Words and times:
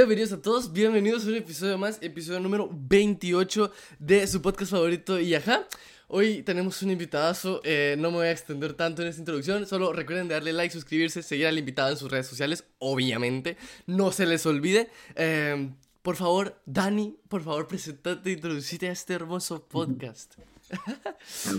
Bienvenidos 0.00 0.32
a 0.32 0.40
todos, 0.40 0.72
bienvenidos 0.72 1.26
a 1.26 1.28
un 1.28 1.34
episodio 1.34 1.76
más, 1.76 1.98
episodio 2.00 2.40
número 2.40 2.70
28 2.72 3.70
de 3.98 4.26
su 4.26 4.40
podcast 4.40 4.70
favorito 4.70 5.20
y 5.20 5.34
ajá. 5.34 5.68
Hoy 6.08 6.42
tenemos 6.42 6.80
un 6.80 6.90
invitadazo, 6.90 7.60
eh, 7.64 7.96
no 7.98 8.10
me 8.10 8.16
voy 8.16 8.26
a 8.28 8.32
extender 8.32 8.72
tanto 8.72 9.02
en 9.02 9.08
esta 9.08 9.20
introducción, 9.20 9.66
solo 9.66 9.92
recuerden 9.92 10.26
darle 10.26 10.54
like, 10.54 10.72
suscribirse, 10.72 11.22
seguir 11.22 11.48
al 11.48 11.58
invitado 11.58 11.90
en 11.90 11.98
sus 11.98 12.10
redes 12.10 12.26
sociales, 12.26 12.64
obviamente, 12.78 13.58
no 13.86 14.10
se 14.10 14.24
les 14.24 14.46
olvide. 14.46 14.88
Eh, 15.16 15.68
por 16.00 16.16
favor, 16.16 16.56
Dani, 16.64 17.18
por 17.28 17.42
favor, 17.42 17.68
presentate 17.68 18.32
introducite 18.32 18.88
a 18.88 18.92
este 18.92 19.12
hermoso 19.12 19.68
podcast. 19.68 20.36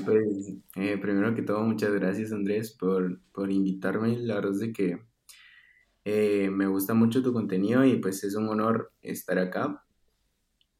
Pues, 0.04 0.54
primero 0.74 1.36
que 1.36 1.44
todo, 1.44 1.62
muchas 1.62 1.92
gracias 1.94 2.32
Andrés 2.32 2.72
por, 2.72 3.20
por 3.34 3.52
invitarme. 3.52 4.18
La 4.18 4.36
verdad 4.36 4.64
es 4.64 4.74
que 4.74 5.11
eh, 6.06 6.50
me 6.52 6.68
gusta 6.68 6.94
mucho 6.94 7.22
tu 7.22 7.34
contenido 7.34 7.86
y 7.86 7.98
pues 7.98 8.24
es 8.24 8.36
un 8.36 8.48
honor 8.50 8.92
estar 9.02 9.38
acá. 9.40 9.84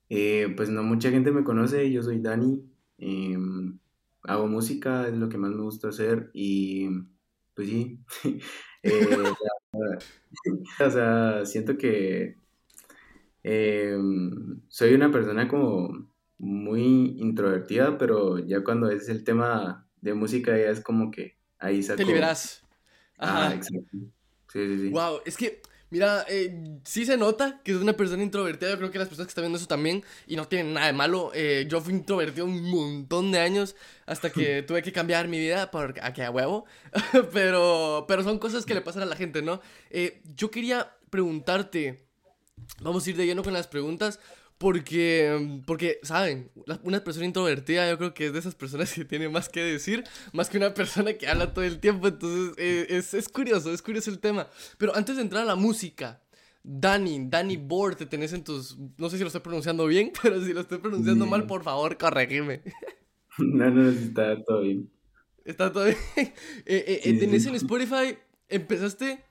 Eh, 0.10 0.54
pues 0.58 0.70
no 0.70 0.84
mucha 0.84 1.10
gente 1.10 1.32
me 1.32 1.44
conoce, 1.44 1.90
yo 1.92 2.04
soy 2.04 2.20
Dani, 2.20 2.62
em, 2.98 3.80
hago 4.24 4.48
música, 4.48 5.08
es 5.08 5.16
lo 5.16 5.30
que 5.30 5.38
más 5.38 5.52
me 5.52 5.62
gusta 5.62 5.90
hacer 5.90 6.30
y 6.34 6.90
pues 7.54 7.70
sí, 7.70 8.00
o 10.80 10.90
sea, 10.90 11.46
siento 11.46 11.78
que 11.78 12.36
em, 13.44 14.62
soy 14.68 14.94
una 14.94 15.12
persona 15.12 15.48
como 15.48 16.10
muy 16.40 17.16
introvertida, 17.20 17.98
pero 17.98 18.40
ya 18.40 18.64
cuando 18.64 18.90
es 18.90 19.08
el 19.08 19.24
tema 19.24 19.88
de 20.02 20.14
música 20.14 20.58
ya 20.58 20.72
es 20.72 20.82
como 20.82 21.12
que 21.12 21.38
ahí 21.60 21.84
saco... 21.84 21.98
Te 21.98 22.06
liberas. 22.06 22.66
Ah, 23.18 23.54
exacto. 23.54 23.98
Sí, 24.52 24.68
sí, 24.68 24.78
sí. 24.82 24.90
Wow, 24.90 25.22
es 25.26 25.38
que, 25.38 25.62
mira, 25.90 26.26
eh, 26.28 26.78
sí 26.84 27.06
se 27.06 27.16
nota 27.16 27.62
que 27.64 27.72
es 27.72 27.78
una 27.78 27.94
persona 27.94 28.22
introvertida. 28.22 28.72
Yo 28.72 28.78
creo 28.78 28.92
que 28.92 29.00
las 29.00 29.08
personas 29.08 29.28
que 29.28 29.32
están 29.32 29.44
viendo 29.44 29.58
eso 29.58 29.68
también, 29.68 30.04
y 30.28 30.36
no 30.36 30.48
tienen 30.48 30.74
nada 30.74 30.88
de 30.88 30.94
malo. 30.94 31.32
Eh, 31.34 31.68
yo 31.70 31.80
fui 31.80 31.94
introvertido 31.94 32.46
un 32.46 32.70
montón 32.70 33.32
de 33.32 33.40
años 33.40 33.76
hasta 34.06 34.30
que 34.30 34.62
tuve 34.68 34.82
que 34.82 34.92
cambiar 34.92 35.28
mi 35.28 35.40
vida 35.40 35.72
por, 35.72 35.96
a 36.02 36.14
que 36.14 36.24
a 36.24 36.32
huevo. 36.32 36.66
pero, 37.34 38.06
pero 38.08 38.24
son 38.24 38.40
cosas 38.40 38.66
que 38.66 38.74
le 38.74 38.82
pasan 38.82 39.04
a 39.04 39.06
la 39.06 39.16
gente, 39.16 39.42
¿no? 39.42 39.62
Eh, 39.90 40.22
yo 40.36 40.52
quería 40.52 40.96
preguntarte, 41.10 42.06
vamos 42.82 43.06
a 43.06 43.10
ir 43.10 43.16
de 43.16 43.26
lleno 43.26 43.44
con 43.44 43.54
las 43.54 43.68
preguntas. 43.68 44.20
Porque, 44.62 45.60
porque, 45.66 46.00
¿saben? 46.04 46.52
Una 46.84 47.04
persona 47.04 47.26
introvertida 47.26 47.90
yo 47.90 47.98
creo 47.98 48.14
que 48.14 48.28
es 48.28 48.34
de 48.34 48.38
esas 48.38 48.54
personas 48.54 48.94
que 48.94 49.04
tiene 49.06 49.28
más 49.28 49.50
que 49.50 49.60
decir, 49.60 50.04
más 50.34 50.52
que 50.52 50.58
una 50.58 50.76
persona 50.76 51.14
que 51.14 51.28
habla 51.28 51.52
todo 51.52 51.66
el 51.66 51.80
tiempo. 51.80 52.08
Entonces, 52.08 52.54
eh, 52.60 52.86
es, 52.90 53.16
es, 53.16 53.28
curioso, 53.28 53.74
es 53.74 53.82
curioso 53.82 54.12
el 54.12 54.20
tema. 54.20 54.48
Pero 54.78 54.96
antes 54.96 55.16
de 55.16 55.24
entrar 55.24 55.42
a 55.42 55.48
la 55.48 55.56
música, 55.56 56.22
Dani, 56.62 57.26
Dani 57.28 57.58
Board, 57.58 57.96
te 57.96 58.06
tenés 58.06 58.34
en 58.34 58.44
tus... 58.44 58.78
No 59.00 59.10
sé 59.10 59.18
si 59.18 59.24
lo 59.24 59.28
estoy 59.28 59.42
pronunciando 59.42 59.88
bien, 59.88 60.12
pero 60.22 60.40
si 60.46 60.54
lo 60.54 60.62
estoy 60.62 60.78
pronunciando 60.78 61.26
mal, 61.26 61.48
por 61.48 61.64
favor, 61.64 61.98
corregime. 61.98 62.62
No, 63.38 63.72
no, 63.72 63.90
está 63.90 64.44
todo 64.44 64.62
bien. 64.62 64.92
Está 65.46 65.72
todo 65.72 65.86
bien. 65.86 65.98
Eh, 66.18 66.34
eh, 66.66 67.02
eh, 67.06 67.18
tenés 67.18 67.46
en 67.48 67.56
Spotify, 67.56 68.18
empezaste, 68.50 69.24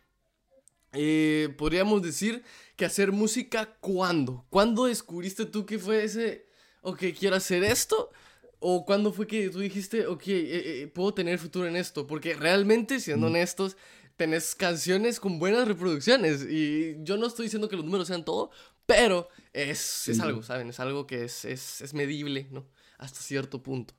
podríamos 1.57 2.03
decir 2.03 2.43
que 2.77 2.85
hacer 2.85 3.13
música 3.13 3.77
cuándo? 3.81 4.47
¿Cuándo 4.51 4.87
descubriste 4.87 5.45
tú 5.47 5.67
que 5.67 5.79
fue 5.79 6.05
ese, 6.05 6.47
ok, 6.83 7.05
quiero 7.19 7.37
hacer 7.37 7.63
esto? 7.63 8.11
¿O 8.59 8.85
cuándo 8.85 9.13
fue 9.13 9.27
que 9.27 9.49
tú 9.49 9.61
dijiste, 9.61 10.07
ok, 10.07 10.29
eh, 10.29 10.83
eh, 10.83 10.87
puedo 10.87 11.15
tener 11.15 11.39
futuro 11.39 11.67
en 11.67 11.77
esto? 11.77 12.07
Porque 12.07 12.35
realmente, 12.35 13.01
siendo 13.01 13.29
honestos, 13.29 13.77
tenés 14.17 14.55
canciones 14.55 15.19
con 15.19 15.39
buenas 15.39 15.67
reproducciones. 15.67 16.47
Y 16.49 16.97
yo 17.03 17.17
no 17.17 17.27
estoy 17.27 17.47
diciendo 17.47 17.69
que 17.69 17.77
los 17.77 17.85
números 17.85 18.09
sean 18.09 18.25
todo, 18.25 18.51
pero 18.85 19.29
es, 19.53 20.09
es 20.09 20.21
algo, 20.21 20.43
¿saben? 20.43 20.69
Es 20.69 20.81
algo 20.81 21.07
que 21.07 21.25
es, 21.25 21.45
es, 21.47 21.81
es 21.81 21.95
medible, 21.95 22.49
¿no? 22.51 22.67
Hasta 22.99 23.21
cierto 23.21 23.63
punto. 23.63 23.95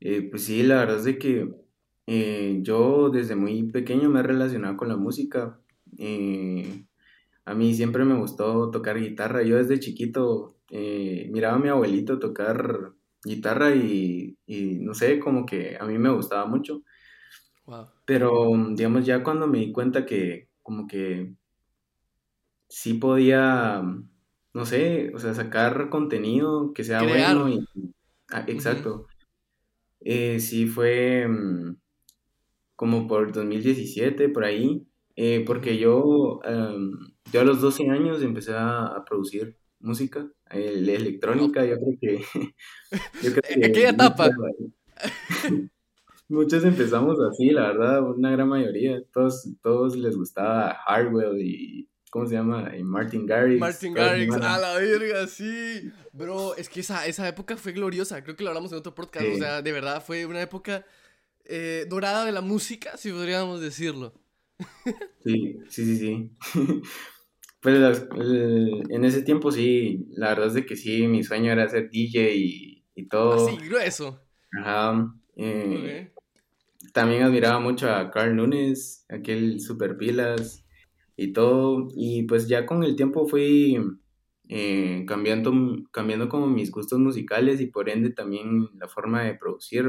Eh, 0.00 0.22
pues 0.30 0.44
sí, 0.44 0.62
la 0.62 0.76
verdad 0.76 0.98
es 0.98 1.04
de 1.04 1.18
que 1.18 1.67
yo 2.62 3.10
desde 3.10 3.36
muy 3.36 3.64
pequeño 3.64 4.08
me 4.08 4.20
he 4.20 4.22
relacionado 4.22 4.76
con 4.76 4.88
la 4.88 4.96
música. 4.96 5.60
Eh, 5.98 6.86
a 7.44 7.54
mí 7.54 7.74
siempre 7.74 8.04
me 8.04 8.18
gustó 8.18 8.70
tocar 8.70 8.98
guitarra. 8.98 9.42
Yo 9.42 9.56
desde 9.56 9.78
chiquito 9.78 10.56
eh, 10.70 11.28
miraba 11.30 11.56
a 11.56 11.58
mi 11.58 11.68
abuelito 11.68 12.18
tocar 12.18 12.92
guitarra 13.22 13.74
y, 13.74 14.36
no 14.80 14.94
sé, 14.94 15.18
como 15.18 15.44
que 15.44 15.76
a 15.78 15.84
mí 15.84 15.98
me 15.98 16.10
gustaba 16.10 16.46
mucho. 16.46 16.82
Pero, 18.06 18.52
digamos, 18.70 19.04
ya 19.04 19.22
cuando 19.22 19.46
me 19.46 19.58
di 19.58 19.72
cuenta 19.72 20.06
que 20.06 20.48
como 20.62 20.86
que 20.86 21.34
sí 22.68 22.94
podía, 22.94 23.82
no 24.54 24.64
sé, 24.64 25.12
o 25.14 25.18
sea, 25.18 25.34
sacar 25.34 25.90
contenido 25.90 26.72
que 26.72 26.84
sea 26.84 27.02
bueno 27.02 27.48
y... 27.48 27.66
Ah, 28.30 28.44
exacto. 28.46 29.06
Eh, 30.00 30.38
sí 30.38 30.66
fue 30.66 31.26
mm, 31.26 31.76
como 32.78 33.08
por 33.08 33.32
2017, 33.32 34.28
por 34.28 34.44
ahí, 34.44 34.86
eh, 35.16 35.42
porque 35.44 35.78
yo 35.78 36.38
em, 36.44 36.92
yo 37.32 37.40
a 37.40 37.44
los 37.44 37.60
12 37.60 37.90
años 37.90 38.22
empecé 38.22 38.52
a, 38.54 39.02
producir 39.04 39.56
música, 39.80 40.30
electrónica, 40.48 41.64
yo 41.64 41.74
creo 41.74 41.98
que... 42.00 42.22
Yo 43.22 43.32
¿Aquella 43.64 43.90
etapa? 43.90 44.30
Muchos 46.28 46.62
empezamos 46.62 47.18
así, 47.20 47.50
la 47.50 47.72
verdad, 47.72 48.02
una 48.02 48.30
gran 48.30 48.48
mayoría. 48.48 49.02
Todos, 49.12 49.48
todos 49.60 49.96
les 49.96 50.16
gustaba 50.16 50.76
Hardwell 50.86 51.40
y... 51.40 51.88
¿Cómo 52.10 52.26
se 52.26 52.36
llama? 52.36 52.74
Y 52.76 52.84
Martin 52.84 53.26
Garrix. 53.26 53.60
Martin 53.60 53.94
Garrix, 53.94 54.34
a 54.36 54.56
la 54.56 54.74
verga, 54.76 55.26
sí. 55.26 55.90
Bro, 56.12 56.54
es 56.56 56.68
que 56.68 56.80
esa, 56.80 57.06
esa 57.06 57.28
época 57.28 57.56
fue 57.56 57.72
gloriosa. 57.72 58.22
Creo 58.22 58.34
que 58.34 58.44
lo 58.44 58.50
hablamos 58.50 58.72
en 58.72 58.78
otro 58.78 58.94
podcast. 58.94 59.26
O 59.34 59.36
sea, 59.36 59.62
de 59.62 59.72
verdad 59.72 60.02
fue 60.02 60.24
una 60.24 60.40
época 60.40 60.86
eh, 61.48 61.86
dorada 61.88 62.24
de 62.24 62.32
la 62.32 62.40
música, 62.40 62.96
si 62.96 63.10
podríamos 63.10 63.60
decirlo. 63.60 64.14
Sí, 65.24 65.58
sí, 65.68 65.84
sí, 65.84 65.96
sí. 65.98 66.30
Pues 67.60 68.06
en 68.12 69.04
ese 69.04 69.22
tiempo 69.22 69.50
sí, 69.50 70.06
la 70.12 70.28
verdad 70.28 70.46
es 70.46 70.54
de 70.54 70.64
que 70.64 70.76
sí, 70.76 71.08
mi 71.08 71.24
sueño 71.24 71.50
era 71.50 71.68
ser 71.68 71.90
DJ 71.90 72.32
y, 72.34 73.08
todo. 73.10 73.48
Así, 73.48 73.56
grueso. 73.66 74.20
Ajá. 74.52 75.12
Eh, 75.36 76.12
también 76.92 77.22
admiraba 77.24 77.58
mucho 77.58 77.90
a 77.90 78.10
Carl 78.10 78.36
Nunes, 78.36 79.04
aquel 79.08 79.60
super 79.60 79.96
pilas 79.96 80.64
y 81.16 81.32
todo. 81.32 81.88
Y 81.96 82.22
pues 82.24 82.48
ya 82.48 82.64
con 82.64 82.84
el 82.84 82.96
tiempo 82.96 83.26
fui 83.26 83.76
eh, 84.48 85.04
cambiando, 85.06 85.52
cambiando 85.90 86.28
como 86.28 86.46
mis 86.46 86.70
gustos 86.70 86.98
musicales 86.98 87.60
y 87.60 87.66
por 87.66 87.88
ende 87.88 88.10
también 88.10 88.68
la 88.78 88.88
forma 88.88 89.24
de 89.24 89.34
producir. 89.34 89.84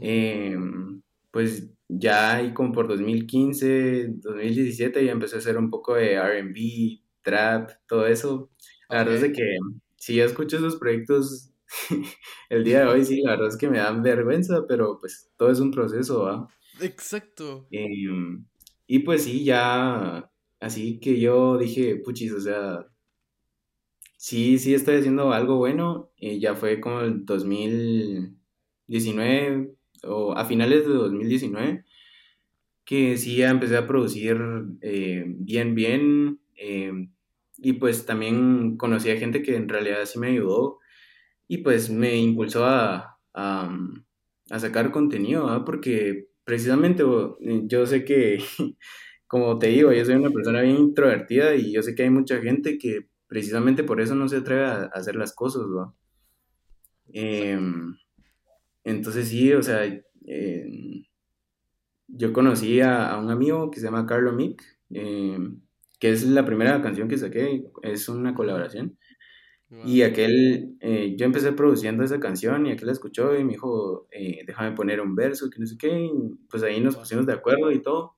Em, 0.00 1.02
pues 1.30 1.70
ya 1.88 2.36
ahí 2.36 2.52
como 2.52 2.72
por 2.72 2.88
2015, 2.88 4.08
2017 4.20 5.04
ya 5.04 5.12
empecé 5.12 5.36
a 5.36 5.38
hacer 5.38 5.56
un 5.56 5.70
poco 5.70 5.94
de 5.94 6.14
RB, 6.14 7.00
trap, 7.22 7.70
todo 7.86 8.06
eso. 8.06 8.50
La 8.88 8.98
verdad 8.98 9.16
es 9.16 9.22
de 9.22 9.32
que 9.32 9.42
si 9.96 10.16
ya 10.16 10.24
escucho 10.24 10.58
esos 10.58 10.76
proyectos 10.76 11.52
el 12.48 12.64
día 12.64 12.80
de 12.80 12.86
hoy, 12.86 13.04
sí, 13.04 13.20
la 13.22 13.32
verdad 13.32 13.48
es 13.48 13.56
que 13.56 13.68
me 13.68 13.78
dan 13.78 14.02
vergüenza, 14.02 14.66
pero 14.66 14.98
pues 15.00 15.30
todo 15.36 15.50
es 15.50 15.60
un 15.60 15.70
proceso, 15.70 16.24
¿va? 16.24 16.48
Exacto. 16.80 17.66
Em, 17.70 18.46
y 18.86 19.00
pues 19.00 19.24
sí, 19.24 19.44
ya, 19.44 20.30
así 20.60 20.98
que 21.00 21.20
yo 21.20 21.58
dije, 21.58 21.96
puchis, 21.96 22.32
o 22.32 22.40
sea, 22.40 22.86
sí, 24.16 24.58
sí 24.58 24.74
estoy 24.74 24.96
haciendo 24.96 25.32
algo 25.32 25.56
bueno, 25.56 26.12
y 26.16 26.40
ya 26.40 26.54
fue 26.54 26.80
como 26.80 27.00
el 27.00 27.24
2019, 27.24 29.74
o 30.04 30.32
a 30.36 30.44
finales 30.44 30.86
de 30.86 30.92
2019, 30.94 31.84
que 32.84 33.16
sí 33.18 33.36
ya 33.36 33.50
empecé 33.50 33.76
a 33.76 33.86
producir 33.86 34.40
eh, 34.80 35.24
bien, 35.26 35.74
bien. 35.74 36.40
Eh, 36.56 37.08
y 37.58 37.74
pues 37.74 38.06
también 38.06 38.76
conocí 38.76 39.10
a 39.10 39.16
gente 39.16 39.42
que 39.42 39.56
en 39.56 39.68
realidad 39.68 40.04
sí 40.06 40.18
me 40.18 40.28
ayudó 40.28 40.78
y 41.48 41.58
pues 41.58 41.90
me 41.90 42.16
impulsó 42.16 42.64
a, 42.66 43.18
a, 43.34 43.70
sacar 44.58 44.90
contenido, 44.90 45.64
porque 45.64 46.28
precisamente 46.44 47.02
yo 47.64 47.86
sé 47.86 48.04
que, 48.04 48.38
como 49.26 49.58
te 49.58 49.68
digo, 49.68 49.92
yo 49.92 50.04
soy 50.04 50.14
una 50.16 50.30
persona 50.30 50.62
bien 50.62 50.76
introvertida 50.76 51.54
y 51.56 51.72
yo 51.72 51.82
sé 51.82 51.94
que 51.94 52.04
hay 52.04 52.10
mucha 52.10 52.40
gente 52.40 52.78
que 52.78 53.08
precisamente 53.26 53.84
por 53.84 54.00
eso 54.00 54.14
no 54.14 54.28
se 54.28 54.38
atreve 54.38 54.64
a, 54.64 54.82
hacer 54.94 55.16
las 55.16 55.34
cosas, 55.34 55.62
¿no? 55.66 55.96
Em, 57.12 57.96
entonces 58.84 59.28
sí, 59.28 59.52
o 59.52 59.62
sea, 59.62 59.84
yo 62.08 62.32
conocí 62.32 62.80
a, 62.80 63.16
un 63.18 63.30
amigo 63.30 63.70
que 63.70 63.80
se 63.80 63.86
llama 63.86 64.06
Carlo 64.06 64.32
Mick, 64.32 64.62
em, 64.90 65.60
que 65.98 66.10
es 66.10 66.24
la 66.24 66.44
primera 66.44 66.80
canción 66.82 67.08
que 67.08 67.18
saqué, 67.18 67.64
es 67.82 68.08
una 68.08 68.34
colaboración. 68.34 68.98
Y 69.84 70.00
aquel, 70.00 70.76
eh, 70.80 71.14
yo 71.18 71.26
empecé 71.26 71.52
produciendo 71.52 72.02
esa 72.02 72.18
canción 72.18 72.66
y 72.66 72.72
aquel 72.72 72.86
la 72.86 72.92
escuchó 72.92 73.36
y 73.36 73.44
me 73.44 73.52
dijo, 73.52 74.08
eh, 74.10 74.42
déjame 74.46 74.74
poner 74.74 75.00
un 75.02 75.14
verso, 75.14 75.50
que 75.50 75.58
no 75.60 75.66
sé 75.66 75.76
qué, 75.76 76.10
pues 76.48 76.62
ahí 76.62 76.80
nos 76.80 76.96
pusimos 76.96 77.26
de 77.26 77.34
acuerdo 77.34 77.70
y 77.70 77.82
todo. 77.82 78.16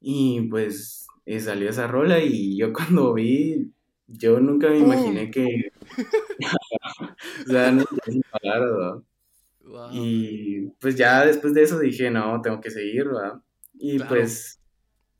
Y 0.00 0.48
pues 0.48 1.06
eh, 1.26 1.40
salió 1.40 1.70
esa 1.70 1.86
rola 1.86 2.20
y 2.20 2.56
yo 2.58 2.72
cuando 2.72 3.14
vi, 3.14 3.72
yo 4.08 4.40
nunca 4.40 4.68
me 4.68 4.78
imaginé 4.78 5.30
que... 5.30 5.72
o 7.46 7.50
sea, 7.50 7.70
no 7.70 7.84
Y 9.90 10.68
pues 10.80 10.96
ya 10.96 11.24
después 11.24 11.54
de 11.54 11.62
eso 11.62 11.78
dije, 11.78 12.10
no, 12.10 12.40
tengo 12.42 12.60
que 12.60 12.70
seguir, 12.70 13.06
¿verdad? 13.06 13.40
Y 13.74 13.98
pues 13.98 14.60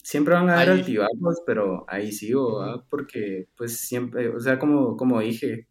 siempre 0.02 0.34
van 0.34 0.50
a 0.50 0.56
haber 0.56 0.70
altibajos, 0.70 1.42
pero 1.46 1.84
ahí 1.88 2.12
sigo, 2.12 2.60
¿verdad? 2.60 2.84
Porque 2.88 3.48
pues 3.56 3.78
siempre, 3.78 4.28
o 4.28 4.40
sea, 4.40 4.58
como, 4.58 4.96
como 4.96 5.20
dije, 5.20 5.68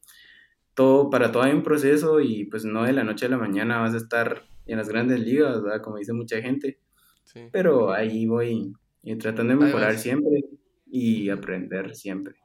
todo, 0.74 1.10
para 1.10 1.32
todo 1.32 1.44
hay 1.44 1.54
un 1.54 1.64
proceso 1.64 2.20
y 2.20 2.46
pues 2.46 2.66
no 2.66 2.84
de 2.84 2.94
la 2.94 3.04
noche 3.04 3.26
a 3.26 3.30
la 3.30 3.38
mañana 3.38 3.80
vas 3.80 3.94
a 3.94 3.98
estar 3.98 4.44
en 4.66 4.78
las 4.78 4.90
grandes 4.90 5.20
ligas, 5.20 5.62
¿verdad? 5.62 5.82
Como 5.82 5.98
dice 5.98 6.14
mucha 6.14 6.42
gente. 6.42 6.80
Pero 7.52 7.94
ahí 7.94 8.26
voy 8.26 8.74
y 9.04 9.16
tratando 9.16 9.54
de 9.54 9.66
mejorar 9.66 9.98
siempre 9.98 10.44
y 10.86 11.30
aprender 11.30 11.96
siempre. 11.96 12.41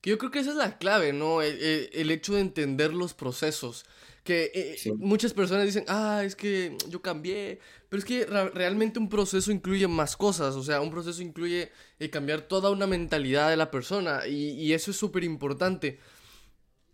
Que 0.00 0.10
yo 0.10 0.18
creo 0.18 0.30
que 0.30 0.38
esa 0.38 0.50
es 0.50 0.56
la 0.56 0.78
clave, 0.78 1.12
¿no? 1.12 1.42
El, 1.42 2.10
hecho 2.10 2.34
de 2.34 2.40
entender 2.40 2.94
los 2.94 3.14
procesos. 3.14 3.84
Que 4.22 4.50
eh, 4.54 4.92
muchas 4.98 5.32
personas 5.32 5.64
dicen, 5.64 5.84
ah, 5.88 6.22
es 6.24 6.36
que 6.36 6.76
yo 6.88 7.02
cambié. 7.02 7.60
Pero 7.88 7.98
es 7.98 8.04
que 8.04 8.26
realmente 8.26 8.98
un 8.98 9.08
proceso 9.08 9.50
incluye 9.50 9.88
más 9.88 10.16
cosas. 10.16 10.54
O 10.54 10.62
sea, 10.62 10.80
un 10.80 10.90
proceso 10.90 11.22
incluye 11.22 11.72
eh, 11.98 12.10
cambiar 12.10 12.42
toda 12.42 12.70
una 12.70 12.86
mentalidad 12.86 13.50
de 13.50 13.56
la 13.56 13.70
persona. 13.70 14.26
Y, 14.26 14.50
y 14.50 14.72
eso 14.72 14.90
es 14.90 14.96
súper 14.96 15.24
importante. 15.24 15.98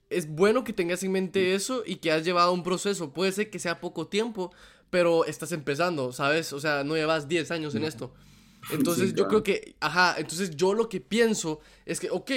Es 0.08 0.28
bueno 0.28 0.64
que 0.64 0.72
tengas 0.72 1.02
en 1.02 1.12
mente 1.12 1.54
eso 1.54 1.82
y 1.84 1.96
que 1.96 2.12
has 2.12 2.24
llevado 2.24 2.52
un 2.52 2.62
proceso. 2.62 3.12
Puede 3.12 3.32
ser 3.32 3.50
que 3.50 3.58
sea 3.58 3.80
poco 3.80 4.06
tiempo, 4.06 4.52
pero 4.90 5.24
estás 5.24 5.50
empezando, 5.52 6.12
¿sabes? 6.12 6.52
O 6.52 6.60
sea, 6.60 6.84
no 6.84 6.94
llevas 6.94 7.26
10 7.26 7.50
años 7.50 7.74
en 7.74 7.84
esto. 7.84 8.14
Entonces 8.70 9.12
yo 9.14 9.28
creo 9.28 9.42
que, 9.42 9.76
ajá, 9.80 10.14
entonces 10.18 10.56
yo 10.56 10.72
lo 10.72 10.88
que 10.88 11.00
pienso 11.00 11.60
es 11.84 12.00
que, 12.00 12.10
ok, 12.10 12.30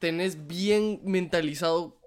tenés 0.00 0.48
bien 0.48 1.00
mentalizado 1.04 2.00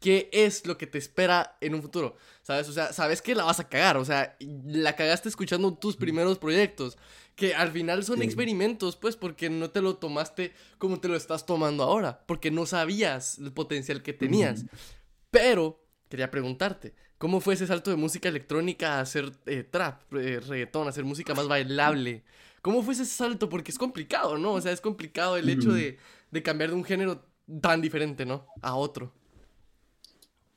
qué 0.00 0.30
es 0.32 0.66
lo 0.66 0.78
que 0.78 0.86
te 0.86 0.98
espera 0.98 1.56
en 1.60 1.74
un 1.74 1.82
futuro, 1.82 2.16
¿sabes? 2.42 2.68
O 2.68 2.72
sea, 2.72 2.92
sabes 2.92 3.20
que 3.20 3.34
la 3.34 3.44
vas 3.44 3.60
a 3.60 3.68
cagar, 3.68 3.96
o 3.96 4.04
sea, 4.04 4.36
la 4.40 4.94
cagaste 4.94 5.28
escuchando 5.28 5.74
tus 5.74 5.96
primeros 5.96 6.38
proyectos, 6.38 6.96
que 7.34 7.54
al 7.54 7.72
final 7.72 8.04
son 8.04 8.22
experimentos, 8.22 8.96
pues, 8.96 9.16
porque 9.16 9.50
no 9.50 9.70
te 9.70 9.82
lo 9.82 9.96
tomaste 9.96 10.52
como 10.78 11.00
te 11.00 11.08
lo 11.08 11.16
estás 11.16 11.46
tomando 11.46 11.82
ahora, 11.82 12.24
porque 12.26 12.50
no 12.50 12.66
sabías 12.66 13.38
el 13.38 13.52
potencial 13.52 14.02
que 14.02 14.12
tenías. 14.12 14.64
Pero, 15.30 15.84
quería 16.08 16.30
preguntarte, 16.30 16.94
¿cómo 17.18 17.40
fue 17.40 17.54
ese 17.54 17.66
salto 17.66 17.90
de 17.90 17.96
música 17.96 18.28
electrónica 18.28 18.94
a 18.94 19.00
hacer 19.00 19.32
eh, 19.46 19.64
trap, 19.64 20.12
eh, 20.14 20.40
reggaetón, 20.40 20.86
a 20.86 20.90
hacer 20.90 21.04
música 21.04 21.34
más 21.34 21.48
bailable? 21.48 22.24
¿Cómo 22.62 22.82
fue 22.82 22.94
ese 22.94 23.04
salto? 23.04 23.48
Porque 23.48 23.70
es 23.70 23.78
complicado, 23.78 24.36
¿no? 24.38 24.52
O 24.52 24.60
sea, 24.60 24.72
es 24.72 24.80
complicado 24.80 25.36
el 25.36 25.48
hecho 25.48 25.72
de, 25.72 25.98
cambiar 26.42 26.70
de 26.70 26.76
un 26.76 26.84
género 26.84 27.24
tan 27.60 27.80
diferente, 27.80 28.26
¿no? 28.26 28.46
A 28.62 28.74
otro. 28.76 29.12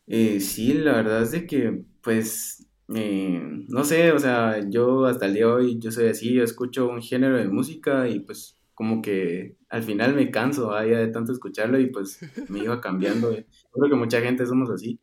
Eh, 0.08 0.40
sí, 0.40 0.74
la 0.74 0.94
verdad 0.94 1.24
es 1.24 1.32
de 1.32 1.48
que, 1.48 1.84
pues, 2.02 2.68
eh, 2.94 3.42
no 3.68 3.84
sé, 3.84 4.12
o 4.12 4.20
sea, 4.20 4.60
yo 4.70 5.06
hasta 5.06 5.26
el 5.26 5.34
día 5.34 5.46
de 5.46 5.52
hoy, 5.52 5.80
yo 5.80 5.92
soy 5.92 6.08
así, 6.08 6.34
yo 6.34 6.44
escucho 6.44 6.88
un 6.88 7.02
género 7.02 7.38
de 7.38 7.48
música 7.48 8.08
y 8.10 8.20
pues 8.20 8.58
como 8.74 9.02
que 9.02 9.58
al 9.70 9.84
final 9.84 10.16
me 10.16 10.32
canso 10.32 10.72
¿ah? 10.74 10.84
de 10.84 11.08
tanto 11.10 11.32
escucharlo 11.32 11.80
y 11.80 11.88
pues 11.88 12.20
me 12.50 12.60
iba 12.60 12.82
cambiando. 12.82 13.32
Eh. 13.32 13.46
Creo 13.72 13.90
que 13.90 13.96
mucha 13.96 14.22
gente 14.22 14.46
somos 14.46 14.70
así. 14.70 15.00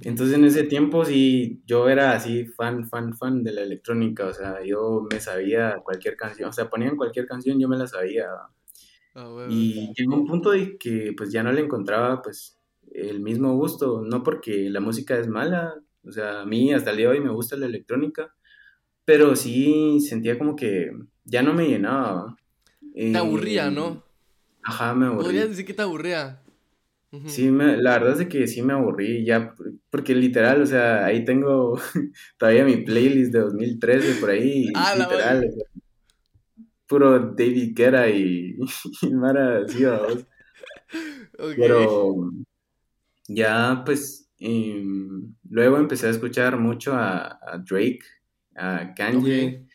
Entonces 0.00 0.36
en 0.36 0.44
ese 0.46 0.64
tiempo 0.64 1.04
sí, 1.04 1.62
yo 1.66 1.88
era 1.88 2.12
así 2.12 2.46
fan, 2.46 2.88
fan, 2.88 3.14
fan 3.14 3.44
de 3.44 3.52
la 3.52 3.60
electrónica, 3.60 4.26
o 4.26 4.32
sea, 4.32 4.64
yo 4.64 5.06
me 5.10 5.20
sabía 5.20 5.76
cualquier 5.84 6.16
canción, 6.16 6.48
o 6.48 6.52
sea, 6.52 6.70
ponían 6.70 6.96
cualquier 6.96 7.26
canción, 7.26 7.60
yo 7.60 7.68
me 7.68 7.76
la 7.76 7.86
sabía. 7.86 8.26
Ah, 9.14 9.46
y 9.48 9.92
llegó 9.94 10.14
un 10.14 10.26
punto 10.26 10.50
de 10.50 10.78
que 10.78 11.12
pues 11.16 11.30
ya 11.30 11.42
no 11.42 11.52
le 11.52 11.60
encontraba 11.60 12.22
pues 12.22 12.58
el 12.92 13.20
mismo 13.20 13.54
gusto, 13.56 14.02
no 14.02 14.22
porque 14.22 14.70
la 14.70 14.80
música 14.80 15.18
es 15.18 15.28
mala, 15.28 15.74
o 16.04 16.12
sea, 16.12 16.40
a 16.40 16.46
mí 16.46 16.72
hasta 16.72 16.90
el 16.90 16.96
día 16.96 17.10
de 17.10 17.18
hoy 17.18 17.20
me 17.24 17.30
gusta 17.30 17.56
la 17.56 17.66
electrónica, 17.66 18.34
pero 19.04 19.36
sí 19.36 20.00
sentía 20.00 20.38
como 20.38 20.56
que 20.56 20.92
ya 21.24 21.42
no 21.42 21.52
me 21.54 21.68
llenaba. 21.68 22.36
Te 22.94 23.16
aburría, 23.16 23.70
¿no? 23.70 23.88
Eh, 23.88 24.00
ajá, 24.62 24.94
me 24.94 25.06
aburría. 25.06 25.24
Podrías 25.24 25.48
decir 25.50 25.66
que 25.66 25.74
te 25.74 25.82
aburría. 25.82 26.42
Sí, 27.26 27.50
me, 27.50 27.76
la 27.76 27.98
verdad 27.98 28.22
es 28.22 28.26
que 28.26 28.46
sí 28.46 28.62
me 28.62 28.72
aburrí 28.72 29.22
ya, 29.22 29.54
porque 29.90 30.14
literal, 30.14 30.62
o 30.62 30.66
sea, 30.66 31.04
ahí 31.04 31.26
tengo 31.26 31.78
todavía 32.38 32.64
mi 32.64 32.78
playlist 32.78 33.32
de 33.34 33.40
2013 33.40 34.14
por 34.14 34.30
ahí, 34.30 34.68
ah, 34.74 34.94
literal, 34.96 35.50
puro 36.92 37.18
David 37.18 37.74
Guetta 37.74 38.06
y, 38.10 38.54
Mara, 39.12 39.66
sí, 39.66 39.82
Pero 41.56 42.30
ya, 43.28 43.82
pues, 43.82 44.28
em, 44.38 45.34
luego 45.48 45.78
empecé 45.78 46.08
a 46.08 46.10
escuchar 46.10 46.58
mucho 46.58 46.92
a, 46.94 47.38
Drake, 47.66 48.04
a 48.54 48.92
Kanye. 48.94 49.66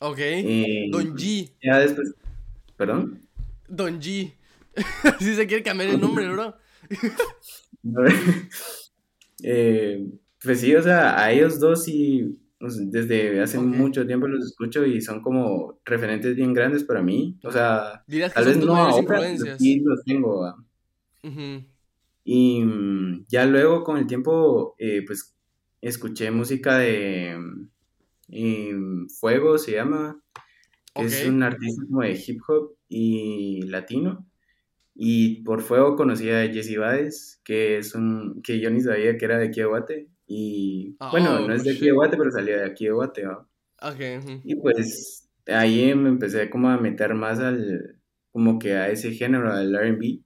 Ok. 0.00 0.18
Em, 0.20 0.90
Don 0.92 1.16
G. 1.16 1.50
Ya 1.60 1.80
después, 1.80 2.14
¿perdón? 2.76 3.20
Don 3.66 4.00
G. 4.00 4.32
si 5.18 5.34
se 5.34 5.46
quiere 5.48 5.64
cambiar 5.64 5.90
el 5.90 6.00
nombre, 6.00 6.28
bro. 6.28 6.54
Eh, 9.46 10.06
pues 10.42 10.60
sí, 10.60 10.74
o 10.74 10.82
sea, 10.82 11.22
a 11.22 11.30
ellos 11.30 11.60
dos 11.60 11.84
sí, 11.84 12.38
desde 12.60 13.40
hace 13.42 13.58
mucho 13.58 14.06
tiempo 14.06 14.26
los 14.26 14.44
escucho 14.44 14.86
y 14.86 15.00
son 15.00 15.22
como 15.22 15.80
referentes 15.84 16.34
bien 16.34 16.54
grandes 16.54 16.84
para 16.84 17.02
mí. 17.02 17.38
O 17.44 17.52
sea, 17.52 18.04
tal 18.34 18.44
vez 18.44 18.56
no 18.58 18.76
ahora, 18.76 19.36
sí 19.58 19.80
los 19.80 20.02
tengo. 20.04 20.54
Y 22.24 22.62
mm, 22.62 23.26
ya 23.28 23.44
luego 23.46 23.84
con 23.84 23.98
el 23.98 24.06
tiempo, 24.06 24.74
eh, 24.78 25.02
pues 25.06 25.34
escuché 25.80 26.30
música 26.30 26.78
de 26.78 27.36
mm, 28.28 29.08
Fuego, 29.08 29.58
se 29.58 29.72
llama. 29.72 30.20
Es 30.94 31.26
un 31.26 31.42
artista 31.42 31.82
como 31.88 32.02
de 32.02 32.22
hip 32.26 32.40
hop 32.46 32.76
y 32.88 33.62
latino. 33.62 34.26
Y 34.94 35.42
por 35.42 35.60
fuego 35.60 35.96
conocí 35.96 36.30
a 36.30 36.46
Jesse 36.46 36.78
Baez, 36.78 37.40
que 37.44 37.78
es 37.78 37.96
un 37.96 38.40
que 38.42 38.60
yo 38.60 38.70
ni 38.70 38.80
sabía 38.80 39.18
que 39.18 39.24
era 39.24 39.38
de 39.38 39.64
Guate. 39.64 40.08
Y 40.26 40.96
ah, 41.00 41.10
bueno, 41.10 41.36
oh, 41.36 41.46
no 41.46 41.54
es 41.54 41.64
de 41.64 41.72
aquí 41.72 41.86
de 41.86 41.92
Guate, 41.92 42.16
pero 42.16 42.30
salía 42.30 42.58
de 42.58 42.64
aquí 42.64 42.86
de 42.86 42.92
Guate. 42.92 43.24
Y 44.44 44.54
pues 44.56 45.28
ahí 45.46 45.94
me 45.94 46.08
empecé 46.08 46.48
como 46.48 46.68
a 46.68 46.78
meter 46.78 47.14
más 47.14 47.38
al, 47.38 48.00
como 48.32 48.58
que 48.58 48.74
a 48.74 48.88
ese 48.88 49.12
género, 49.12 49.52
al 49.52 49.74
RB. 49.74 50.20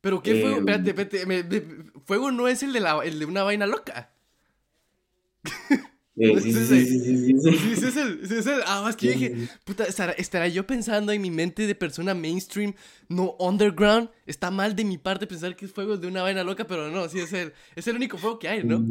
¿Pero 0.00 0.22
qué 0.22 0.40
fuego? 0.40 0.58
Em, 0.58 0.68
espérate, 0.68 1.18
espérate. 1.18 1.66
fuego 2.04 2.30
no 2.30 2.48
es 2.48 2.62
el 2.62 2.72
de, 2.72 2.80
la, 2.80 3.00
el 3.04 3.18
de 3.18 3.24
una 3.24 3.42
vaina 3.42 3.66
loca. 3.66 4.10
sí, 6.16 6.40
sí, 6.40 6.52
sí, 6.52 6.86
sí, 6.86 7.38
sí, 7.38 7.76
sí, 7.76 7.86
es 7.86 7.96
el, 7.96 8.20
es 8.22 8.46
el. 8.46 8.62
Ah, 8.66 8.80
más 8.82 8.96
que 8.96 9.10
dije, 9.10 9.48
puta, 9.64 9.84
¿estará, 9.84 10.48
yo 10.48 10.66
pensando 10.66 11.12
en 11.12 11.20
mi 11.20 11.30
mente 11.30 11.66
de 11.66 11.74
persona 11.74 12.14
mainstream, 12.14 12.74
no 13.08 13.36
underground? 13.38 14.08
Está 14.24 14.50
mal 14.50 14.74
de 14.74 14.84
mi 14.84 14.96
parte 14.96 15.26
pensar 15.26 15.54
que 15.54 15.66
es 15.66 15.72
fuego 15.72 15.98
de 15.98 16.06
una 16.06 16.22
vaina 16.22 16.42
loca, 16.42 16.66
pero 16.66 16.90
no, 16.90 17.06
sí 17.10 17.20
es 17.20 17.34
el, 17.34 17.52
es 17.74 17.86
el 17.86 17.96
único 17.96 18.16
fuego 18.16 18.38
que 18.38 18.48
hay, 18.48 18.64
¿no? 18.64 18.86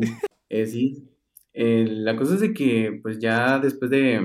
Eh, 0.49 0.65
sí. 0.65 1.09
Eh, 1.53 1.85
la 1.89 2.15
cosa 2.15 2.35
es 2.35 2.41
de 2.41 2.53
que, 2.53 2.99
pues 3.01 3.19
ya 3.19 3.59
después 3.59 3.89
de 3.91 4.21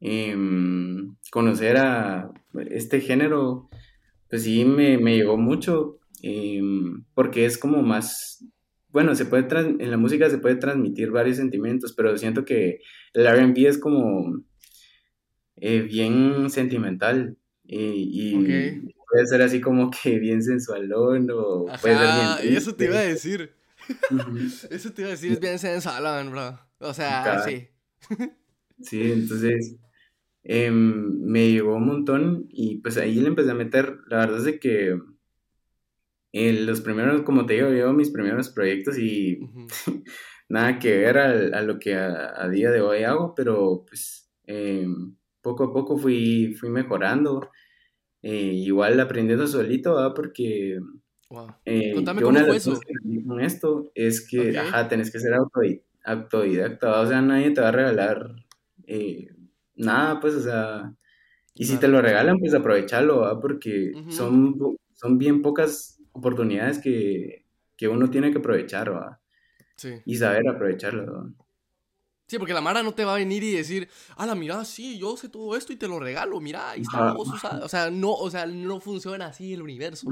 em, 0.00 1.16
conocer 1.30 1.76
a 1.76 2.30
este 2.70 3.00
género, 3.00 3.68
pues 4.28 4.44
sí 4.44 4.64
me, 4.64 4.98
me 4.98 5.16
llegó 5.16 5.36
mucho, 5.36 5.98
em, 6.22 7.04
porque 7.14 7.44
es 7.46 7.58
como 7.58 7.82
más 7.82 8.44
bueno, 8.92 9.14
se 9.14 9.24
puede 9.24 9.46
en 9.78 9.90
la 9.90 9.96
música 9.96 10.28
se 10.30 10.38
puede 10.38 10.56
transmitir 10.56 11.10
varios 11.10 11.36
sentimientos, 11.36 11.92
pero 11.92 12.16
siento 12.16 12.44
que 12.44 12.80
el 13.14 13.26
RB 13.26 13.66
es 13.66 13.78
como 13.78 14.42
eh, 15.56 15.80
bien 15.82 16.50
sentimental 16.50 17.36
y, 17.64 18.34
puede 19.12 19.26
ser 19.26 19.42
así 19.42 19.60
como 19.60 19.90
que 19.90 20.20
bien 20.20 20.42
sensualón 20.42 21.28
o 21.32 21.66
puede 21.80 21.96
ser 21.96 22.42
bien 22.42 22.56
eso 22.56 22.74
te 22.74 22.84
iba 22.84 22.98
a 22.98 23.02
decir. 23.02 23.52
Eso 24.70 24.92
te 24.92 25.02
iba 25.02 25.08
a 25.08 25.12
decir, 25.12 25.32
es 25.32 25.40
bien 25.40 25.58
sensualón, 25.58 26.30
bro. 26.30 26.58
O 26.78 26.94
sea, 26.94 27.42
sí. 27.44 27.68
sí, 28.80 29.12
entonces 29.12 29.76
em, 30.42 31.20
me 31.20 31.50
llegó 31.50 31.76
un 31.76 31.86
montón 31.86 32.46
y 32.48 32.78
pues 32.78 32.96
ahí 32.96 33.16
le 33.16 33.28
empecé 33.28 33.50
a 33.50 33.54
meter, 33.54 33.98
la 34.08 34.18
verdad 34.18 34.38
es 34.38 34.44
de 34.44 34.58
que 34.60 34.98
los 36.32 36.80
primeros, 36.80 37.22
como 37.22 37.46
te 37.46 37.54
digo, 37.54 37.70
yo 37.70 37.92
mis 37.92 38.10
primeros 38.10 38.48
proyectos 38.48 38.98
y 38.98 39.40
nada 40.48 40.78
que 40.78 40.96
ver 40.96 41.18
a, 41.18 41.62
lo 41.62 41.78
que 41.78 41.94
a, 41.94 42.48
día 42.48 42.70
de 42.70 42.80
hoy 42.80 43.02
hago, 43.02 43.34
pero 43.34 43.84
pues 43.86 44.30
eh, 44.46 44.86
poco 45.40 45.64
a 45.64 45.72
poco 45.72 45.96
fui, 45.96 46.54
fui 46.58 46.70
mejorando, 46.70 47.50
eh, 48.22 48.52
igual 48.54 48.98
aprendiendo 49.00 49.46
solito, 49.46 49.94
¿verdad? 49.94 50.12
porque 50.14 50.78
eh, 51.64 51.92
Contame 51.94 52.22
cómo 52.22 52.38
fue 52.40 52.56
eso. 52.56 52.78
con 53.26 53.40
esto 53.40 53.90
es 53.94 54.26
que, 54.26 54.58
ajá, 54.58 54.88
tenés 54.88 55.10
que 55.12 55.20
ser 55.20 55.32
autodidacta, 56.04 57.00
o 57.00 57.06
sea, 57.06 57.22
nadie 57.22 57.50
te 57.50 57.60
va 57.60 57.68
a 57.68 57.72
regalar 57.72 58.36
nada, 59.76 60.20
pues, 60.20 60.34
o 60.34 60.40
sea, 60.40 60.94
Y 61.54 61.64
si 61.66 61.76
te 61.78 61.88
lo 61.88 62.00
regalan, 62.00 62.38
pues 62.38 62.54
aprovechalo, 62.54 63.20
¿va? 63.20 63.40
Porque 63.40 63.92
son, 64.08 64.56
son 64.94 65.18
bien 65.18 65.42
pocas 65.42 66.00
oportunidades 66.12 66.78
que, 66.78 67.44
que 67.76 67.88
uno 67.88 68.10
tiene 68.10 68.30
que 68.30 68.38
aprovechar, 68.38 68.92
¿va? 68.92 69.20
Sí. 69.76 69.94
Y 70.04 70.16
saber 70.16 70.48
aprovecharlo, 70.48 71.32
Sí, 72.30 72.38
porque 72.38 72.54
la 72.54 72.60
Mara 72.60 72.84
no 72.84 72.94
te 72.94 73.04
va 73.04 73.14
a 73.14 73.16
venir 73.16 73.42
y 73.42 73.50
decir, 73.50 73.88
la 74.16 74.36
mira, 74.36 74.64
sí, 74.64 74.96
yo 74.98 75.16
sé 75.16 75.28
todo 75.28 75.56
esto 75.56 75.72
y 75.72 75.76
te 75.76 75.88
lo 75.88 75.98
regalo, 75.98 76.40
mira, 76.40 76.70
ahí 76.70 76.82
está, 76.82 77.12
vos 77.12 77.28
O 77.60 77.68
sea, 77.68 77.90
no, 77.90 78.12
o 78.12 78.30
sea, 78.30 78.46
no 78.46 78.78
funciona 78.80 79.26
así 79.26 79.52
el 79.52 79.62
universo. 79.62 80.08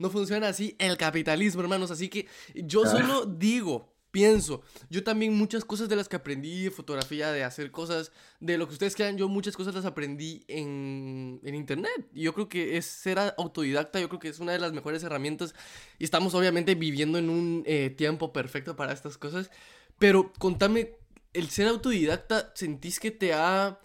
No 0.00 0.10
funciona 0.10 0.48
así 0.48 0.74
el 0.80 0.96
capitalismo, 0.96 1.62
hermanos. 1.62 1.92
Así 1.92 2.08
que 2.08 2.26
yo 2.56 2.84
solo 2.86 3.24
digo, 3.24 3.94
pienso, 4.10 4.62
yo 4.88 5.04
también 5.04 5.32
muchas 5.32 5.64
cosas 5.64 5.88
de 5.88 5.94
las 5.94 6.08
que 6.08 6.16
aprendí 6.16 6.64
de 6.64 6.70
fotografía, 6.72 7.30
de 7.30 7.44
hacer 7.44 7.70
cosas, 7.70 8.10
de 8.40 8.58
lo 8.58 8.66
que 8.66 8.72
ustedes 8.72 8.96
quieran, 8.96 9.16
yo 9.16 9.28
muchas 9.28 9.56
cosas 9.56 9.72
las 9.72 9.84
aprendí 9.84 10.42
en, 10.48 11.38
en 11.44 11.54
internet. 11.54 12.08
Y 12.12 12.22
yo 12.22 12.34
creo 12.34 12.48
que 12.48 12.78
es 12.78 12.86
ser 12.86 13.16
autodidacta, 13.38 14.00
yo 14.00 14.08
creo 14.08 14.18
que 14.18 14.28
es 14.28 14.40
una 14.40 14.50
de 14.50 14.58
las 14.58 14.72
mejores 14.72 15.04
herramientas. 15.04 15.54
Y 16.00 16.04
estamos 16.04 16.34
obviamente 16.34 16.74
viviendo 16.74 17.16
en 17.16 17.30
un 17.30 17.62
eh, 17.64 17.90
tiempo 17.90 18.32
perfecto 18.32 18.74
para 18.74 18.92
estas 18.92 19.16
cosas. 19.18 19.52
Pero 20.00 20.32
contame 20.38 20.99
el 21.32 21.50
ser 21.50 21.68
autodidacta, 21.68 22.52
¿sentís 22.54 23.00
que 23.00 23.10
te 23.10 23.32
ha... 23.32 23.80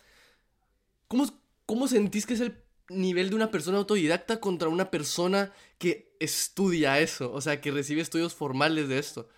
¿Cómo, 1.07 1.25
¿Cómo 1.65 1.87
sentís 1.87 2.25
que 2.25 2.33
es 2.33 2.41
el 2.41 2.57
nivel 2.89 3.29
de 3.29 3.35
una 3.35 3.51
persona 3.51 3.77
autodidacta 3.77 4.39
contra 4.39 4.69
una 4.69 4.91
persona 4.91 5.51
que 5.77 6.15
estudia 6.19 6.99
eso? 6.99 7.31
O 7.31 7.41
sea, 7.41 7.61
que 7.61 7.71
recibe 7.71 8.01
estudios 8.01 8.33
formales 8.33 8.87
de 8.87 8.99
esto. 8.99 9.29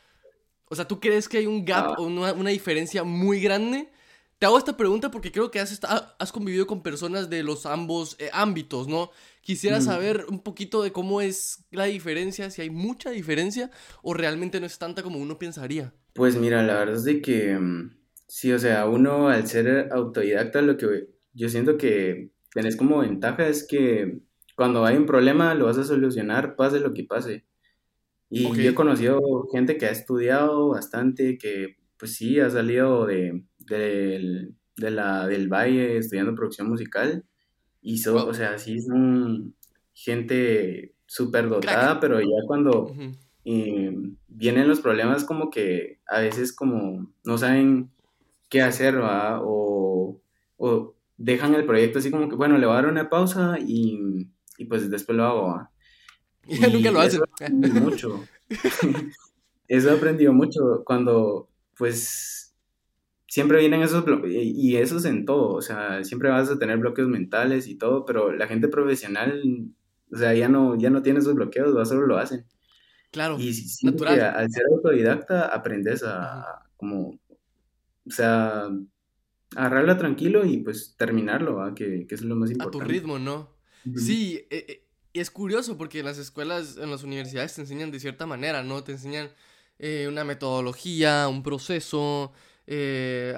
O 0.69 0.75
sea, 0.75 0.87
¿tú 0.87 0.99
crees 0.99 1.29
que 1.29 1.37
hay 1.37 1.47
un 1.47 1.65
gap 1.65 1.91
ah. 1.91 1.95
o 1.97 2.03
una, 2.03 2.49
diferencia 2.49 3.03
muy 3.03 3.39
grande? 3.39 3.89
Te 4.37 4.45
hago 4.45 4.57
esta 4.57 4.77
pregunta 4.77 5.09
porque 5.09 5.31
creo 5.31 5.49
que 5.49 5.59
has, 5.59 5.79
has 5.83 6.31
convivido 6.31 6.67
con 6.67 6.83
personas 6.83 7.29
de 7.29 7.41
los 7.41 7.65
ambos 7.65 8.15
eh, 8.19 8.29
ámbitos, 8.33 8.87
¿no? 8.87 9.09
Quisiera 9.41 9.79
mm. 9.79 9.81
saber 9.81 10.25
un 10.29 10.41
poquito 10.41 10.83
de 10.83 10.91
cómo 10.91 11.21
es 11.21 11.65
la 11.71 11.85
diferencia, 11.85 12.51
si 12.51 12.61
hay 12.61 12.69
mucha 12.69 13.09
diferencia 13.09 13.71
o 14.03 14.13
realmente 14.13 14.59
no 14.59 14.65
es 14.65 14.77
tanta 14.77 15.01
como 15.01 15.19
uno 15.19 15.39
pensaría. 15.39 15.93
Pues 16.13 16.35
mira, 16.35 16.61
la 16.63 16.79
verdad 16.79 16.95
es 16.95 17.03
de 17.05 17.21
que 17.21 17.57
mm, 17.57 17.96
sí, 18.27 18.51
o 18.51 18.59
sea, 18.59 18.85
uno 18.87 19.29
al 19.29 19.47
ser 19.47 19.89
autodidacta, 19.91 20.61
lo 20.61 20.77
que 20.77 21.07
yo 21.33 21.49
siento 21.49 21.77
que 21.77 22.31
tenés 22.53 22.75
como 22.75 22.99
ventaja 22.99 23.47
es 23.47 23.65
que 23.67 24.19
cuando 24.55 24.85
hay 24.85 24.97
un 24.97 25.05
problema 25.05 25.53
lo 25.53 25.65
vas 25.65 25.77
a 25.77 25.83
solucionar, 25.83 26.55
pase 26.55 26.79
lo 26.79 26.93
que 26.93 27.03
pase. 27.03 27.45
Y 28.29 28.43
yo 28.43 28.69
he 28.71 28.75
conocido 28.75 29.47
gente 29.53 29.77
que 29.77 29.85
ha 29.85 29.91
estudiado 29.91 30.69
bastante, 30.69 31.37
que 31.37 31.77
pues 31.97 32.15
sí, 32.15 32.39
ha 32.39 32.49
salido 32.49 33.05
de, 33.05 33.43
la, 34.77 35.27
del 35.27 35.47
valle 35.47 35.97
estudiando 35.97 36.35
producción 36.35 36.69
musical. 36.69 37.23
Y 37.81 38.05
o 38.07 38.33
sea, 38.33 38.57
sí 38.57 38.81
son 38.81 39.55
gente 39.93 40.95
súper 41.05 41.47
dotada, 41.47 41.99
pero 41.99 42.19
ya 42.19 42.45
cuando 42.47 42.91
vienen 44.27 44.67
los 44.67 44.81
problemas 44.81 45.23
como 45.23 45.49
que 45.49 45.99
a 46.05 46.19
veces 46.19 46.53
como 46.53 47.13
no 47.23 47.37
saben 47.37 47.91
qué 48.49 48.61
hacer, 48.61 49.01
¿va? 49.01 49.39
O, 49.43 50.21
dejan 51.17 51.55
el 51.55 51.65
proyecto 51.65 51.99
así 51.99 52.11
como 52.11 52.29
que, 52.29 52.35
bueno, 52.35 52.57
le 52.57 52.65
voy 52.65 52.73
a 52.73 52.81
dar 52.81 52.91
una 52.91 53.09
pausa 53.09 53.57
y, 53.59 54.27
pues 54.69 54.89
después 54.89 55.17
lo 55.17 55.25
hago, 55.25 55.47
¿va? 55.47 55.71
Y, 56.47 56.59
nunca 56.73 56.91
lo 56.91 57.01
hacen. 57.01 57.21
mucho. 57.81 58.23
eso 59.67 59.89
he 59.89 59.97
aprendido 59.97 60.33
mucho 60.33 60.83
cuando, 60.85 61.49
pues, 61.75 62.37
siempre 63.27 63.59
vienen 63.59 63.81
esos 63.81 64.03
y 64.25 64.77
eso 64.77 64.97
es 64.97 65.05
en 65.05 65.25
todo, 65.25 65.53
o 65.53 65.61
sea, 65.61 66.03
siempre 66.03 66.29
vas 66.29 66.49
a 66.49 66.57
tener 66.57 66.77
bloqueos 66.77 67.09
mentales 67.09 67.67
y 67.67 67.75
todo, 67.75 68.05
pero 68.05 68.31
la 68.31 68.47
gente 68.47 68.67
profesional, 68.67 69.69
o 70.11 70.17
sea, 70.17 70.33
ya 70.33 70.47
no, 70.47 70.77
ya 70.77 70.89
no 70.89 71.01
tiene 71.01 71.19
esos 71.19 71.35
bloqueos, 71.35 71.75
va, 71.75 71.85
solo 71.85 72.07
lo 72.07 72.17
hacen. 72.17 72.45
Claro, 73.11 73.37
y 73.39 73.53
natural. 73.83 74.21
al 74.21 74.49
ser 74.49 74.63
autodidacta 74.71 75.45
aprendes 75.45 76.03
a, 76.03 76.63
como, 76.77 77.19
o 78.07 78.11
sea, 78.11 78.69
agarrarla 79.55 79.97
tranquilo 79.97 80.45
y 80.45 80.57
pues 80.57 80.95
terminarlo, 80.97 81.73
Que, 81.75 82.05
que, 82.07 82.15
es 82.15 82.21
lo 82.21 82.35
más 82.35 82.51
importante. 82.51 82.77
A 82.77 82.81
tu 82.81 82.87
ritmo, 82.87 83.19
¿no? 83.19 83.55
Sí, 83.95 84.45
eh, 84.49 84.65
eh, 84.67 84.87
es 85.13 85.31
curioso 85.31 85.77
porque 85.77 85.99
en 85.99 86.05
las 86.05 86.17
escuelas, 86.17 86.77
en 86.77 86.91
las 86.91 87.03
universidades 87.03 87.55
te 87.55 87.61
enseñan 87.61 87.91
de 87.91 87.99
cierta 87.99 88.25
manera, 88.25 88.63
¿no? 88.63 88.83
Te 88.83 88.91
enseñan 88.91 89.29
eh, 89.79 90.07
una 90.09 90.23
metodología, 90.23 91.27
un 91.29 91.43
proceso, 91.43 92.33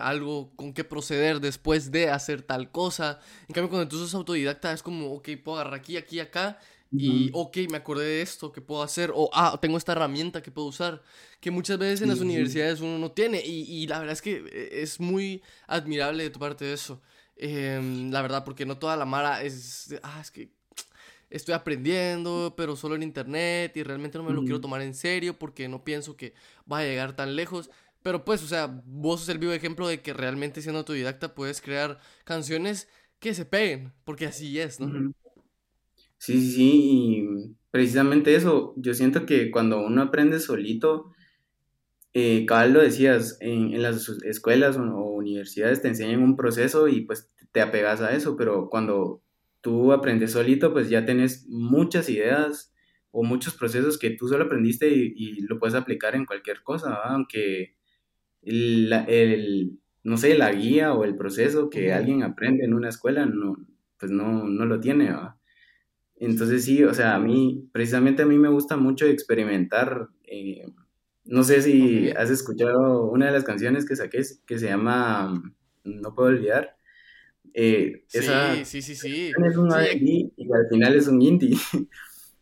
algo 0.02 0.56
con 0.56 0.74
qué 0.74 0.84
proceder 0.84 1.40
después 1.40 1.92
de 1.92 2.10
hacer 2.10 2.42
tal 2.42 2.72
cosa. 2.72 3.20
En 3.48 3.54
cambio, 3.54 3.70
cuando 3.70 3.88
tú 3.88 3.98
sos 3.98 4.16
autodidacta 4.16 4.74
es 4.74 4.82
como, 4.82 5.14
ok, 5.14 5.30
puedo 5.44 5.60
agarrar 5.60 5.80
aquí, 5.80 5.98
aquí, 5.98 6.20
acá 6.20 6.58
y, 6.92 7.30
ok, 7.34 7.58
me 7.70 7.78
acordé 7.78 8.06
de 8.06 8.22
esto 8.22 8.52
que 8.52 8.62
puedo 8.62 8.82
hacer, 8.82 9.12
o, 9.14 9.30
ah, 9.34 9.58
tengo 9.62 9.78
esta 9.78 9.92
herramienta 9.92 10.42
que 10.42 10.52
puedo 10.52 10.68
usar, 10.68 11.02
que 11.40 11.52
muchas 11.52 11.78
veces 11.78 12.02
en 12.02 12.10
las 12.10 12.20
universidades 12.20 12.82
uno 12.82 12.98
no 12.98 13.12
tiene, 13.12 13.42
y, 13.46 13.62
y, 13.62 13.88
la 13.88 14.00
verdad 14.00 14.14
es 14.14 14.22
que 14.22 14.44
eh, 14.52 14.82
es 14.82 15.00
muy 15.00 15.44
admirable 15.68 16.24
de 16.24 16.30
tu 16.30 16.40
parte 16.40 16.72
eso, 16.74 17.02
em, 17.36 18.10
la 18.12 18.22
verdad, 18.22 18.44
porque 18.44 18.66
no 18.66 18.78
toda 18.78 18.98
la 18.98 19.06
mara 19.06 19.44
es, 19.44 19.96
ah, 20.02 20.20
es 20.22 20.32
que 20.32 20.50
estoy 21.30 21.54
aprendiendo, 21.54 22.54
pero 22.58 22.76
solo 22.76 22.96
en 22.96 23.04
internet, 23.04 23.76
y 23.78 23.84
realmente 23.84 24.18
no 24.18 24.24
me 24.24 24.34
lo 24.34 24.42
quiero 24.42 24.62
tomar 24.62 24.82
en 24.82 24.96
serio, 24.96 25.38
porque 25.38 25.68
no 25.68 25.84
pienso 25.84 26.18
que 26.18 26.34
vaya 26.66 26.88
a 26.88 26.90
llegar 26.90 27.16
tan 27.16 27.36
lejos. 27.36 27.70
Pero 28.02 28.24
pues, 28.26 28.42
o 28.44 28.48
sea, 28.48 28.82
vos 28.86 29.20
sos 29.20 29.30
el 29.30 29.40
vivo 29.40 29.52
ejemplo 29.52 29.88
de 29.88 30.02
que 30.02 30.14
realmente 30.14 30.62
siendo 30.62 30.80
autodidacta 30.80 31.36
puedes 31.36 31.62
crear 31.62 32.00
canciones 32.24 32.88
que 33.20 33.34
se 33.34 33.46
peguen, 33.46 33.94
porque 34.06 34.26
así 34.26 34.60
es, 34.60 34.80
¿no? 34.80 35.14
Sí, 36.20 36.40
sí, 36.42 36.52
sí, 36.52 36.72
y 36.74 37.56
precisamente 37.72 38.36
eso, 38.36 38.74
yo 38.78 38.94
siento 38.94 39.26
que 39.26 39.52
cuando 39.52 39.80
uno 39.84 40.02
aprende 40.02 40.40
solito, 40.40 41.14
eh, 42.14 42.46
cabal 42.46 42.74
lo 42.74 42.82
decías, 42.82 43.38
en, 43.42 43.74
en 43.74 43.82
las 43.84 44.10
escuelas 44.26 44.78
o, 44.78 44.82
universidades 45.20 45.82
te 45.82 45.90
enseñan 45.90 46.24
un 46.24 46.36
proceso 46.36 46.88
y 46.88 47.02
pues 47.02 47.32
te 47.52 47.62
apegas 47.62 48.02
a 48.02 48.14
eso, 48.16 48.36
pero 48.38 48.70
cuando 48.70 49.22
tú 49.62 49.92
aprendes 49.94 50.32
solito, 50.34 50.74
pues 50.74 50.90
ya 50.90 51.06
tienes 51.06 51.48
muchas 51.50 52.10
ideas 52.10 52.74
o 53.12 53.24
muchos 53.24 53.56
procesos 53.56 53.98
que 53.98 54.12
tú 54.12 54.28
solo 54.28 54.46
aprendiste 54.46 54.90
y, 54.90 55.42
lo 55.42 55.60
puedes 55.60 55.76
aplicar 55.76 56.16
en 56.16 56.26
cualquier 56.26 56.64
cosa, 56.64 56.96
aunque 57.06 57.76
el, 58.44 58.92
el, 59.08 59.80
no 60.04 60.18
sé, 60.18 60.36
la 60.38 60.52
guía 60.54 60.94
o 60.94 61.06
el 61.06 61.16
proceso 61.18 61.70
que 61.70 61.94
alguien 61.94 62.24
aprende 62.24 62.66
en 62.66 62.74
una 62.74 62.90
escuela, 62.90 63.26
no, 63.26 63.58
pues 64.00 64.12
no, 64.12 64.46
no 64.46 64.66
lo 64.66 64.80
tiene, 64.80 65.12
¿va? 65.12 65.39
Entonces 66.20 66.66
sí, 66.66 66.84
o 66.84 66.94
sea, 66.94 67.16
a 67.16 67.20
mí, 67.20 67.70
precisamente 67.72 68.24
a 68.24 68.26
mí 68.26 68.38
me 68.38 68.50
gusta 68.50 68.76
mucho 68.76 69.06
experimentar. 69.06 70.10
Eh, 70.24 70.66
no 71.24 71.44
sé 71.44 71.62
si 71.62 72.10
has 72.12 72.30
escuchado 72.30 73.06
una 73.06 73.28
de 73.28 73.32
las 73.32 73.46
canciones 73.46 73.86
que 73.86 73.96
saqué 73.96 74.22
que 74.46 74.60
se 74.60 74.68
llama 74.68 75.30
mm, 75.84 76.02
No 76.02 76.14
puedo 76.14 76.30
olvidar. 76.30 76.76
Eh, 77.54 78.04
sí, 78.08 78.20
sí, 78.66 78.82
sí, 78.82 78.96
sí. 78.96 79.32
Es 79.46 79.58
un 79.58 79.70
y 79.72 80.54
al 80.54 80.68
final 80.70 80.96
es 80.96 81.08
un 81.08 81.22
indie. 81.22 81.58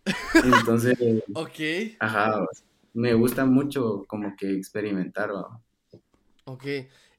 Entonces, 0.43 0.97
ok. 1.33 1.59
Ajá, 1.99 2.45
me 2.93 3.13
gusta 3.13 3.45
mucho 3.45 4.05
como 4.07 4.35
que 4.35 4.53
experimentar. 4.53 5.31
Ok. 6.45 6.65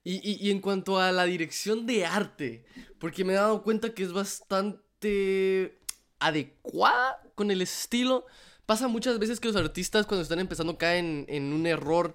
Y, 0.05 0.15
y, 0.15 0.39
y 0.41 0.51
en 0.51 0.61
cuanto 0.61 0.99
a 0.99 1.13
la 1.13 1.25
dirección 1.25 1.87
de 1.87 2.05
arte, 2.05 2.65
porque 2.99 3.25
me 3.25 3.35
he 3.35 3.37
dado 3.37 3.63
cuenta 3.63 3.95
que 3.95 4.03
es 4.03 4.13
bastante 4.13 5.78
adecuada 6.19 7.23
con 7.35 7.51
el 7.51 7.63
estilo. 7.63 8.27
Pasa 8.67 8.89
muchas 8.89 9.19
veces 9.19 9.41
que 9.41 9.49
los 9.49 9.57
artistas 9.57 10.07
cuando 10.07 10.23
están 10.23 10.41
empezando 10.41 10.79
caen 10.79 11.25
en 11.29 11.53
un 11.53 11.67
error. 11.67 12.15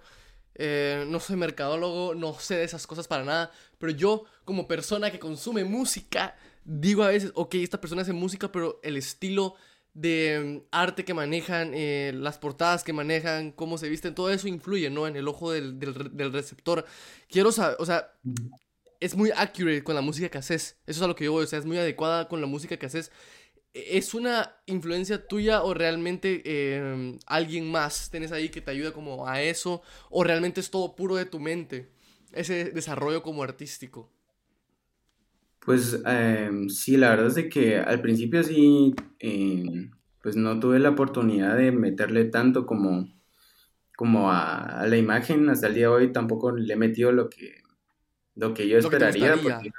Eh, 0.55 1.05
no 1.07 1.19
soy 1.19 1.35
mercadólogo, 1.35 2.13
no 2.13 2.39
sé 2.39 2.57
de 2.57 2.63
esas 2.63 2.85
cosas 2.85 3.07
para 3.07 3.23
nada, 3.23 3.51
pero 3.79 3.91
yo 3.91 4.25
como 4.45 4.67
persona 4.67 5.09
que 5.11 5.17
consume 5.17 5.63
música, 5.63 6.35
digo 6.63 7.01
a 7.01 7.07
veces, 7.07 7.31
ok, 7.33 7.55
esta 7.55 7.81
persona 7.81 8.03
hace 8.03 8.13
música, 8.13 8.51
pero 8.51 8.79
el 8.83 8.97
estilo 8.97 9.55
de 9.93 10.61
mm, 10.63 10.67
arte 10.71 11.05
que 11.05 11.13
manejan, 11.13 11.71
eh, 11.73 12.11
las 12.13 12.37
portadas 12.37 12.83
que 12.83 12.93
manejan, 12.93 13.51
cómo 13.51 13.77
se 13.77 13.89
visten, 13.89 14.15
todo 14.15 14.29
eso 14.29 14.47
influye, 14.47 14.89
¿no? 14.89 15.07
En 15.07 15.15
el 15.15 15.27
ojo 15.27 15.51
del, 15.51 15.79
del, 15.79 16.33
receptor. 16.33 16.85
Quiero 17.29 17.51
saber, 17.51 17.77
o 17.79 17.85
sea, 17.85 18.11
es 18.99 19.15
muy 19.15 19.31
accurate 19.31 19.83
con 19.83 19.95
la 19.95 20.01
música 20.01 20.29
que 20.29 20.37
haces. 20.37 20.77
Eso 20.85 20.99
es 20.99 21.01
a 21.01 21.07
lo 21.07 21.15
que 21.15 21.25
yo 21.25 21.31
voy, 21.31 21.43
o 21.43 21.47
sea, 21.47 21.59
es 21.59 21.65
muy 21.65 21.77
adecuada 21.77 22.27
con 22.27 22.41
la 22.41 22.47
música 22.47 22.77
que 22.77 22.85
haces. 22.85 23.11
¿Es 23.73 24.13
una 24.13 24.55
influencia 24.67 25.27
tuya 25.27 25.63
o 25.63 25.73
realmente 25.73 26.43
em, 26.77 27.17
alguien 27.25 27.71
más 27.71 28.11
tienes 28.11 28.31
ahí 28.31 28.49
que 28.49 28.61
te 28.61 28.69
ayuda 28.69 28.91
como 28.91 29.27
a 29.27 29.41
eso? 29.41 29.81
¿O 30.11 30.23
realmente 30.23 30.59
es 30.59 30.69
todo 30.69 30.95
puro 30.95 31.15
de 31.15 31.25
tu 31.25 31.39
mente? 31.39 31.89
Ese 32.33 32.65
desarrollo 32.65 33.23
como 33.23 33.41
artístico. 33.41 34.11
Pues 35.59 35.99
em, 36.05 36.69
sí, 36.69 36.97
la 36.97 37.09
verdad 37.11 37.27
es 37.27 37.35
de 37.35 37.49
que 37.49 37.77
al 37.77 37.99
principio 37.99 38.43
sí, 38.43 38.93
em, 39.17 39.89
pues 40.21 40.35
no 40.35 40.59
tuve 40.59 40.77
la 40.77 40.89
oportunidad 40.89 41.57
de 41.57 41.71
meterle 41.71 42.25
tanto 42.25 42.67
como, 42.67 43.11
como 43.95 44.31
a, 44.31 44.85
la 44.87 44.97
imagen. 44.97 45.49
Hasta 45.49 45.65
el 45.67 45.73
día 45.73 45.87
de 45.87 45.93
hoy 45.93 46.11
tampoco 46.11 46.51
le 46.51 46.71
he 46.71 46.77
metido 46.77 47.11
lo 47.11 47.27
que, 47.27 47.63
lo 48.35 48.53
que 48.53 48.67
yo 48.67 48.77
esperaría. 48.77 49.35
porque 49.41 49.71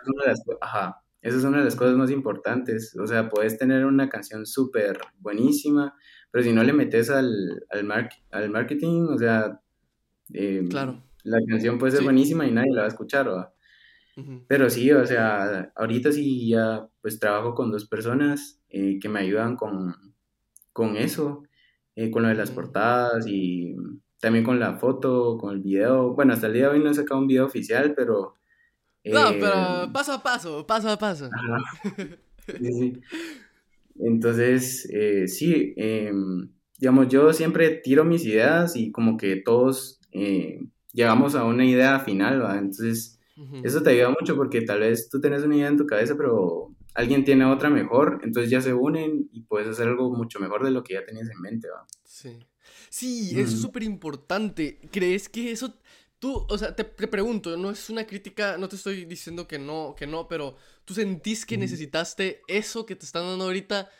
ajá, 0.60 1.03
esa 1.24 1.38
es 1.38 1.44
una 1.44 1.58
de 1.58 1.64
las 1.64 1.74
cosas 1.74 1.96
más 1.96 2.10
importantes. 2.10 2.94
O 3.00 3.06
sea, 3.06 3.30
puedes 3.30 3.56
tener 3.56 3.86
una 3.86 4.10
canción 4.10 4.44
súper 4.44 4.98
buenísima, 5.18 5.94
pero 6.30 6.44
si 6.44 6.52
no 6.52 6.62
le 6.62 6.74
metes 6.74 7.08
al, 7.08 7.64
al, 7.70 7.90
al 8.30 8.50
marketing, 8.50 9.06
o 9.08 9.16
sea, 9.16 9.58
em, 10.34 10.68
claro. 10.68 11.02
la 11.22 11.38
canción 11.48 11.78
puede 11.78 11.92
ser 11.92 12.04
buenísima 12.04 12.46
y 12.46 12.52
nadie 12.52 12.72
la 12.72 12.82
va 12.82 12.84
a 12.84 12.90
escuchar, 12.90 13.30
¿va? 13.30 13.54
Pero 14.46 14.68
sí, 14.68 14.92
o 14.92 15.04
sea, 15.06 15.72
ahorita 15.74 16.12
sí 16.12 16.46
ya 16.48 16.88
pues 17.00 17.18
trabajo 17.18 17.54
con 17.54 17.72
dos 17.72 17.88
personas 17.88 18.62
eh, 18.68 18.98
que 19.00 19.08
me 19.08 19.20
ayudan 19.20 19.56
con, 19.56 20.14
con 20.74 20.96
eso, 20.96 21.42
eh, 21.96 22.10
con 22.10 22.22
lo 22.22 22.28
de 22.28 22.34
las 22.34 22.50
portadas 22.50 23.26
y 23.26 23.74
también 24.20 24.44
con 24.44 24.60
la 24.60 24.74
foto, 24.74 25.38
con 25.38 25.54
el 25.54 25.62
video. 25.62 26.14
Bueno, 26.14 26.34
hasta 26.34 26.48
el 26.48 26.52
día 26.52 26.64
de 26.64 26.76
hoy 26.76 26.80
no 26.80 26.90
he 26.90 26.94
sacado 26.94 27.18
un 27.18 27.26
video 27.26 27.46
oficial, 27.46 27.94
pero... 27.96 28.34
no, 29.04 29.30
pero 29.32 29.84
eh, 29.84 29.88
paso 29.92 30.12
a 30.12 30.22
paso, 30.22 30.66
paso 30.66 30.90
a 30.90 30.98
paso. 30.98 31.30
Sí, 32.46 32.72
sí. 32.72 33.00
Entonces, 34.00 34.88
sí, 35.26 35.72
em, 35.76 36.50
digamos, 36.78 37.08
yo 37.08 37.32
siempre 37.32 37.70
tiro 37.70 38.04
mis 38.04 38.24
ideas 38.24 38.74
y 38.76 38.90
como 38.90 39.16
que 39.16 39.36
todos 39.36 40.00
llegamos 40.92 41.34
a 41.34 41.44
una 41.44 41.64
idea 41.64 42.00
final, 42.00 42.42
¿va? 42.42 42.58
Entonces 42.58 43.20
eso 43.62 43.82
te 43.82 43.90
ayuda 43.90 44.10
mucho 44.10 44.36
porque 44.36 44.62
tal 44.62 44.80
vez 44.80 45.08
tú 45.08 45.20
tienes 45.20 45.42
una 45.42 45.56
idea 45.56 45.68
en 45.68 45.76
tu 45.76 45.86
cabeza, 45.86 46.16
pero 46.16 46.74
alguien 46.94 47.24
tiene 47.24 47.44
otra 47.44 47.68
mejor, 47.68 48.20
entonces 48.22 48.50
ya 48.50 48.60
se 48.60 48.72
unen 48.72 49.28
y 49.32 49.42
puedes 49.42 49.68
hacer 49.68 49.88
algo 49.88 50.14
mucho 50.14 50.38
mejor 50.38 50.64
de 50.64 50.70
lo 50.70 50.84
que 50.84 50.94
ya 50.94 51.04
tenías 51.04 51.28
en 51.28 51.40
mente, 51.40 51.68
¿va? 51.68 51.86
Sí. 52.04 52.38
Sí, 52.88 53.30
eso 53.32 53.54
es 53.54 53.60
súper 53.60 53.82
importante. 53.82 54.78
¿Crees 54.92 55.28
que 55.28 55.50
eso... 55.50 55.74
Tú, 56.24 56.46
o 56.48 56.56
sea, 56.56 56.74
te, 56.74 56.84
pregunto, 56.84 57.54
no 57.58 57.70
es 57.70 57.90
una 57.90 58.06
crítica, 58.06 58.56
no 58.56 58.66
te 58.66 58.76
estoy 58.76 59.04
diciendo 59.04 59.46
que 59.46 59.58
no, 59.58 59.94
que 59.94 60.06
no, 60.06 60.26
pero 60.26 60.56
tú 60.86 60.94
sentís 60.94 61.44
que 61.44 61.58
necesitaste 61.58 62.40
eso 62.48 62.86
que 62.86 62.96
te 62.96 63.04
están 63.04 63.24
dando 63.24 63.44
ahorita 63.44 63.90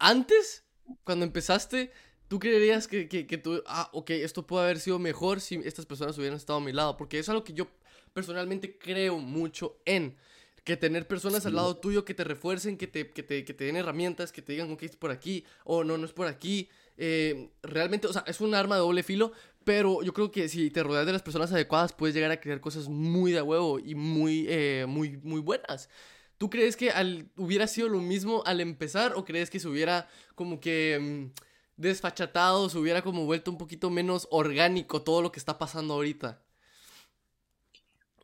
antes, 0.00 0.64
cuando 1.04 1.24
empezaste, 1.24 1.92
¿Tú 2.26 2.40
creerías 2.40 2.88
que, 2.88 3.06
que, 3.08 3.38
tú, 3.38 3.62
ah, 3.66 3.88
ok, 3.92 4.10
esto 4.10 4.44
puede 4.44 4.64
haber 4.64 4.80
sido 4.80 4.98
mejor 4.98 5.40
si 5.40 5.60
estas 5.64 5.86
personas 5.86 6.18
hubieran 6.18 6.36
estado 6.36 6.58
a 6.58 6.62
mi 6.62 6.72
lado? 6.72 6.96
Porque 6.96 7.20
es 7.20 7.28
algo 7.28 7.44
que 7.44 7.52
yo 7.52 7.68
personalmente 8.12 8.76
creo 8.76 9.18
mucho 9.18 9.80
en. 9.84 10.16
Que 10.64 10.76
tener 10.76 11.06
personas 11.06 11.46
al 11.46 11.54
lado 11.54 11.76
tuyo 11.76 12.04
que 12.04 12.14
te 12.14 12.24
refuercen, 12.24 12.76
que 12.76 12.88
te, 12.88 13.12
que 13.12 13.22
te, 13.22 13.44
que 13.44 13.54
te 13.54 13.66
den 13.66 13.76
herramientas, 13.76 14.32
que 14.32 14.42
te 14.42 14.54
digan, 14.54 14.72
ok, 14.72 14.82
es 14.82 14.96
por 14.96 15.12
aquí, 15.12 15.44
o 15.62 15.84
no, 15.84 15.96
no 15.96 16.04
es 16.04 16.12
por 16.12 16.26
aquí. 16.26 16.68
Eh, 16.96 17.50
realmente, 17.62 18.08
o 18.08 18.12
sea, 18.12 18.24
es 18.26 18.40
un 18.40 18.52
arma 18.56 18.74
de 18.74 18.80
doble 18.80 19.04
filo, 19.04 19.30
pero 19.66 20.02
yo 20.02 20.14
creo 20.14 20.30
que 20.30 20.48
si 20.48 20.70
te 20.70 20.82
rodeas 20.82 21.04
de 21.04 21.12
las 21.12 21.22
personas 21.22 21.52
adecuadas, 21.52 21.92
puedes 21.92 22.14
llegar 22.14 22.30
a 22.30 22.40
crear 22.40 22.60
cosas 22.62 22.88
muy 22.88 23.32
de 23.32 23.42
huevo 23.42 23.78
y 23.78 23.94
muy, 23.94 24.46
eh, 24.48 24.86
muy, 24.88 25.18
muy 25.18 25.40
buenas. 25.40 25.90
¿Tú 26.38 26.48
crees 26.48 26.76
que 26.76 26.90
hubiera 27.36 27.66
sido 27.66 27.88
lo 27.90 28.00
mismo 28.00 28.42
al 28.46 28.60
empezar 28.60 29.12
o 29.16 29.24
crees 29.26 29.50
que 29.50 29.60
se 29.60 29.68
hubiera 29.68 30.08
como 30.34 30.60
que... 30.60 31.30
Mm, 31.34 31.46
desfachatado, 31.76 32.68
se 32.68 32.78
hubiera 32.78 33.02
como 33.02 33.26
vuelto 33.26 33.50
un 33.50 33.58
poquito 33.58 33.90
menos 33.90 34.26
orgánico 34.30 35.02
todo 35.02 35.22
lo 35.22 35.32
que 35.32 35.38
está 35.38 35.58
pasando 35.58 35.94
ahorita. 35.94 36.42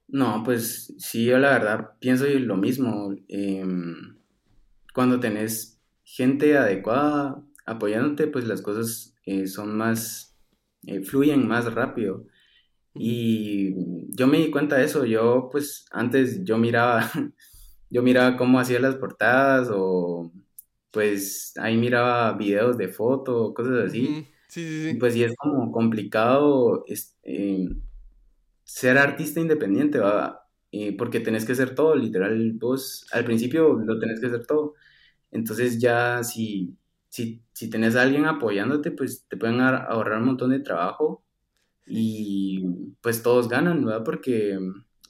No, 0.08 0.42
pues 0.44 0.94
sí, 0.98 1.24
yo 1.24 1.38
la 1.38 1.50
verdad 1.50 1.90
pienso 1.98 2.26
lo 2.26 2.56
mismo. 2.56 3.14
Em, 3.28 4.18
cuando 4.92 5.20
tenés 5.20 5.80
gente 6.04 6.56
adecuada 6.56 7.42
apoyándote, 7.64 8.26
pues 8.26 8.46
las 8.46 8.60
cosas 8.60 9.14
eh, 9.24 9.46
son 9.46 9.76
más, 9.76 10.31
eh, 10.86 11.02
fluyen 11.02 11.46
más 11.48 11.72
rápido. 11.74 12.26
Y 12.94 13.74
yo 14.16 14.26
me 14.26 14.38
di 14.38 14.50
cuenta 14.50 14.76
de 14.76 14.84
eso. 14.84 15.04
Yo, 15.06 15.48
pues, 15.52 15.86
antes 15.92 16.44
yo 16.44 16.58
miraba, 16.58 17.10
yo 17.90 18.02
miraba 18.02 18.36
cómo 18.36 18.60
hacía 18.60 18.80
las 18.80 18.96
portadas 18.96 19.68
o 19.72 20.32
pues 20.92 21.54
ahí 21.58 21.76
miraba 21.78 22.32
videos 22.34 22.78
de 22.78 22.88
foto, 22.88 23.54
cosas 23.54 23.88
así. 23.88 24.26
Sí, 24.48 24.62
sí, 24.64 24.90
sí. 24.92 24.94
Pues 24.98 25.14
sí 25.14 25.24
es 25.24 25.34
como 25.36 25.72
complicado 25.72 26.84
eh, 27.24 27.68
ser 28.64 28.98
artista 28.98 29.40
independiente, 29.40 29.98
¿va? 29.98 30.46
Eh, 30.70 30.96
porque 30.96 31.20
tenés 31.20 31.44
que 31.44 31.52
hacer 31.52 31.74
todo, 31.74 31.94
literal, 31.96 32.52
vos 32.54 33.06
al 33.12 33.24
principio 33.24 33.74
lo 33.74 33.98
tenés 33.98 34.20
que 34.20 34.26
hacer 34.26 34.46
todo. 34.46 34.74
Entonces 35.30 35.78
ya 35.80 36.22
si, 36.24 36.76
si, 37.12 37.42
si 37.52 37.68
tenés 37.68 37.94
a 37.94 38.02
alguien 38.02 38.24
apoyándote, 38.24 38.90
pues 38.90 39.26
te 39.28 39.36
pueden 39.36 39.60
ahorrar 39.60 40.20
un 40.20 40.28
montón 40.28 40.48
de 40.48 40.60
trabajo 40.60 41.22
y 41.86 42.64
pues 43.02 43.22
todos 43.22 43.50
ganan, 43.50 43.84
¿verdad? 43.84 44.02
Porque 44.02 44.58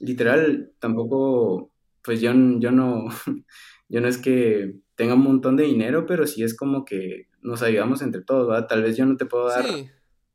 literal 0.01 0.73
tampoco, 0.79 1.71
pues 2.03 2.19
yo, 2.19 2.33
yo 2.59 2.71
no, 2.71 3.05
yo 3.87 4.01
no 4.01 4.09
es 4.09 4.17
que 4.17 4.75
tenga 4.95 5.13
un 5.13 5.21
montón 5.21 5.55
de 5.55 5.63
dinero, 5.63 6.05
pero 6.05 6.27
sí 6.27 6.43
es 6.43 6.57
como 6.57 6.83
que 6.83 7.29
nos 7.41 7.61
ayudamos 7.61 8.01
entre 8.01 8.21
todos, 8.21 8.49
¿verdad? 8.49 8.67
Tal 8.67 8.83
vez 8.83 8.97
yo 8.97 9.05
no 9.05 9.15
te 9.15 9.25
puedo 9.25 9.47
dar 9.47 9.65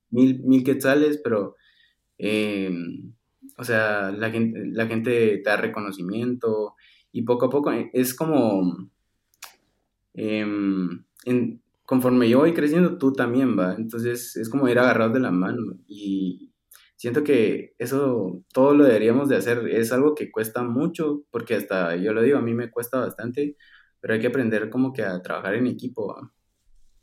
mil, 0.08 0.42
mil 0.44 0.64
quetzales, 0.64 1.20
pero, 1.22 1.56
em, 2.16 3.12
o 3.58 3.64
sea, 3.64 4.10
la 4.10 4.30
gente, 4.30 4.62
la 4.72 4.86
gente 4.86 5.36
te 5.36 5.50
da 5.50 5.58
reconocimiento 5.58 6.76
y 7.12 7.24
poco 7.24 7.46
a 7.46 7.50
poco 7.50 7.72
eh, 7.72 7.90
es 7.92 8.14
como, 8.14 8.90
conforme 11.84 12.28
yo 12.28 12.38
voy 12.38 12.54
creciendo, 12.54 12.98
tú 12.98 13.12
también, 13.12 13.58
¿va? 13.58 13.74
Entonces 13.74 14.36
es 14.36 14.48
como 14.48 14.68
ir 14.68 14.78
agarrados 14.78 15.14
de 15.14 15.20
la 15.20 15.30
mano 15.30 15.78
y 15.86 16.52
siento 16.96 17.24
que 17.24 17.74
eso 17.78 18.44
todo 18.52 18.74
lo 18.74 18.84
deberíamos 18.84 19.28
de 19.28 19.36
hacer. 19.36 19.66
Es 19.68 19.92
algo 19.92 20.14
que 20.14 20.30
cuesta 20.30 20.62
mucho, 20.62 21.22
porque 21.30 21.54
hasta 21.54 21.96
yo 21.96 22.12
lo 22.12 22.22
digo, 22.22 22.38
a 22.38 22.42
mí 22.42 22.54
me 22.54 22.70
cuesta 22.70 22.98
bastante, 22.98 23.56
pero 24.00 24.14
hay 24.14 24.20
que 24.20 24.26
aprender 24.26 24.68
como 24.68 24.92
que 24.92 25.02
a 25.02 25.22
trabajar 25.22 25.54
en 25.54 25.66
equipo. 25.66 26.14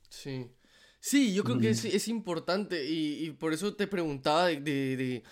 Sí. 0.09 0.51
Sí, 0.99 1.35
yo 1.35 1.43
creo 1.43 1.59
que 1.59 1.69
es, 1.69 1.85
es 1.85 2.07
importante 2.07 2.89
y, 2.89 3.25
y, 3.25 3.31
por 3.31 3.53
eso 3.53 3.75
te 3.75 3.85
preguntaba 3.85 4.47
de, 4.47 4.59
de, 4.59 5.23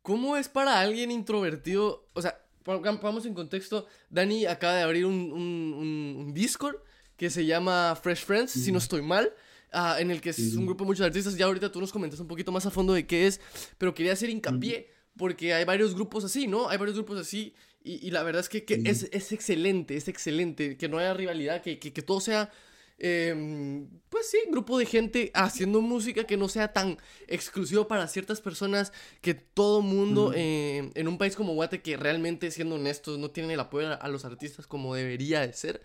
cómo 0.00 0.38
es 0.38 0.48
para 0.48 0.80
alguien 0.80 1.10
introvertido, 1.10 2.06
o 2.14 2.22
sea, 2.22 2.40
vamos 2.64 3.26
en 3.26 3.34
contexto, 3.34 3.86
Dani 4.08 4.46
acaba 4.46 4.76
de 4.76 4.82
abrir 4.84 5.04
un, 5.04 5.30
un, 5.30 6.16
un, 6.16 6.32
Discord 6.32 6.76
que 7.18 7.28
se 7.28 7.44
llama 7.44 7.98
Fresh 8.00 8.24
Friends, 8.24 8.52
si 8.52 8.72
no 8.72 8.78
estoy 8.78 9.02
mal, 9.02 9.34
ah, 9.72 9.96
en 9.98 10.10
el 10.10 10.20
que 10.20 10.30
es 10.30 10.54
un 10.54 10.64
grupo 10.64 10.84
de 10.84 10.86
muchos 10.86 11.04
artistas, 11.04 11.36
ya 11.36 11.46
ahorita 11.46 11.70
tú 11.70 11.80
nos 11.80 11.92
comentas 11.92 12.20
un 12.20 12.28
poquito 12.28 12.52
más 12.52 12.64
a 12.64 12.70
fondo 12.70 12.94
de 12.94 13.06
qué 13.06 13.26
es, 13.26 13.40
pero 13.76 13.92
quería 13.92 14.12
hacer 14.12 14.30
hincapié 14.30 14.88
porque 15.16 15.52
hay 15.52 15.64
varios 15.64 15.96
grupos 15.96 16.24
así, 16.24 16.46
¿no? 16.46 16.68
Hay 16.68 16.78
varios 16.78 16.96
grupos 16.96 17.18
así 17.18 17.54
y, 17.82 18.10
la 18.12 18.22
verdad 18.22 18.40
es 18.40 18.48
que, 18.48 18.64
es, 18.84 19.08
es, 19.10 19.32
excelente, 19.32 19.96
es 19.96 20.08
excelente, 20.08 20.76
que 20.76 20.88
no 20.88 20.98
haya 20.98 21.12
rivalidad, 21.12 21.60
que, 21.60 21.80
que, 21.80 21.92
que 21.92 22.02
todo 22.02 22.20
sea, 22.20 22.50
em, 22.98 23.88
pues 24.10 24.30
sí, 24.30 24.38
grupo 24.50 24.78
de 24.78 24.86
gente 24.86 25.30
haciendo 25.34 25.80
música 25.80 26.24
que 26.24 26.36
no 26.36 26.48
sea 26.48 26.72
tan 26.72 26.98
exclusivo 27.26 27.88
para 27.88 28.06
ciertas 28.06 28.40
personas, 28.40 28.92
que 29.22 29.34
todo 29.34 29.80
mundo 29.80 30.32
em, 30.34 30.90
en 30.94 31.08
un 31.08 31.18
país 31.18 31.34
como 31.34 31.54
Guate, 31.54 31.80
que 31.80 31.96
realmente, 31.96 32.50
siendo 32.52 32.76
honestos, 32.76 33.18
no 33.18 33.30
tiene 33.30 33.54
el 33.54 33.60
apoyo 33.60 34.00
a 34.00 34.08
los 34.08 34.24
artistas 34.24 34.68
como 34.68 34.94
debería 34.94 35.40
de 35.40 35.52
ser. 35.52 35.82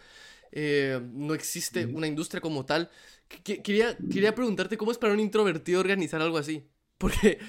Eh, 0.56 1.02
no 1.14 1.34
existe 1.34 1.88
una 1.88 2.06
industria 2.06 2.40
como 2.40 2.64
tal. 2.64 2.92
quería, 3.44 3.98
quería 3.98 4.36
preguntarte 4.36 4.78
cómo 4.78 4.92
es 4.92 5.00
para 5.00 5.14
un 5.14 5.20
introvertido 5.20 5.80
organizar 5.80 6.22
algo 6.22 6.38
así. 6.38 6.68
Porque 7.04 7.40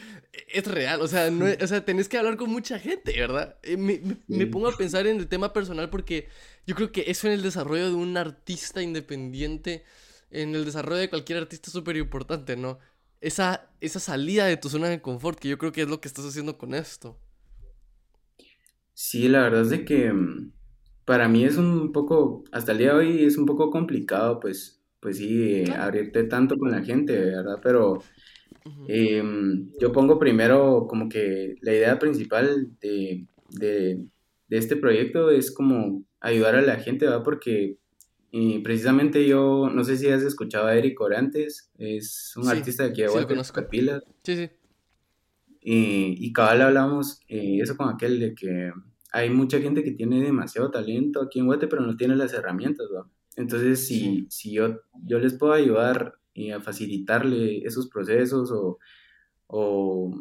es 0.49 0.67
real, 0.67 1.01
o 1.01 1.07
sea, 1.07 1.31
no, 1.31 1.45
o 1.45 1.67
sea, 1.67 1.85
tenés 1.85 2.09
que 2.09 2.19
hablar 2.19 2.37
con 2.37 2.51
mucha 2.51 2.79
gente, 2.79 3.13
¿verdad? 3.13 3.57
Eh, 3.63 3.77
me, 3.77 4.01
me, 4.27 4.47
pongo 4.47 4.69
a 4.69 4.77
pensar 4.77 5.07
en 5.07 5.19
el 5.19 5.29
tema 5.29 5.53
personal 5.53 5.91
porque 5.91 6.27
yo 6.67 6.75
creo 6.75 6.91
que 6.91 7.05
eso 7.07 7.29
en 7.29 7.35
el 7.35 7.43
desarrollo 7.43 7.87
de 7.87 7.95
un 7.95 8.17
artista 8.17 8.83
independiente, 8.83 9.85
en 10.31 10.57
el 10.57 10.65
desarrollo 10.65 10.97
de 10.99 11.11
cualquier 11.11 11.39
artista 11.39 11.69
es 11.69 11.73
súper 11.73 11.97
importante, 11.97 12.57
¿no? 12.57 12.81
Esa, 13.21 13.71
esa 13.81 14.01
salida 14.01 14.47
de 14.47 14.57
tu 14.57 14.69
zona 14.69 14.89
de 14.89 15.01
confort, 15.01 15.39
que 15.39 15.49
yo 15.49 15.59
creo 15.59 15.71
que 15.71 15.83
es 15.83 15.89
lo 15.89 16.01
que 16.01 16.09
estás 16.09 16.25
haciendo 16.25 16.59
con 16.59 16.75
esto. 16.75 17.17
Sí, 18.93 19.29
la 19.29 19.43
verdad 19.43 19.63
es 19.63 19.71
de 19.71 19.85
que 19.85 20.13
mm, 20.13 20.53
para 21.05 21.29
mí 21.29 21.45
es 21.45 21.57
un 21.57 21.93
poco, 21.93 22.45
hasta 22.53 22.73
el 22.73 22.79
día 22.79 22.95
de 22.95 22.99
hoy 22.99 23.25
es 23.25 23.37
un 23.37 23.47
poco 23.47 23.71
complicado, 23.71 24.41
pues, 24.41 24.83
pues 25.01 25.19
sí, 25.19 25.63
eh, 25.63 25.73
abrirte 25.77 26.25
tanto 26.25 26.57
con 26.57 26.71
la 26.71 26.83
gente, 26.83 27.19
¿verdad? 27.19 27.59
Pero 27.63 28.01
Em, 28.89 29.71
yo 29.79 29.93
pongo 29.93 30.19
primero 30.19 30.87
como 30.89 31.09
que 31.09 31.57
la 31.61 31.73
idea 31.73 31.99
principal 31.99 32.71
de, 32.81 33.27
de, 33.51 34.07
este 34.49 34.77
proyecto 34.77 35.31
es 35.31 35.51
como 35.51 36.05
ayudar 36.21 36.55
a 36.55 36.63
la 36.63 36.77
gente, 36.77 37.07
¿va? 37.07 37.23
Porque 37.23 37.77
eh, 38.33 38.61
precisamente 38.63 39.27
yo, 39.27 39.69
no 39.71 39.85
sé 39.85 39.97
si 39.97 40.09
has 40.09 40.23
escuchado 40.23 40.67
a 40.67 40.77
Eric 40.77 41.01
Orantes, 41.01 41.71
es 41.77 42.33
un 42.37 42.49
artista 42.49 42.85
de 42.85 42.91
aquí 42.91 43.03
de 43.03 43.09
sí, 43.09 43.17
Sí, 44.23 44.37
sí. 44.37 44.51
y 45.61 46.33
cabal 46.33 46.63
hablamos 46.63 47.21
eh, 47.29 47.59
eso 47.61 47.77
con 47.77 47.91
aquel 47.91 48.19
de 48.19 48.35
que 48.35 48.73
hay 49.15 49.31
mucha 49.31 49.61
gente 49.61 49.85
que 49.85 49.93
tiene 49.93 50.21
demasiado 50.21 50.73
talento 50.73 51.23
aquí 51.23 51.39
en 51.39 51.47
Guate, 51.47 51.69
pero 51.69 51.83
no 51.83 51.97
tiene 51.97 52.17
las 52.17 52.33
herramientas, 52.35 52.89
¿va? 52.93 53.09
Entonces, 53.37 53.87
si, 53.87 54.27
si 54.29 54.53
yo, 54.53 54.81
yo 55.05 55.21
les 55.21 55.35
puedo 55.35 55.53
ayudar 55.53 56.17
y 56.33 56.51
a 56.51 56.61
facilitarle 56.61 57.59
esos 57.59 57.89
procesos 57.89 58.51
o, 58.51 58.81
o, 59.47 60.13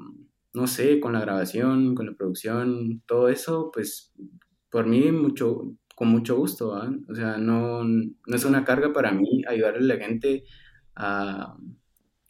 no 0.53 0.67
sé, 0.67 0.99
con 0.99 1.13
la 1.13 1.21
grabación, 1.21 1.95
con 1.95 2.05
la 2.05 2.13
producción, 2.13 3.01
todo 3.07 3.29
eso, 3.29 3.71
pues 3.73 4.13
por 4.69 4.85
mí 4.85 5.11
mucho, 5.11 5.73
con 5.95 6.09
mucho 6.09 6.37
gusto, 6.37 6.79
O 7.09 7.15
sea, 7.15 7.39
no, 7.39 7.83
no 7.83 8.35
es 8.35 8.45
una 8.45 8.63
carga 8.63 8.93
para 8.93 9.11
mí 9.11 9.41
ayudarle 9.47 9.91
a 9.91 9.97
la 9.97 10.03
gente 10.05 10.43
a 10.95 11.57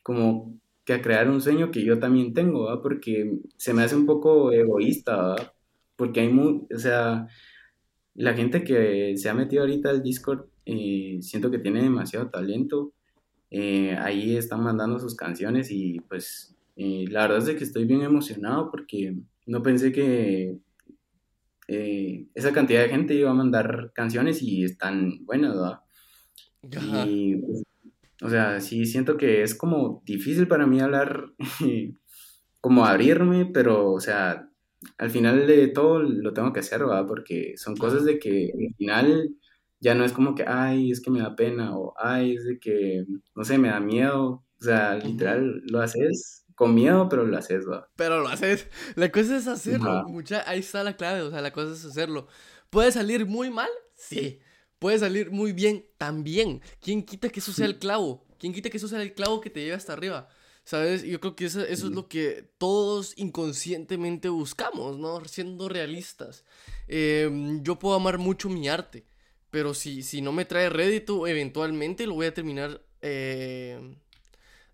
como 0.01 0.57
que 0.85 0.93
a 0.93 1.01
crear 1.01 1.29
un 1.29 1.41
sueño 1.41 1.71
que 1.71 1.83
yo 1.83 1.99
también 1.99 2.33
tengo, 2.33 2.67
¿va? 2.67 2.81
Porque 2.81 3.37
se 3.57 3.73
me 3.73 3.83
hace 3.83 3.97
un 3.97 4.05
poco 4.05 4.53
egoísta, 4.53 5.17
¿va? 5.17 5.53
Porque 6.03 6.19
hay 6.19 6.27
muy, 6.27 6.67
o 6.69 6.77
sea, 6.77 7.27
la 8.13 8.33
gente 8.33 8.65
que 8.65 9.15
se 9.15 9.29
ha 9.29 9.33
metido 9.33 9.61
ahorita 9.61 9.89
al 9.89 10.03
Discord, 10.03 10.47
eh, 10.65 11.19
siento 11.21 11.49
que 11.49 11.59
tiene 11.59 11.81
demasiado 11.81 12.29
talento. 12.29 12.91
Eh, 13.49 13.95
ahí 13.97 14.35
están 14.35 14.61
mandando 14.61 14.99
sus 14.99 15.15
canciones 15.15 15.71
y 15.71 16.01
pues 16.09 16.57
eh, 16.75 17.05
la 17.09 17.21
verdad 17.21 17.47
es 17.47 17.55
que 17.55 17.63
estoy 17.63 17.85
bien 17.85 18.01
emocionado 18.01 18.69
porque 18.69 19.15
no 19.45 19.63
pensé 19.63 19.93
que 19.93 20.57
esa 22.35 22.51
cantidad 22.51 22.81
de 22.81 22.89
gente 22.89 23.15
iba 23.15 23.31
a 23.31 23.33
mandar 23.33 23.93
canciones 23.95 24.41
y 24.41 24.65
están 24.65 25.23
buenas, 25.25 25.55
¿verdad? 25.55 25.79
Y 27.07 27.37
pues, 27.37 27.63
o 28.21 28.29
sea, 28.29 28.59
sí 28.59 28.85
siento 28.85 29.15
que 29.15 29.43
es 29.43 29.55
como 29.55 30.03
difícil 30.05 30.49
para 30.49 30.67
mí 30.67 30.81
hablar, 30.81 31.31
como 32.59 32.85
abrirme, 32.85 33.45
pero, 33.45 33.93
o 33.93 33.99
sea, 34.01 34.49
al 34.97 35.09
final 35.09 35.47
de 35.47 35.67
todo 35.67 35.99
lo 35.99 36.33
tengo 36.33 36.53
que 36.53 36.59
hacer, 36.59 36.79
¿verdad? 36.79 37.05
Porque 37.07 37.55
son 37.57 37.75
cosas 37.75 38.05
de 38.05 38.19
que 38.19 38.51
al 38.53 38.75
final 38.75 39.29
ya 39.79 39.95
no 39.95 40.05
es 40.05 40.13
como 40.13 40.33
que, 40.35 40.45
ay, 40.47 40.91
es 40.91 41.01
que 41.01 41.11
me 41.11 41.19
da 41.19 41.35
pena, 41.35 41.77
o 41.77 41.93
ay, 41.97 42.35
es 42.35 42.45
de 42.45 42.59
que, 42.59 43.05
no 43.35 43.43
sé, 43.43 43.57
me 43.57 43.69
da 43.69 43.79
miedo. 43.79 44.43
O 44.59 44.63
sea, 44.63 44.95
literal, 44.95 45.61
lo 45.65 45.81
haces 45.81 46.45
con 46.55 46.73
miedo, 46.73 47.09
pero 47.09 47.25
lo 47.25 47.37
haces, 47.37 47.65
¿verdad? 47.65 47.87
Pero 47.97 48.21
lo 48.21 48.29
haces. 48.29 48.67
La 48.95 49.11
cosa 49.11 49.35
es 49.35 49.47
hacerlo. 49.47 50.03
Mucha, 50.07 50.49
ahí 50.49 50.59
está 50.59 50.83
la 50.83 50.95
clave, 50.95 51.21
o 51.21 51.31
sea, 51.31 51.41
la 51.41 51.51
cosa 51.51 51.73
es 51.73 51.83
hacerlo. 51.83 52.27
¿Puede 52.69 52.91
salir 52.91 53.25
muy 53.25 53.49
mal? 53.49 53.69
Sí. 53.95 54.39
Puede 54.79 54.99
salir 54.99 55.31
muy 55.31 55.51
bien 55.51 55.85
también. 55.97 56.61
¿Quién 56.81 57.03
quita 57.03 57.29
que 57.29 57.39
eso 57.39 57.51
sea 57.51 57.65
el 57.65 57.77
clavo? 57.77 58.25
¿Quién 58.39 58.53
quita 58.53 58.69
que 58.69 58.77
eso 58.77 58.87
sea 58.87 59.01
el 59.01 59.13
clavo 59.13 59.41
que 59.41 59.49
te 59.49 59.61
lleve 59.61 59.75
hasta 59.75 59.93
arriba? 59.93 60.29
¿Sabes? 60.63 61.03
Yo 61.03 61.19
creo 61.19 61.35
que 61.35 61.45
eso, 61.45 61.61
es 61.61 61.83
lo 61.83 62.07
que 62.07 62.47
todos 62.57 63.13
inconscientemente 63.17 64.29
buscamos, 64.29 64.97
¿no? 64.97 65.23
Siendo 65.25 65.67
realistas. 65.67 66.45
Em, 66.87 67.61
yo 67.63 67.77
puedo 67.77 67.95
amar 67.95 68.17
mucho 68.17 68.49
mi 68.49 68.69
arte, 68.69 69.05
pero 69.49 69.73
si, 69.73 70.03
si 70.03 70.21
no 70.21 70.31
me 70.31 70.45
trae 70.45 70.69
rédito, 70.69 71.27
eventualmente 71.27 72.07
lo 72.07 72.15
voy 72.15 72.27
a 72.27 72.33
terminar 72.33 72.81
eh, 73.01 73.97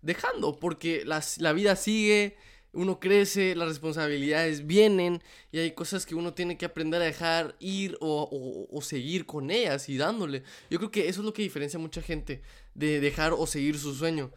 dejando, 0.00 0.60
porque 0.60 1.04
la 1.04 1.52
vida 1.52 1.74
sigue, 1.74 2.36
uno 2.72 3.00
crece, 3.00 3.54
las 3.56 3.68
responsabilidades 3.68 4.66
vienen 4.66 5.22
y 5.50 5.58
hay 5.58 5.72
cosas 5.72 6.06
que 6.06 6.14
uno 6.14 6.34
tiene 6.34 6.56
que 6.56 6.66
aprender 6.66 7.02
a 7.02 7.04
dejar 7.04 7.56
ir 7.58 7.96
o, 8.00 8.78
seguir 8.82 9.26
con 9.26 9.50
ellas 9.50 9.88
y 9.88 9.96
dándole. 9.96 10.42
Yo 10.70 10.78
creo 10.78 10.90
que 10.90 11.08
eso 11.08 11.20
es 11.20 11.24
lo 11.24 11.32
que 11.32 11.42
diferencia 11.42 11.78
a 11.78 11.80
mucha 11.80 12.02
gente 12.02 12.42
de 12.74 13.00
dejar 13.00 13.32
o 13.32 13.46
seguir 13.46 13.78
su 13.78 13.94
sueño. 13.94 14.30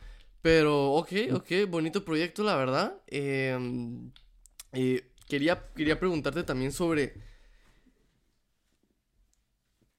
Pero, 0.43 0.91
ok, 0.95 1.11
ok, 1.31 1.51
bonito 1.69 2.03
proyecto, 2.03 2.43
la 2.43 2.57
verdad. 2.57 3.01
Em, 3.07 4.11
eh, 4.73 5.09
quería, 5.29 5.71
quería 5.73 5.97
preguntarte 5.97 6.43
también 6.43 6.73
sobre... 6.73 7.13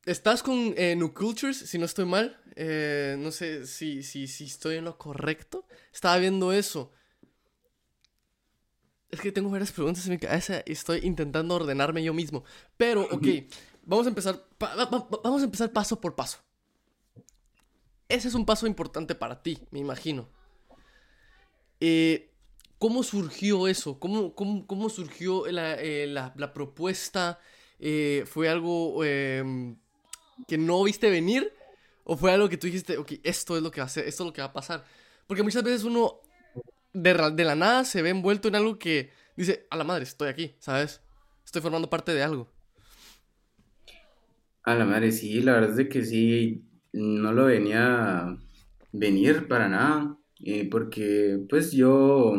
¿Estás 0.04 0.42
con 0.42 0.74
eh, 0.76 0.94
New 0.96 1.14
Cultures, 1.14 1.56
si 1.56 1.78
no 1.78 1.86
estoy 1.86 2.04
mal? 2.04 2.38
Eh, 2.56 3.16
no 3.18 3.32
sé 3.32 3.66
si, 3.66 4.02
si, 4.02 4.28
si 4.28 4.44
estoy 4.44 4.76
en 4.76 4.84
lo 4.84 4.98
correcto. 4.98 5.66
Estaba 5.90 6.18
viendo 6.18 6.52
eso. 6.52 6.92
Es 9.08 9.22
que 9.22 9.32
tengo 9.32 9.48
varias 9.48 9.72
preguntas 9.72 10.04
en 10.04 10.12
mi 10.12 10.18
cabeza 10.18 10.62
y 10.66 10.72
estoy 10.72 11.00
intentando 11.04 11.54
ordenarme 11.54 12.04
yo 12.04 12.12
mismo. 12.12 12.44
Pero, 12.76 13.08
ok, 13.10 13.26
vamos 13.82 14.04
a 14.04 14.10
empezar, 14.10 14.46
vamos 14.58 15.40
a 15.40 15.44
empezar 15.46 15.72
paso 15.72 15.98
por 15.98 16.14
paso. 16.14 16.43
Ese 18.08 18.28
es 18.28 18.34
un 18.34 18.46
paso 18.46 18.66
importante 18.66 19.14
para 19.14 19.42
ti, 19.42 19.58
me 19.70 19.78
imagino. 19.78 20.28
Eh, 21.80 22.30
¿Cómo 22.78 23.02
surgió 23.02 23.66
eso? 23.66 23.98
¿Cómo, 23.98 24.34
cómo, 24.34 24.88
surgió 24.90 25.46
la, 25.46 25.76
eh, 25.78 26.14
propuesta? 26.52 27.38
Eh, 27.78 28.24
¿Fue 28.26 28.48
algo 28.48 29.02
em, 29.04 29.76
que 30.46 30.58
no 30.58 30.82
viste 30.84 31.08
venir? 31.08 31.52
¿O 32.04 32.16
fue 32.16 32.32
algo 32.32 32.48
que 32.48 32.58
tú 32.58 32.66
dijiste, 32.66 32.98
ok, 32.98 33.12
esto 33.22 33.56
es 33.56 33.62
lo 33.62 33.70
que 33.70 33.80
va 33.80 33.84
a 33.84 33.86
hacer, 33.86 34.06
esto 34.06 34.24
es 34.24 34.26
lo 34.26 34.32
que 34.32 34.42
va 34.42 34.48
a 34.48 34.52
pasar? 34.52 34.84
Porque 35.26 35.42
muchas 35.42 35.62
veces 35.62 35.84
uno 35.84 36.20
de, 36.92 37.14
la 37.14 37.54
nada 37.54 37.84
se 37.84 38.02
ve 38.02 38.10
envuelto 38.10 38.48
en 38.48 38.56
algo 38.56 38.78
que 38.78 39.10
dice, 39.36 39.66
a 39.70 39.76
la 39.76 39.84
madre, 39.84 40.04
estoy 40.04 40.28
aquí, 40.28 40.54
¿sabes? 40.58 41.00
Estoy 41.44 41.62
formando 41.62 41.88
parte 41.88 42.12
de 42.12 42.22
algo. 42.22 42.52
A 44.62 44.74
la 44.74 44.84
madre, 44.84 45.12
sí, 45.12 45.40
la 45.40 45.54
verdad 45.54 45.80
es 45.80 45.88
que 45.88 46.04
sí, 46.04 46.64
no 46.94 47.32
lo 47.32 47.46
venía 47.46 48.36
venir 48.92 49.48
para 49.48 49.68
nada, 49.68 50.16
eh, 50.44 50.68
porque 50.70 51.40
pues 51.48 51.72
yo 51.72 52.34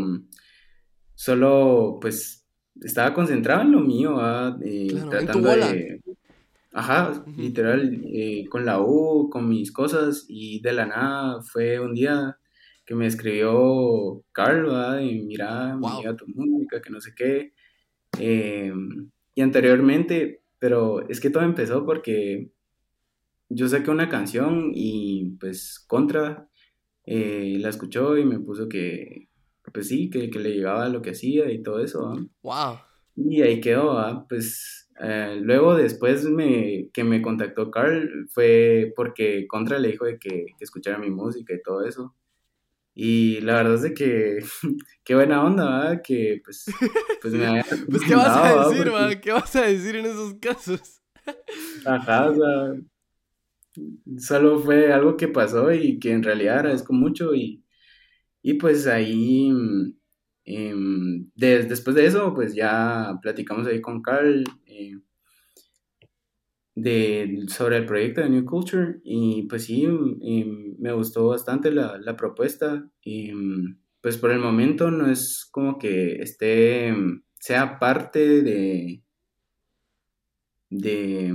solo 1.13 1.97
pues 2.01 2.47
estaba 2.81 3.13
concentrado 3.13 3.61
en 3.61 3.71
lo 3.71 3.81
mío, 3.81 4.17
eh, 4.63 4.87
tratando 5.09 5.49
de... 5.49 6.01
Ajá, 6.77 7.23
literal, 7.37 8.01
eh, 8.05 8.45
con 8.49 8.65
la 8.65 8.81
U, 8.81 9.29
con 9.29 9.47
mis 9.47 9.71
cosas, 9.71 10.25
y 10.27 10.59
de 10.59 10.73
la 10.73 10.85
nada 10.85 11.41
fue 11.41 11.79
un 11.79 11.93
día 11.93 12.37
que 12.85 12.95
me 12.95 13.07
escribió 13.07 14.23
Carl, 14.33 14.63
¿verdad? 14.63 14.99
Y 14.99 15.21
mira, 15.21 15.77
mira 15.77 16.17
tu 16.17 16.27
música, 16.27 16.81
que 16.81 16.89
no 16.89 16.99
sé 16.99 17.13
qué. 17.15 17.53
Em, 18.19 19.09
y 19.33 19.41
anteriormente, 19.41 20.41
pero 20.59 21.07
es 21.07 21.21
que 21.21 21.29
todo 21.29 21.43
empezó 21.43 21.85
porque 21.85 22.51
yo 23.49 23.67
saqué 23.67 23.91
una 23.91 24.09
canción 24.09 24.71
y 24.73 25.35
pues 25.39 25.83
Contra 25.87 26.49
eh, 27.05 27.57
la 27.59 27.69
escuchó 27.69 28.17
y 28.17 28.25
me 28.25 28.39
puso 28.39 28.67
que, 28.67 29.29
pues 29.73 29.87
sí, 29.87 30.09
que, 30.09 30.27
le 30.27 30.51
llegaba 30.51 30.89
lo 30.89 31.01
que 31.01 31.11
hacía 31.11 31.51
y 31.51 31.61
todo 31.61 31.79
eso. 31.83 32.13
Wow. 32.41 32.79
Y 33.15 33.41
ahí 33.41 33.61
quedó, 33.61 34.25
pues 34.27 34.89
eh, 35.01 35.39
luego 35.41 35.75
después 35.75 36.25
me, 36.25 36.89
que 36.93 37.03
me 37.03 37.21
contactó 37.21 37.69
Carl 37.69 38.27
fue 38.29 38.93
porque 38.95 39.45
Contra 39.47 39.79
le 39.79 39.89
dijo 39.89 40.05
de 40.05 40.17
que, 40.17 40.45
que 40.57 40.63
escuchara 40.63 40.97
mi 40.97 41.09
música 41.09 41.53
y 41.53 41.61
todo 41.61 41.85
eso. 41.85 42.15
Y 42.97 43.41
la 43.41 43.55
verdad 43.55 43.75
es 43.75 43.81
de 43.81 43.93
que, 43.93 44.39
qué 45.03 45.15
buena 45.15 45.43
onda, 45.43 45.65
¿verdad? 45.65 46.01
Que 46.01 46.41
pues, 46.43 46.65
pues 47.21 47.33
me 47.33 47.45
había 47.45 47.65
Pues, 47.89 48.03
¿qué 48.03 48.15
vas 48.15 48.37
a 48.37 48.69
decir, 48.69 48.91
porque... 48.91 49.21
¿Qué 49.21 49.31
vas 49.33 49.55
a 49.55 49.61
decir 49.63 49.97
en 49.97 50.05
esos 50.05 50.33
casos? 50.35 51.01
Ajá, 51.85 52.29
o 52.29 52.35
sea, 52.35 52.81
solo 54.17 54.59
fue 54.59 54.91
algo 54.93 55.17
que 55.17 55.27
pasó 55.27 55.71
y 55.71 55.99
que 55.99 56.11
en 56.11 56.23
realidad 56.23 56.59
agradezco 56.59 56.93
mucho 56.93 57.33
y, 57.35 57.63
y 58.41 58.53
pues 58.55 58.87
ahí, 58.87 59.51
eh, 60.45 60.73
después 61.35 61.95
de 61.95 62.05
eso, 62.05 62.33
pues 62.33 62.53
ya 62.55 63.17
platicamos 63.21 63.67
ahí 63.67 63.81
con 63.81 64.01
Carl, 64.01 64.43
eh, 64.67 64.97
de, 66.75 67.45
sobre 67.47 67.77
el 67.77 67.85
proyecto 67.85 68.21
de 68.21 68.29
New 68.29 68.45
Culture 68.45 68.99
y 69.03 69.43
pues 69.43 69.65
sí, 69.65 69.87
mm, 69.87 70.75
me 70.79 70.91
gustó 70.93 71.29
bastante 71.29 71.71
la, 71.71 71.97
la, 71.97 72.15
propuesta. 72.15 72.87
Y 73.01 73.31
mm, 73.31 73.79
pues 74.01 74.17
por 74.17 74.31
el 74.31 74.39
momento 74.39 74.91
no 74.91 75.09
es 75.09 75.47
como 75.51 75.79
que 75.79 76.17
esté, 76.21 76.91
mm, 76.91 77.23
sea 77.39 77.79
parte 77.79 78.43
de, 78.43 79.01
de, 80.69 81.31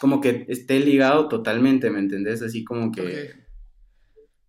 como 0.00 0.20
que 0.20 0.46
esté 0.48 0.80
ligado 0.80 1.28
totalmente, 1.28 1.90
¿me 1.90 1.98
entendés? 1.98 2.42
Así 2.42 2.64
como 2.64 2.90
que, 2.90 3.32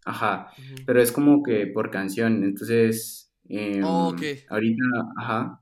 ajá, 0.06 0.48
pero 0.86 1.02
es 1.02 1.12
como 1.12 1.44
que 1.44 1.68
por 1.68 1.92
canción, 1.92 2.44
entonces, 2.44 3.34
em, 3.50 3.84
ahorita, 3.84 4.84
ajá, 5.18 5.62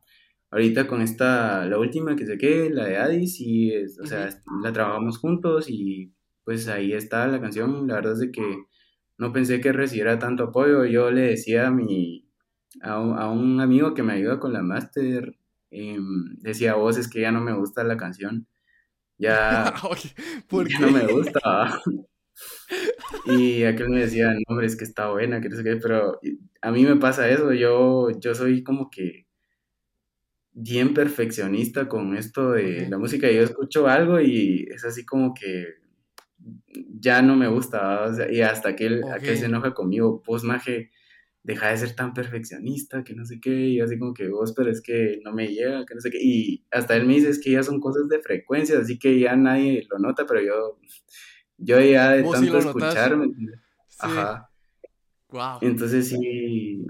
ahorita 0.51 0.87
con 0.87 1.01
esta, 1.01 1.65
la 1.65 1.77
última 1.77 2.15
que 2.15 2.25
saqué, 2.25 2.69
la 2.69 2.85
de 2.85 2.97
Addis, 2.97 3.39
y, 3.39 3.75
o 3.75 4.05
sea, 4.05 4.29
la 4.63 4.73
trabajamos 4.73 5.17
juntos 5.17 5.69
y 5.69 6.13
pues 6.43 6.67
ahí 6.67 6.93
está 6.93 7.27
la 7.27 7.39
canción. 7.39 7.87
La 7.87 7.95
verdad 7.95 8.13
es 8.13 8.19
de 8.19 8.31
que 8.31 8.65
no 9.17 9.31
pensé 9.33 9.61
que 9.61 9.71
recibiera 9.71 10.17
tanto 10.17 10.45
apoyo. 10.45 10.85
Yo 10.85 11.11
le 11.11 11.21
decía 11.21 11.67
a 11.67 11.71
mi, 11.71 12.27
a 12.81 13.29
un, 13.29 13.59
amigo 13.61 13.93
que 13.93 14.03
me 14.03 14.13
ayuda 14.13 14.39
con 14.39 14.53
la 14.53 14.63
máster, 14.63 15.37
em, 15.71 16.35
decía, 16.37 16.75
vos 16.75 16.97
es 16.97 17.07
que 17.07 17.21
ya 17.21 17.31
no 17.31 17.41
me 17.41 17.53
gusta 17.53 17.83
la 17.83 17.97
canción. 17.97 18.47
Ya, 19.19 19.73
¿Por 20.49 20.67
no 20.79 20.91
me 20.91 21.05
gusta. 21.05 21.81
y 23.25 23.63
aquel 23.63 23.89
me 23.89 23.99
decía, 23.99 24.31
no, 24.31 24.39
hombre, 24.47 24.65
es 24.65 24.77
que 24.77 24.85
está 24.85 25.11
buena, 25.11 25.41
que 25.41 25.49
no 25.49 25.57
sé 25.57 25.63
qué, 25.63 25.75
pero 25.75 26.19
a 26.61 26.71
mí 26.71 26.85
me 26.85 26.95
pasa 26.95 27.29
eso, 27.29 27.51
yo, 27.53 28.09
yo 28.11 28.33
soy 28.33 28.63
como 28.63 28.89
que 28.89 29.27
bien 30.53 30.93
perfeccionista 30.93 31.87
con 31.87 32.15
esto 32.15 32.51
de 32.51 32.87
la 32.89 32.97
música. 32.97 33.29
Yo 33.29 33.43
escucho 33.43 33.87
algo 33.87 34.19
y 34.21 34.67
es 34.71 34.85
así 34.85 35.05
como 35.05 35.33
que 35.33 35.67
ya 36.99 37.21
no 37.21 37.35
me 37.35 37.47
gusta, 37.47 38.09
y 38.31 38.41
hasta 38.41 38.75
que 38.75 38.85
él, 38.85 39.03
se 39.21 39.45
enoja 39.45 39.73
conmigo, 39.73 40.21
pues 40.23 40.43
maje, 40.43 40.91
deja 41.49 41.71
de 41.71 41.77
ser 41.77 41.95
tan 41.95 42.13
perfeccionista, 42.13 43.03
que 43.03 43.15
no 43.15 43.25
sé 43.25 43.39
qué, 43.41 43.69
y 43.69 43.81
así 43.81 43.97
como 43.97 44.13
que 44.13 44.27
vos, 44.27 44.53
pero 44.55 44.69
es 44.69 44.81
que 44.81 45.19
no 45.25 45.33
me 45.33 45.47
llega, 45.47 45.83
que 45.83 45.95
no 45.95 45.99
sé 45.99 46.11
qué, 46.11 46.19
y 46.21 46.63
hasta 46.69 46.95
él 46.95 47.07
me 47.07 47.15
dice, 47.15 47.29
es 47.29 47.41
que 47.41 47.49
ya 47.49 47.63
son 47.63 47.79
cosas 47.79 48.07
de 48.07 48.21
frecuencia, 48.21 48.77
así 48.77 48.99
que 48.99 49.19
ya 49.19 49.35
nadie 49.35 49.83
lo 49.89 49.97
nota, 49.97 50.27
pero 50.27 50.41
yo, 50.43 50.79
yo 51.57 51.81
ya 51.81 52.11
de 52.11 52.21
tanto 52.21 52.59
escucharme, 52.59 53.31
ajá. 53.97 54.51
Wow. 55.31 55.57
Entonces 55.61 56.09
sí, 56.09 56.85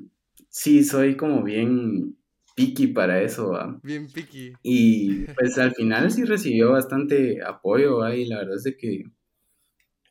sí, 0.49 0.83
soy 0.83 1.15
como 1.15 1.41
bien 1.41 2.17
picky 2.53 2.87
para 2.87 3.21
eso, 3.21 3.53
Bien 3.81 4.07
picky. 4.07 4.51
Y 4.61 5.23
pues 5.37 5.57
al 5.57 5.73
final 5.73 6.11
sí 6.11 6.25
recibió 6.25 6.71
bastante 6.73 7.41
apoyo, 7.41 8.05
y 8.13 8.25
la 8.25 8.39
verdad 8.39 8.57
es 8.57 8.63
de 8.63 8.75
que 8.75 9.03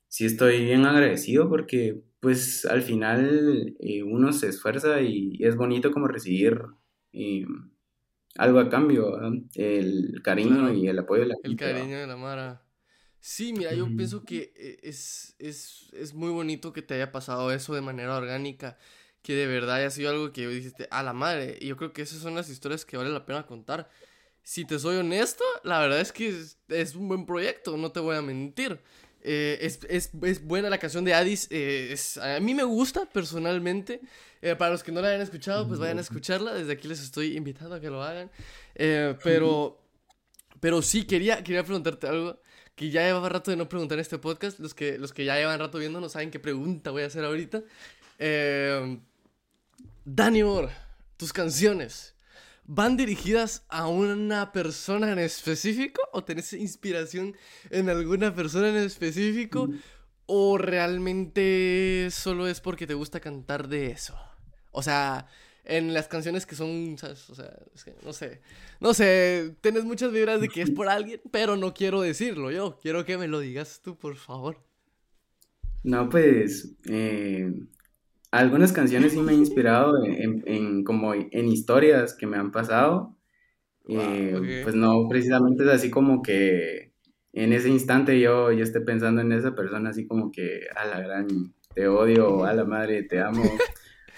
sí 0.09 0.25
estoy 0.25 0.65
bien 0.65 0.87
agradecido 0.87 1.51
porque 1.51 2.01
pues 2.21 2.65
al 2.65 2.83
final 2.83 3.77
eh, 3.79 4.03
uno 4.03 4.33
se 4.33 4.49
esfuerza 4.49 5.01
y 5.01 5.39
es 5.41 5.57
bonito 5.57 5.91
como 5.93 6.09
recibir 6.09 6.61
eh, 7.13 7.47
algo 8.37 8.59
a 8.61 8.69
cambio, 8.69 9.19
el 9.55 10.21
cariño 10.23 10.73
y 10.73 10.89
el 10.89 10.99
apoyo 10.99 11.23
de 11.23 11.29
la 11.29 11.35
El 11.43 11.57
cariño 11.57 11.99
de 11.99 12.07
la 12.07 12.17
Mara. 12.17 12.65
Sí, 13.21 13.53
mira, 13.53 13.75
yo 13.75 13.87
pienso 13.97 14.25
que 14.25 14.53
es, 14.83 15.35
es, 15.39 15.91
es, 15.93 16.15
muy 16.15 16.31
bonito 16.31 16.73
que 16.73 16.83
te 16.83 16.95
haya 16.95 17.11
pasado 17.11 17.51
eso 17.53 17.75
de 17.75 17.81
manera 17.81 18.17
orgánica, 18.17 18.79
que 19.23 19.35
de 19.35 19.47
verdad 19.47 19.77
haya 19.77 19.91
sido 19.91 20.11
algo 20.11 20.33
que 20.33 20.47
dijiste, 20.47 20.87
a 20.91 21.03
la 21.03 21.13
madre, 21.13 21.59
y 21.61 21.67
yo 21.67 21.77
creo 21.77 21.93
que 21.93 22.03
esas 22.03 22.21
son 22.21 22.37
las 22.37 22.49
historias 22.49 22.85
que 22.85 22.97
vale 22.97 23.11
la 23.11 23.27
pena 23.27 23.45
contar. 23.45 23.91
Si 24.43 24.65
te 24.65 24.79
soy 24.79 24.97
honesto, 24.97 25.45
la 25.65 25.81
verdad 25.81 26.01
es 26.01 26.13
que 26.13 26.29
es, 26.29 26.59
es 26.69 26.95
un 26.95 27.09
buen 27.09 27.27
proyecto, 27.27 27.77
no 27.77 27.91
te 27.93 28.01
voy 28.01 28.17
a 28.17 28.23
mentir. 28.23 28.81
Eh, 29.23 29.59
es, 29.63 29.81
es, 29.89 30.11
es, 30.23 30.45
buena 30.45 30.71
la 30.71 30.79
canción 30.79 31.05
de 31.05 31.15
Addis. 31.15 31.49
Eh, 31.51 31.95
a 32.21 32.41
mí 32.41 32.55
me 32.55 32.65
gusta 32.65 33.07
personalmente. 33.07 34.01
Eh, 34.41 34.55
para 34.55 34.71
los 34.71 34.83
que 34.83 34.93
no 34.93 35.01
la 35.01 35.09
hayan 35.09 35.21
escuchado, 35.21 35.67
pues 35.67 35.81
vayan 35.81 35.99
a 35.99 36.03
escucharla. 36.03 36.55
Desde 36.55 36.73
aquí 36.73 36.89
les 36.89 37.03
estoy 37.03 37.37
invitando 37.37 37.75
a 37.75 37.81
que 37.81 37.91
lo 37.91 38.03
hagan. 38.03 38.31
pero, 38.75 39.81
pero 40.61 40.83
sí, 40.83 41.05
quería, 41.05 41.43
quería 41.43 41.65
preguntarte 41.65 42.07
algo 42.07 42.41
que 42.75 42.91
ya 42.91 43.03
llevaba 43.03 43.29
rato 43.29 43.51
de 43.51 43.57
no 43.57 43.69
preguntar 43.69 43.99
en 43.99 44.03
este 44.03 44.19
podcast. 44.19 44.61
Los 44.61 44.75
que, 44.75 44.99
los 44.99 45.13
que 45.13 45.25
ya 45.25 45.37
llevan 45.37 45.59
rato 45.59 45.79
viendo 45.79 46.01
no 46.01 46.09
saben 46.09 46.31
qué 46.31 46.39
pregunta 46.39 46.91
voy 46.91 47.03
a 47.03 47.07
hacer 47.07 47.25
ahorita. 47.25 47.63
Dani 50.05 50.43
Moore, 50.43 50.71
tus 51.17 51.33
canciones. 51.33 52.15
¿Van 52.71 52.99
dirigidas 52.99 53.65
a 53.71 53.89
una 53.89 54.53
persona 54.53 55.11
en 55.11 55.19
específico? 55.19 56.03
¿O 56.13 56.23
tenés 56.23 56.53
inspiración 56.53 57.35
en 57.71 57.89
alguna 57.89 58.35
persona 58.35 58.69
en 58.69 58.77
específico? 58.77 59.69
Mm. 59.69 59.79
¿O 60.27 60.59
realmente 60.59 62.09
solo 62.11 62.47
es 62.47 62.61
porque 62.61 62.87
te 62.87 62.93
gusta 62.93 63.21
cantar 63.21 63.69
de 63.69 63.87
eso? 63.87 64.19
O 64.71 64.83
sea, 64.83 65.27
en 65.65 65.95
las 65.95 66.09
canciones 66.09 66.45
que 66.45 66.57
son, 66.57 66.95
O 67.03 67.35
sea, 67.35 67.57
no 68.05 68.13
sé. 68.13 68.43
No 68.81 68.93
sé, 68.93 69.57
tienes 69.63 69.85
muchas 69.85 70.13
vibras 70.13 70.43
de 70.43 70.51
que 70.51 70.61
es 70.61 70.71
por 70.71 70.91
alguien, 70.91 71.23
pero 71.31 71.57
no 71.57 71.73
quiero 71.73 72.03
decirlo 72.03 72.51
yo. 72.51 72.79
Quiero 72.83 73.07
que 73.07 73.17
me 73.17 73.29
lo 73.29 73.41
digas 73.41 73.81
tú, 73.83 73.97
por 73.97 74.17
favor. 74.17 74.63
No, 75.85 76.11
pues, 76.11 76.77
eh, 76.85 77.51
algunas 78.31 78.73
canciones 78.73 79.13
sí 79.13 79.21
me 79.21 79.33
han 79.33 79.39
inspirado 79.47 80.05
en, 80.05 80.85
como 80.85 81.15
en 81.15 81.49
historias 81.49 82.15
que 82.15 82.27
me 82.27 82.37
han 82.37 82.53
pasado. 82.53 83.17
Eh, 83.89 84.63
pues 84.65 84.75
no, 84.75 85.09
precisamente 85.09 85.65
es 85.65 85.71
así 85.71 85.91
como 85.91 86.23
que 86.23 86.93
en 87.33 87.53
ese 87.55 87.71
instante 87.71 88.21
yo, 88.21 88.53
yo 88.53 88.63
esté 88.63 88.81
pensando 88.81 89.23
en 89.23 89.33
esa 89.33 89.55
persona 89.55 89.91
así 89.91 90.07
como 90.07 90.31
que 90.31 90.67
a 90.77 90.85
la 90.85 91.01
gran 91.01 91.55
te 91.75 91.89
odio, 91.89 92.45
a 92.45 92.53
la 92.53 92.65
madre 92.65 93.05
te 93.05 93.21
amo. 93.21 93.45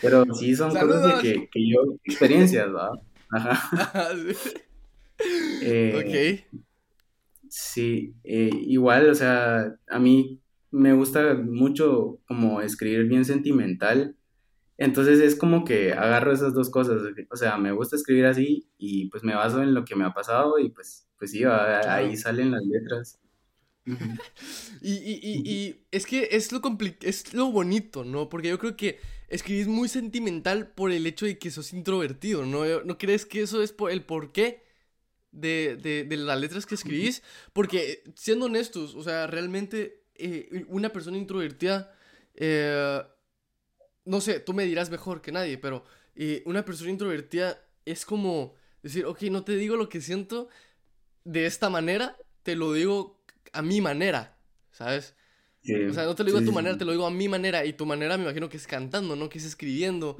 Pero 0.03 0.25
sí 0.35 0.57
son 0.57 0.75
cosas 0.75 1.21
que, 1.21 1.49
que, 1.51 1.69
yo, 1.69 1.81
experiencias, 2.05 2.67
¿verdad? 2.67 2.91
Ajá. 3.31 4.09
eh, 5.63 6.41
ok. 6.47 6.57
Sí, 7.49 8.15
eh, 8.25 8.51
igual, 8.53 9.11
o 9.11 9.15
sea, 9.15 9.75
a 9.89 9.99
mí 9.99 10.41
me 10.71 10.93
gusta 10.93 11.35
mucho 11.35 12.21
como 12.27 12.61
escribir 12.61 13.05
bien 13.07 13.25
sentimental. 13.25 14.17
Entonces 14.79 15.21
es 15.21 15.37
como 15.37 15.65
que 15.65 15.93
agarro 15.93 16.33
esas 16.33 16.55
dos 16.55 16.71
cosas. 16.71 17.03
O 17.31 17.37
sea, 17.37 17.59
me 17.59 17.73
gusta 17.73 17.97
escribir 17.97 18.27
así 18.27 18.69
y 18.79 19.09
pues 19.11 19.23
me 19.25 19.35
baso 19.35 19.63
en 19.63 19.75
lo 19.75 19.85
que 19.85 19.97
me 19.97 20.05
ha 20.05 20.15
pasado 20.15 20.59
y 20.59 20.71
pues, 20.71 21.09
pues 21.19 21.33
sí, 21.33 21.45
ahí 21.45 22.17
salen 22.17 22.51
las 22.51 22.63
letras. 22.65 23.21
y, 24.83 24.93
y, 24.93 25.85
es 25.91 26.07
que 26.07 26.29
es 26.33 26.53
lo, 26.53 26.61
es 27.01 27.35
lo 27.35 27.51
bonito, 27.51 28.05
¿no? 28.05 28.29
Porque 28.29 28.49
yo 28.49 28.59
creo 28.59 28.77
que 28.77 28.99
escribís 29.29 29.69
muy 29.69 29.89
sentimental 29.89 30.69
por 30.69 30.93
el 30.93 31.07
hecho 31.07 31.27
de 31.27 31.39
que 31.39 31.51
sos 31.51 31.73
introvertido, 31.73 32.47
¿no? 32.47 32.65
¿No 32.85 32.99
crees 32.99 33.27
que 33.27 33.43
eso 33.43 33.63
es 33.63 33.73
por 33.73 33.91
el 33.91 34.03
porqué 34.03 34.65
de, 35.33 35.77
de, 35.81 36.05
de 36.05 36.17
las 36.17 36.39
letras 36.39 36.67
que 36.67 36.75
escribís? 36.75 37.23
Porque, 37.53 38.03
siendo 38.17 38.47
honestos, 38.47 38.95
o 38.95 39.03
sea, 39.03 39.27
realmente 39.27 40.00
eh, 40.21 40.65
una 40.69 40.91
persona 40.91 41.17
introvertida, 41.17 41.95
eh, 42.35 43.03
no 44.05 44.21
sé, 44.21 44.41
tú 44.41 44.53
me 44.53 44.65
dirás 44.65 44.91
mejor 44.91 45.21
que 45.21 45.33
nadie, 45.33 45.59
pero 45.59 45.85
eh, 46.15 46.43
una 46.47 46.65
persona 46.65 46.91
introvertida 46.91 47.61
es 47.85 48.05
como 48.05 48.55
decir, 48.83 49.07
ok, 49.07 49.23
no 49.25 49.45
te 49.45 49.57
digo 49.57 49.77
lo 49.77 49.89
que 49.89 50.01
siento 50.01 50.49
de 51.25 51.47
esta 51.47 51.71
manera, 51.71 52.17
te 52.43 52.57
lo 52.57 52.73
digo 52.73 53.23
a 53.53 53.63
mi 53.63 53.81
manera, 53.81 54.37
¿sabes? 54.71 55.15
o 55.63 55.93
sea, 55.93 56.05
no 56.05 56.15
te 56.15 56.23
lo 56.23 56.29
digo 56.29 56.39
a 56.39 56.45
tu 56.45 56.53
manera, 56.53 56.79
te 56.79 56.87
lo 56.87 56.93
digo 56.93 57.07
a 57.07 57.11
mi 57.11 57.29
manera, 57.29 57.67
y 57.67 57.75
tu 57.75 57.85
manera 57.85 58.17
me 58.17 58.25
imagino 58.25 58.49
que 58.49 58.57
es 58.57 58.67
cantando, 58.67 59.15
¿no? 59.15 59.29
Que 59.29 59.37
es 59.37 59.45
escribiendo. 59.45 60.17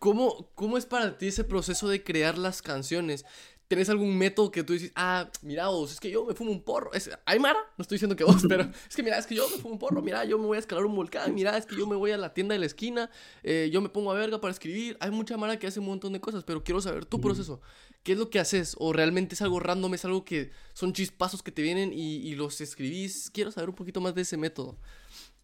¿cómo, 0.00 0.50
¿Cómo 0.54 0.78
es 0.78 0.84
para 0.84 1.16
ti 1.16 1.28
ese 1.28 1.44
proceso 1.44 1.88
de 1.88 2.02
crear 2.02 2.36
las 2.36 2.60
canciones? 2.60 3.24
¿Tenés 3.68 3.88
algún 3.88 4.16
método 4.16 4.52
que 4.52 4.62
tú 4.62 4.74
dices, 4.74 4.92
ah, 4.94 5.28
mira 5.42 5.66
vos, 5.68 5.92
es 5.92 5.98
que 5.98 6.08
yo 6.08 6.24
me 6.24 6.34
fumo 6.34 6.52
un 6.52 6.62
porro? 6.62 6.92
Es, 6.92 7.10
¿Hay 7.24 7.40
Mara? 7.40 7.58
No 7.76 7.82
estoy 7.82 7.96
diciendo 7.96 8.14
que 8.14 8.22
vos, 8.22 8.44
pero 8.48 8.70
es 8.88 8.94
que 8.94 9.02
mira, 9.02 9.18
es 9.18 9.26
que 9.26 9.34
yo 9.34 9.48
me 9.48 9.56
fumo 9.56 9.74
un 9.74 9.78
porro, 9.80 10.02
mira, 10.02 10.24
yo 10.24 10.38
me 10.38 10.46
voy 10.46 10.56
a 10.56 10.60
escalar 10.60 10.86
un 10.86 10.94
volcán, 10.94 11.34
mira, 11.34 11.56
es 11.56 11.66
que 11.66 11.76
yo 11.76 11.84
me 11.86 11.96
voy 11.96 12.12
a 12.12 12.16
la 12.16 12.32
tienda 12.32 12.52
de 12.52 12.60
la 12.60 12.66
esquina, 12.66 13.10
eh, 13.42 13.68
yo 13.72 13.80
me 13.80 13.88
pongo 13.88 14.12
a 14.12 14.14
verga 14.14 14.40
para 14.40 14.52
escribir. 14.52 14.96
Hay 15.00 15.10
mucha 15.10 15.36
Mara 15.36 15.58
que 15.58 15.66
hace 15.66 15.80
un 15.80 15.86
montón 15.86 16.12
de 16.12 16.20
cosas, 16.20 16.44
pero 16.44 16.62
quiero 16.62 16.80
saber 16.80 17.06
tu 17.06 17.20
proceso. 17.20 17.60
¿Qué 18.04 18.12
es 18.12 18.18
lo 18.18 18.30
que 18.30 18.38
haces? 18.38 18.76
¿O 18.78 18.92
realmente 18.92 19.34
es 19.34 19.42
algo 19.42 19.58
random, 19.58 19.94
es 19.94 20.04
algo 20.04 20.24
que 20.24 20.52
son 20.72 20.92
chispazos 20.92 21.42
que 21.42 21.50
te 21.50 21.62
vienen 21.62 21.92
y, 21.92 22.34
los 22.36 22.60
escribís? 22.60 23.30
Quiero 23.32 23.50
saber 23.50 23.70
un 23.70 23.74
poquito 23.74 24.00
más 24.00 24.14
de 24.14 24.22
ese 24.22 24.36
método. 24.36 24.78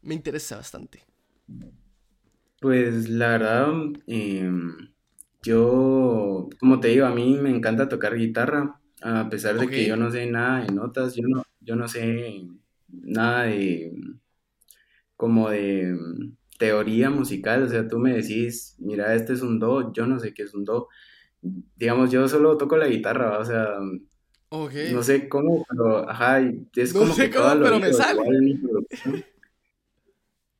Me 0.00 0.14
interesa 0.14 0.56
bastante. 0.56 1.02
Pues 2.61 3.08
la 3.08 3.28
verdad, 3.28 3.72
eh 4.06 4.48
yo, 5.42 6.48
como 6.61 6.81
te 6.81 6.88
digo, 6.88 7.07
a 7.07 7.14
mí 7.14 7.37
me 7.40 7.50
encanta 7.50 7.88
tocar 7.88 8.16
guitarra, 8.16 8.81
a 9.02 9.28
pesar 9.28 9.59
de 9.59 9.68
que 9.68 9.87
yo 9.87 9.96
no 9.96 10.11
sé 10.11 10.26
nada 10.26 10.64
de 10.64 10.72
notas, 10.72 11.14
yo 11.16 11.26
no, 11.26 11.42
yo 11.61 11.76
no 11.76 11.88
sé 11.88 12.46
nada 12.88 13.44
de 13.44 13.92
como 15.16 15.50
de 15.50 15.96
teoría 16.59 17.11
musical, 17.11 17.64
o 17.64 17.68
sea, 17.68 17.88
tú 17.88 17.98
me 17.98 18.12
decís, 18.12 18.76
mira, 18.78 19.14
este 19.14 19.33
es 19.33 19.42
un 19.42 19.59
do, 19.59 19.92
yo 19.92 20.07
no 20.07 20.18
sé 20.20 20.33
qué 20.33 20.44
es 20.44 20.55
un 20.55 20.64
do. 20.64 20.88
Digamos, 21.40 22.12
yo 22.12 22.28
solo 22.28 22.57
toco 22.57 22.76
la 22.76 22.87
guitarra, 22.87 23.38
o 23.38 23.44
sea, 23.44 23.78
no 24.92 25.02
sé 25.02 25.28
cómo, 25.28 25.64
pero 25.68 26.09
ajá, 26.09 26.40
es 26.76 26.92
como 26.92 27.14
que 27.16 27.31
cómo, 27.31 27.62
pero 27.62 27.78
me 27.81 27.92
sale. 27.92 28.20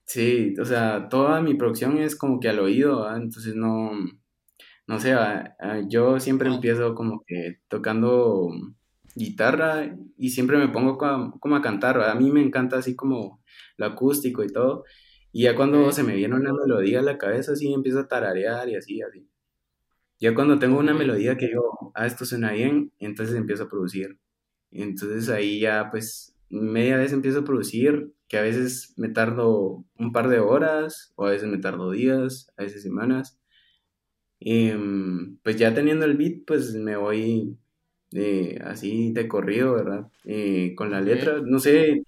Sí, 0.05 0.55
o 0.61 0.65
sea, 0.65 1.09
toda 1.09 1.41
mi 1.41 1.55
producción 1.55 1.99
es 1.99 2.17
como 2.17 2.41
que 2.41 2.49
al 2.49 2.59
oído, 2.59 3.09
entonces 3.15 3.55
no, 3.55 3.93
no 4.87 5.01
sé, 5.01 5.15
yo 5.89 6.21
siempre 6.21 6.49
empiezo 6.49 6.95
como 6.95 7.25
que 7.27 7.61
tocando 7.69 8.51
guitarra 9.15 9.97
y 10.17 10.31
siempre 10.31 10.59
me 10.59 10.69
pongo 10.69 10.99
como, 10.99 11.57
a 11.57 11.63
cantar, 11.63 12.01
a 12.01 12.15
mí 12.15 12.31
me 12.31 12.43
encanta 12.43 12.79
así 12.79 12.97
como 12.97 13.43
lo 13.77 13.87
acústico 13.87 14.45
y 14.45 14.49
todo, 14.49 14.85
y 15.33 15.45
ya 15.45 15.57
cuando 15.57 15.93
se 15.93 16.03
me 16.03 16.15
viene 16.17 16.35
una 16.37 16.53
melodía 16.53 17.01
a 17.01 17.03
la 17.03 17.19
cabeza, 17.19 17.53
así 17.53 17.73
empiezo 17.73 18.01
a 18.01 18.09
tararear 18.09 18.69
y 18.69 18.77
así, 18.77 19.03
así. 19.03 19.29
Ya 20.21 20.35
cuando 20.35 20.59
tengo 20.59 20.79
una 20.79 20.95
melodía 20.95 21.37
que 21.37 21.51
yo, 21.51 21.93
ah, 21.95 22.07
esto 22.07 22.25
suena 22.25 22.53
bien, 22.53 22.93
entonces 23.01 23.35
empiezo 23.37 23.65
a 23.65 23.69
producir. 23.69 24.19
Entonces 24.71 25.29
ahí 25.29 25.61
ya 25.61 25.89
pues 25.91 26.37
media 26.51 26.97
vez 26.97 27.13
empiezo 27.13 27.41
a 27.41 27.45
producir, 27.45 28.13
que 28.29 28.39
a 28.39 28.43
veces 28.43 28.95
me 28.97 29.09
tardo 29.09 29.85
un 29.99 30.13
par 30.13 30.29
de 30.29 30.39
horas, 30.41 31.13
o 31.17 31.27
a 31.27 31.31
veces 31.31 31.49
me 31.49 31.59
tardo 31.59 31.91
días, 31.91 32.53
a 32.57 32.63
veces 32.63 32.83
semanas. 32.83 33.42
Em, 34.45 35.39
pues 35.43 35.57
ya 35.57 35.73
teniendo 35.75 36.05
el 36.05 36.17
beat, 36.17 36.45
pues 36.47 36.75
me 36.75 36.97
voy 36.97 37.59
eh, 38.13 38.59
así 38.65 39.13
de 39.13 39.29
corrido, 39.29 39.75
¿verdad? 39.75 40.11
Eh, 40.25 40.75
con 40.77 40.91
la 40.91 41.01
letra, 41.01 41.41
no 41.45 41.61
sé, 41.61 42.05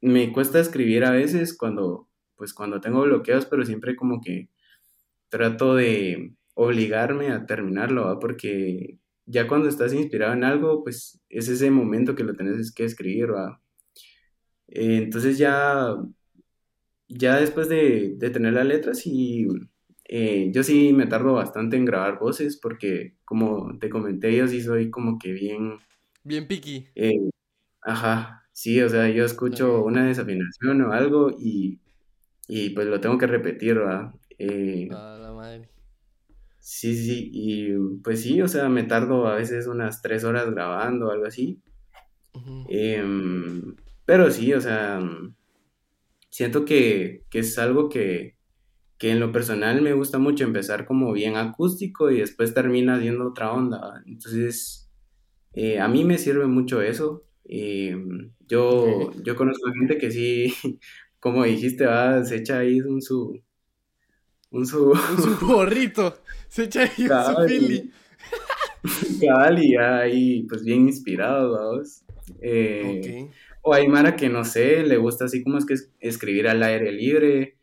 me 0.00 0.32
cuesta 0.32 0.60
escribir 0.60 1.04
a 1.04 1.10
veces 1.12 1.56
cuando, 1.56 2.08
pues 2.36 2.54
cuando 2.54 2.80
tengo 2.80 3.02
bloqueos, 3.02 3.46
pero 3.46 3.64
siempre 3.66 3.96
como 3.96 4.20
que 4.22 4.48
trato 5.30 5.74
de 5.76 6.34
obligarme 6.54 7.30
a 7.30 7.46
terminarlo, 7.46 8.04
¿verdad? 8.06 8.20
Porque 8.20 8.98
ya 9.26 9.48
cuando 9.48 9.68
estás 9.68 9.92
inspirado 9.94 10.34
en 10.34 10.44
algo, 10.44 10.82
pues 10.84 11.20
es 11.28 11.48
ese 11.48 11.70
momento 11.70 12.14
que 12.14 12.24
lo 12.24 12.34
tenés 12.34 12.72
que 12.72 12.84
escribir, 12.84 13.28
¿verdad? 13.28 13.58
Eh, 14.68 14.98
entonces 15.04 15.38
ya, 15.38 15.96
ya 17.08 17.36
después 17.40 17.68
de, 17.68 18.14
de 18.16 18.30
tener 18.30 18.54
la 18.54 18.64
letra, 18.64 18.94
sí 18.94 19.46
eh, 20.08 20.50
yo 20.52 20.62
sí 20.62 20.92
me 20.92 21.06
tardo 21.06 21.34
bastante 21.34 21.76
en 21.76 21.84
grabar 21.84 22.18
voces 22.18 22.58
porque, 22.58 23.16
como 23.24 23.78
te 23.78 23.90
comenté, 23.90 24.36
yo 24.36 24.48
sí 24.48 24.60
soy 24.62 24.90
como 24.90 25.18
que 25.18 25.32
bien... 25.32 25.78
Bien 26.24 26.46
picky. 26.46 26.86
Eh, 26.94 27.30
ajá, 27.82 28.44
sí, 28.52 28.80
o 28.82 28.88
sea, 28.88 29.08
yo 29.10 29.24
escucho 29.24 29.84
una 29.84 30.06
desafinación 30.06 30.82
o 30.82 30.92
algo 30.92 31.30
y, 31.38 31.80
y 32.48 32.70
pues 32.70 32.86
lo 32.88 33.00
tengo 33.00 33.18
que 33.18 33.26
repetir, 33.28 33.76
¿verdad? 33.76 34.14
Eh, 34.38 34.88
A 34.90 35.16
la 35.18 35.32
madre. 35.32 35.68
sí, 36.60 36.94
sí, 36.96 37.30
y 37.32 37.72
pues 38.02 38.22
sí, 38.22 38.40
o 38.42 38.48
sea, 38.48 38.68
me 38.68 38.84
tardo 38.84 39.26
a 39.26 39.36
veces 39.36 39.66
unas 39.66 40.02
tres 40.02 40.24
horas 40.24 40.50
grabando 40.50 41.08
o 41.08 41.10
algo 41.12 41.26
así. 41.26 41.62
Em, 42.68 43.76
pero 44.04 44.30
sí, 44.30 44.52
o 44.54 44.60
sea, 44.60 45.00
siento 46.30 46.64
que, 46.64 47.24
que 47.30 47.40
es 47.40 47.58
algo 47.58 47.88
que, 47.88 48.37
que 48.98 49.10
en 49.10 49.20
lo 49.20 49.32
personal 49.32 49.80
me 49.82 49.92
gusta 49.92 50.18
mucho 50.18 50.44
empezar 50.44 50.84
como 50.86 51.12
bien 51.12 51.36
acústico 51.36 52.10
y 52.10 52.18
después 52.18 52.54
termina 52.54 53.00
siendo 53.00 53.28
otra 53.28 53.52
onda. 53.52 54.02
Entonces, 54.06 54.90
eh, 55.54 55.80
a 55.80 55.88
mí 55.88 56.04
me 56.04 56.18
sirve 56.18 56.46
mucho 56.46 56.82
eso. 56.82 57.24
Em, 57.44 58.32
yo, 58.48 59.12
yo 59.22 59.36
conozco 59.36 59.70
gente 59.72 59.98
que 59.98 60.10
sí, 60.10 60.54
como 61.20 61.44
dijiste, 61.44 61.86
va, 61.86 62.24
se 62.24 62.36
echa 62.36 62.58
ahí 62.58 62.80
un 62.80 63.00
su, 63.02 63.40
un 64.50 64.66
su 64.66 64.90
Un 64.90 65.22
su 65.22 65.36
gorrito. 65.46 66.18
Se 66.48 66.64
echa 66.64 66.82
ahí 66.82 67.06
un 67.06 67.08
su 67.08 67.46
Philly. 67.46 67.92
y, 68.84 69.20
cabal 69.26 69.62
y 69.62 69.72
ya 69.74 69.98
ahí 69.98 70.42
pues 70.44 70.64
bien 70.64 70.88
inspirado, 70.88 71.52
vamos. 71.52 72.02
Eh, 72.40 73.28
o 73.62 73.74
hay 73.74 73.88
Mara 73.88 74.16
que 74.16 74.28
no 74.28 74.44
sé, 74.44 74.82
le 74.84 74.96
gusta 74.96 75.26
así 75.26 75.42
como 75.42 75.58
es 75.58 75.66
que 75.66 75.74
es- 75.74 75.90
escribir 76.00 76.48
al 76.48 76.62
aire 76.62 76.92
libre. 76.92 77.56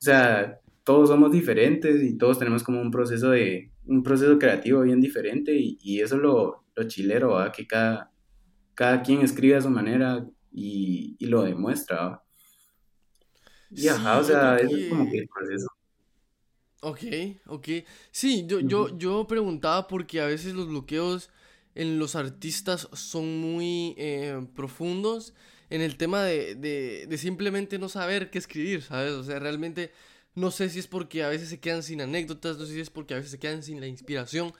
O 0.00 0.02
sea, 0.02 0.60
todos 0.88 1.10
somos 1.10 1.30
diferentes 1.30 2.02
y 2.02 2.16
todos 2.16 2.38
tenemos 2.38 2.62
como 2.64 2.80
un 2.80 2.90
proceso 2.90 3.28
de, 3.30 3.70
un 3.84 4.02
proceso 4.02 4.38
creativo 4.38 4.80
bien 4.80 5.02
diferente 5.02 5.54
y, 5.54 5.76
y 5.82 6.00
eso 6.00 6.16
es 6.16 6.22
lo, 6.22 6.64
lo 6.74 6.84
chilero, 6.88 7.32
¿va? 7.32 7.52
Que 7.52 7.66
cada, 7.66 8.10
cada 8.74 9.02
quien 9.02 9.20
escribe 9.20 9.56
a 9.56 9.60
su 9.60 9.68
manera 9.70 10.26
y, 10.50 11.14
y 11.18 11.26
lo 11.26 11.42
demuestra, 11.42 11.96
¿va? 12.06 12.24
Y 13.74 13.88
ajá, 13.88 14.18
o 14.18 14.22
Sí, 14.22 14.32
sea, 14.32 14.56
es 14.58 14.70
como 14.88 15.08
que 15.10 15.18
el 15.18 15.28
proceso. 15.28 15.68
Ok, 16.80 17.00
ok. 17.46 17.68
Sí, 18.12 18.44
yo, 18.46 18.60
yo, 18.60 18.96
yo 18.96 19.26
preguntaba 19.26 19.88
porque 19.88 20.20
a 20.20 20.26
veces 20.26 20.54
los 20.54 20.68
bloqueos 20.68 21.30
en 21.74 21.98
los 21.98 22.14
artistas 22.14 22.88
son 22.92 23.40
muy 23.40 23.94
eh, 23.98 24.46
profundos 24.54 25.34
en 25.70 25.80
el 25.82 25.96
tema 25.96 26.22
de, 26.22 26.54
de, 26.54 27.06
de 27.08 27.18
simplemente 27.18 27.78
no 27.78 27.88
saber 27.88 28.30
qué 28.30 28.38
escribir, 28.38 28.82
¿sabes? 28.82 29.12
O 29.12 29.24
sea, 29.24 29.38
realmente 29.40 29.90
no 30.38 30.50
sé 30.50 30.68
si 30.70 30.78
es 30.78 30.86
porque 30.86 31.22
a 31.24 31.28
veces 31.28 31.48
se 31.48 31.60
quedan 31.60 31.82
sin 31.82 32.00
anécdotas, 32.00 32.58
no 32.58 32.66
sé 32.66 32.74
si 32.74 32.80
es 32.80 32.90
porque 32.90 33.14
a 33.14 33.16
veces 33.18 33.32
se 33.32 33.38
quedan 33.38 33.62
sin 33.62 33.80
la 33.80 33.86
inspiración. 33.86 34.52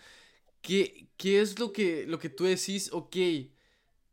¿Qué, 0.60 1.08
qué 1.16 1.40
es 1.40 1.58
lo 1.58 1.72
que, 1.72 2.04
lo 2.06 2.18
que 2.18 2.28
tú 2.30 2.44
decís? 2.44 2.90
Ok, 2.92 3.16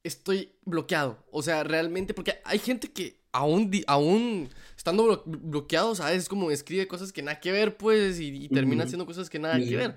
estoy 0.04 0.52
bloqueado. 0.66 1.24
O 1.32 1.42
sea, 1.42 1.64
realmente, 1.64 2.14
porque 2.14 2.40
hay 2.44 2.60
gente 2.60 2.92
que 2.92 3.20
aún, 3.32 3.72
aún 3.88 4.50
estando 4.78 5.04
blo- 5.06 5.24
bloqueados, 5.26 6.00
a 6.00 6.10
veces 6.12 6.30
como 6.30 6.52
escribe 6.52 6.88
cosas 6.88 7.12
que 7.12 7.22
nada 7.24 7.40
que 7.40 7.52
ver, 7.52 7.78
pues, 7.78 8.20
y, 8.20 8.28
y 8.46 8.50
termina 8.50 8.84
haciendo 8.84 9.06
cosas 9.06 9.30
que 9.30 9.40
nada 9.40 9.58
que 9.60 9.66
Sí. 9.66 9.76
ver. 9.76 9.96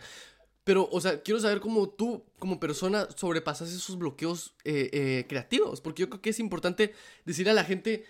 Pero, 0.64 0.88
o 0.92 1.00
sea, 1.00 1.22
quiero 1.22 1.40
saber 1.40 1.60
cómo 1.60 1.88
tú, 1.88 2.24
como 2.38 2.60
persona, 2.60 3.08
sobrepasas 3.16 3.72
esos 3.72 3.96
bloqueos 3.98 4.54
eh, 4.64 4.90
eh, 4.92 5.26
creativos. 5.28 5.80
Porque 5.80 6.00
yo 6.02 6.10
creo 6.10 6.20
que 6.20 6.30
es 6.30 6.40
importante 6.40 6.92
decirle 7.24 7.52
a 7.52 7.54
la 7.54 7.64
gente 7.64 8.04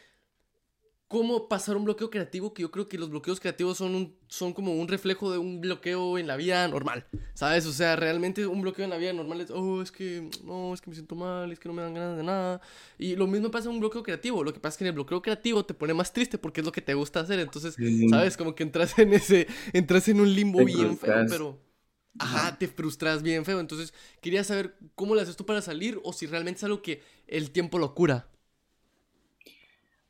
cómo 1.09 1.49
pasar 1.49 1.77
un 1.79 1.85
bloqueo 1.87 2.11
creativo, 2.11 2.53
que 2.53 2.63
yo 2.63 2.71
creo 2.71 2.87
que 2.87 2.99
los 2.99 3.09
bloqueos 3.09 3.41
creativos 3.41 3.79
son, 3.79 3.95
un, 3.95 4.15
son 4.29 4.53
como 4.53 4.75
un 4.75 4.89
reflejo 4.89 5.33
de 5.33 5.39
un 5.39 5.61
bloqueo 5.61 6.19
en 6.19 6.27
la 6.27 6.37
vida 6.37 6.69
normal, 6.69 7.07
¿sabes? 7.33 7.65
O 7.65 7.73
sea, 7.73 7.97
realmente 7.97 8.47
un 8.47 8.61
bloqueo 8.61 8.85
en 8.85 8.91
la 8.91 8.99
vida 8.99 9.15
normal 9.15 9.41
es, 9.41 9.51
oh, 9.51 9.81
es 9.81 9.91
que, 9.91 10.29
no, 10.45 10.75
es 10.75 10.83
que 10.83 10.91
me 10.91 10.95
siento 10.95 11.15
mal, 11.15 11.51
es 11.51 11.59
que 11.59 11.69
no 11.69 11.75
me 11.75 11.81
dan 11.81 11.95
ganas 11.95 12.17
de 12.19 12.23
nada. 12.23 12.61
Y 12.99 13.17
lo 13.17 13.27
mismo 13.27 13.51
pasa 13.51 13.69
en 13.69 13.75
un 13.75 13.81
bloqueo 13.81 14.03
creativo, 14.03 14.45
lo 14.45 14.53
que 14.53 14.61
pasa 14.61 14.75
es 14.75 14.79
que 14.79 14.85
en 14.85 14.89
el 14.89 14.95
bloqueo 14.95 15.23
creativo 15.23 15.65
te 15.65 15.73
pone 15.73 15.95
más 15.95 16.13
triste 16.13 16.37
porque 16.37 16.61
es 16.61 16.67
lo 16.67 16.73
que 16.73 16.83
te 16.83 16.93
gusta 16.93 17.21
hacer, 17.21 17.41
entonces, 17.41 17.75
Sí, 17.75 18.09
¿sabes? 18.11 18.37
Como 18.37 18.55
que 18.55 18.63
entras 18.63 18.99
en 18.99 19.15
ese, 19.15 19.47
entras 19.73 20.07
en 20.09 20.21
un 20.21 20.33
limbo 20.33 20.59
te 20.59 20.67
bien 20.67 20.99
feo, 20.99 21.25
pero... 21.29 21.69
Ajá. 22.21 22.49
Ajá, 22.49 22.59
te 22.59 22.67
frustras 22.67 23.23
bien 23.23 23.45
feo. 23.45 23.61
Entonces, 23.61 23.95
quería 24.21 24.43
saber 24.43 24.77
cómo 24.97 25.15
le 25.15 25.23
haces 25.23 25.37
tú 25.37 25.47
para 25.47 25.63
salir 25.63 26.01
o 26.03 26.13
si 26.13 26.27
realmente 26.27 26.59
es 26.59 26.65
algo 26.65 26.83
que 26.83 27.01
el 27.29 27.53
tiempo 27.53 27.79
lo 27.79 27.95
cura. 27.95 28.29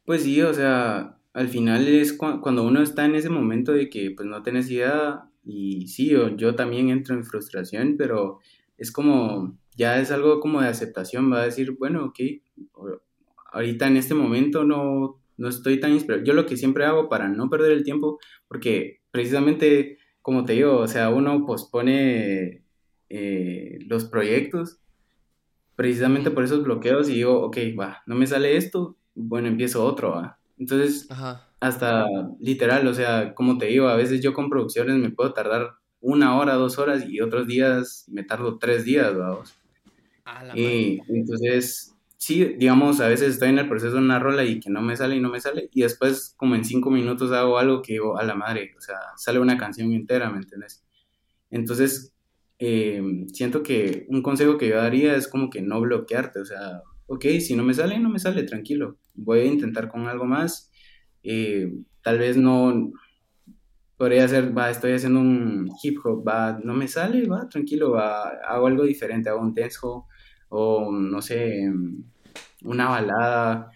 Pues 0.09 0.23
sí, 0.23 0.40
o 0.40 0.55
sea, 0.55 1.18
al 1.35 1.49
final 1.49 1.87
es 1.87 2.18
cua- 2.18 2.40
cuando 2.40 2.64
uno 2.64 2.81
está 2.83 3.05
en 3.05 3.14
ese 3.14 3.29
momento 3.29 3.73
de 3.73 3.90
que 3.90 4.11
pues 4.16 4.27
no 4.27 4.42
tenés 4.42 4.71
idea 4.71 5.29
y 5.44 5.87
sí, 5.88 6.09
yo, 6.09 6.35
yo 6.35 6.55
también 6.55 6.88
entro 6.88 7.14
en 7.14 7.25
frustración, 7.25 7.97
pero 7.99 8.38
es 8.79 8.90
como, 8.90 9.59
ya 9.77 10.01
es 10.01 10.11
algo 10.11 10.40
como 10.40 10.62
de 10.62 10.68
aceptación, 10.68 11.31
va 11.31 11.42
a 11.42 11.44
decir, 11.44 11.73
bueno, 11.79 12.07
ok, 12.07 12.21
ahorita 13.53 13.87
en 13.88 13.97
este 13.99 14.14
momento 14.14 14.64
no, 14.64 15.21
no 15.37 15.49
estoy 15.49 15.81
tan 15.81 15.92
inspirado. 15.92 16.25
Yo 16.25 16.33
lo 16.35 16.47
que 16.47 16.57
siempre 16.57 16.85
hago 16.87 17.09
para 17.11 17.29
no 17.29 17.51
perder 17.51 17.73
el 17.73 17.85
tiempo, 17.85 18.18
porque 18.49 19.01
precisamente, 19.11 19.99
como 20.23 20.44
te 20.47 20.55
digo, 20.55 20.79
o 20.79 20.88
sea, 20.88 21.11
uno 21.11 21.44
pospone 21.47 22.62
eh, 23.11 23.79
los 23.88 24.05
proyectos 24.07 24.81
precisamente 25.77 26.31
por 26.33 26.44
esos 26.44 26.64
bloqueos 26.64 27.11
y 27.11 27.14
digo, 27.14 27.40
ok, 27.42 27.59
va, 27.79 28.03
no 28.07 28.16
me 28.16 28.29
sale 28.29 28.57
esto, 28.59 28.98
bueno, 29.18 29.48
empiezo 29.48 29.85
otro, 29.85 30.12
va. 30.12 30.38
Entonces, 30.59 31.11
Ajá. 31.11 31.48
hasta 31.61 32.07
literal, 32.40 32.87
o 32.87 32.94
sea, 32.94 33.35
como 33.35 33.59
te 33.59 33.66
digo, 33.66 33.88
a 33.88 33.96
veces 33.96 34.20
yo 34.20 34.33
con 34.33 34.48
producciones 34.48 34.96
me 34.96 35.11
puedo 35.11 35.33
tardar 35.33 35.74
una 36.00 36.37
hora, 36.38 36.54
dos 36.54 36.78
horas 36.78 37.04
y 37.09 37.20
otros 37.20 37.46
días 37.46 38.04
me 38.09 38.22
tardo 38.22 38.59
tres 38.59 38.85
días, 38.85 39.16
vamos. 39.16 39.54
La 40.24 40.33
madre. 40.33 40.61
Y 40.61 41.00
entonces, 41.09 41.96
sí, 42.16 42.44
digamos, 42.44 43.00
a 43.00 43.09
veces 43.09 43.35
estoy 43.35 43.48
en 43.48 43.59
el 43.59 43.68
proceso 43.68 43.94
de 43.94 44.02
una 44.02 44.18
rola 44.18 44.44
y 44.44 44.61
que 44.61 44.70
no 44.70 44.83
me 44.83 44.96
sale 44.96 45.16
y 45.16 45.20
no 45.20 45.31
me 45.31 45.40
sale 45.40 45.68
y 45.72 45.83
después 45.83 46.35
como 46.37 46.54
en 46.54 46.64
cinco 46.64 46.90
minutos 46.90 47.33
hago 47.33 47.59
algo 47.59 47.83
que 47.83 47.94
digo, 47.94 48.18
a 48.18 48.24
la 48.24 48.35
madre, 48.35 48.74
o 48.76 48.81
sea, 48.81 48.96
sale 49.16 49.38
una 49.38 49.59
canción 49.59 49.92
entera, 49.92 50.31
¿me 50.31 50.38
entiendes? 50.38 50.85
Entonces, 51.50 52.12
eh, 52.59 53.00
siento 53.33 53.62
que 53.62 54.07
un 54.09 54.22
consejo 54.22 54.59
que 54.59 54.68
yo 54.68 54.76
daría 54.76 55.14
es 55.16 55.28
como 55.28 55.48
que 55.50 55.62
no 55.62 55.81
bloquearte, 55.81 56.40
o 56.40 56.44
sea, 56.44 56.83
ok, 57.09 57.25
si 57.40 57.57
no 57.57 57.64
me 57.64 57.75
sale, 57.75 57.99
no 57.99 58.11
me 58.11 58.18
sale, 58.18 58.44
tranquilo, 58.44 58.99
voy 59.14 59.40
a 59.40 59.47
intentar 59.47 59.88
con 59.88 60.07
algo 60.07 60.27
más, 60.27 60.71
eh, 61.23 61.73
tal 62.03 62.18
vez 62.18 62.37
no, 62.37 62.92
podría 63.97 64.29
ser, 64.29 64.57
va, 64.57 64.71
estoy 64.71 64.92
haciendo 64.92 65.21
un 65.21 65.71
hip 65.83 65.99
hop, 66.05 66.27
va, 66.27 66.61
no 66.62 66.75
me 66.75 66.87
sale, 66.87 67.27
va, 67.27 67.49
tranquilo, 67.49 67.92
va, 67.92 68.29
hago 68.47 68.66
algo 68.68 68.85
diferente, 68.85 69.29
hago 69.29 69.40
un 69.40 69.55
dancehall 69.55 70.05
o 70.51 70.92
no 70.92 71.21
sé, 71.23 71.71
una 72.62 72.88
balada, 72.90 73.71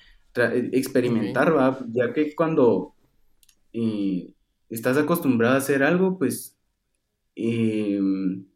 experimentar, 0.72 1.56
va, 1.56 1.78
ya 1.88 2.12
que 2.12 2.34
cuando 2.34 2.94
eh, 3.72 4.34
estás 4.68 4.96
acostumbrado 4.98 5.54
a 5.54 5.58
hacer 5.58 5.82
algo, 5.82 6.18
pues 6.18 6.58
eh, 7.34 8.00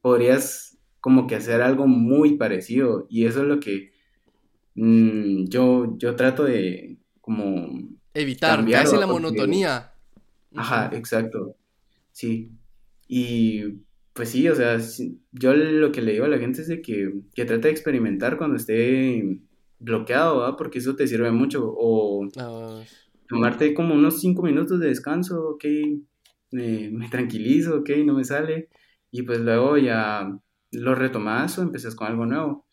podrías 0.03 0.79
como 1.01 1.27
que 1.27 1.37
hacer 1.37 1.63
algo 1.63 1.87
muy 1.87 2.37
parecido 2.37 3.07
y 3.09 3.25
eso 3.27 3.41
es 3.43 3.49
lo 3.49 3.59
que 3.61 3.96
mm, 4.77 5.47
yo, 5.49 5.97
yo 5.99 6.17
trato 6.17 6.45
de 6.45 6.99
como 7.21 7.69
Evitar, 8.15 8.67
¿va? 8.73 8.83
la 8.99 9.07
Porque, 9.07 9.37
monotonía. 9.41 9.93
ajá, 10.55 10.91
exacto, 10.95 11.57
sí. 12.13 12.53
Y 13.09 13.65
pues 14.15 14.31
sí, 14.31 14.49
o 14.49 14.55
sea, 14.57 14.79
yo 15.33 15.55
lo 15.55 15.93
que 15.93 16.03
le 16.03 16.13
digo 16.15 16.25
a 16.27 16.29
la 16.29 16.39
gente 16.39 16.63
es 16.63 16.69
de 16.69 16.83
que, 16.83 17.13
que 17.35 17.45
trate 17.47 17.69
de 17.69 17.73
experimentar 17.73 18.39
cuando 18.39 18.57
esté 18.57 19.41
bloqueado, 19.79 20.39
¿va? 20.41 20.57
Porque 20.57 20.79
eso 20.81 20.97
te 20.97 21.07
sirve 21.09 21.33
mucho. 21.33 21.65
O 21.77 22.29
Ah, 22.39 22.87
tomarte 23.29 23.75
como 23.75 23.95
unos 23.95 24.21
cinco 24.21 24.43
minutos 24.43 24.81
de 24.81 24.89
descanso, 24.89 25.51
ok, 25.51 25.65
me, 26.53 26.91
me 26.91 27.09
tranquilizo, 27.09 27.79
ok, 27.79 27.91
no 28.05 28.15
me 28.15 28.25
sale. 28.25 28.69
Y 29.11 29.23
pues 29.23 29.41
luego 29.41 29.79
ya 29.79 30.39
lo 30.73 30.95
retomas 30.95 31.59
o 31.59 31.63
empezás 31.63 31.95
con 31.95 32.09
algo 32.09 32.27
nuevo. 32.27 32.66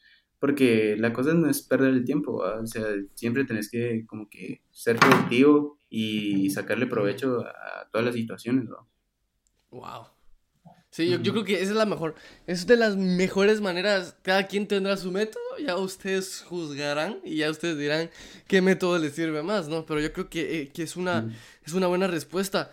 Porque 0.43 0.97
la 0.99 1.13
cosa 1.13 1.33
no 1.33 1.49
es 1.49 1.61
perder 1.61 1.93
el 1.93 2.03
tiempo, 2.03 2.39
¿va? 2.39 2.59
O 2.59 2.67
sea, 2.67 2.83
siempre 3.13 3.45
tenés 3.45 3.69
que 3.69 4.05
como 4.05 4.29
que 4.29 4.61
ser 4.71 4.97
productivo 4.97 5.79
y 5.89 6.49
sacarle 6.49 6.85
provecho 6.85 7.45
a 7.47 7.87
todas 7.89 8.07
las 8.07 8.13
situaciones, 8.13 8.65
¿va? 8.69 8.85
Wow. 9.71 10.07
Sí, 10.89 11.09
yo, 11.09 11.21
yo 11.21 11.31
creo 11.31 11.45
que 11.45 11.61
esa 11.61 11.71
es 11.71 11.77
la 11.77 11.85
mejor. 11.85 12.15
Es 12.45 12.67
de 12.67 12.75
las 12.75 12.97
mejores 12.97 13.61
maneras. 13.61 14.17
Cada 14.21 14.45
quien 14.45 14.67
tendrá 14.67 14.97
su 14.97 15.13
método. 15.13 15.41
Ya 15.65 15.77
ustedes 15.77 16.41
juzgarán 16.41 17.21
y 17.23 17.37
ya 17.37 17.49
ustedes 17.49 17.77
dirán 17.77 18.09
qué 18.45 18.61
método 18.61 18.99
les 18.99 19.13
sirve 19.13 19.43
más, 19.43 19.69
¿no? 19.69 19.85
Pero 19.85 20.01
yo 20.01 20.11
creo 20.11 20.29
que, 20.29 20.59
eh, 20.59 20.69
que 20.73 20.83
es 20.83 20.97
una, 20.97 21.33
es 21.65 21.71
una 21.71 21.87
buena 21.87 22.07
respuesta. 22.07 22.69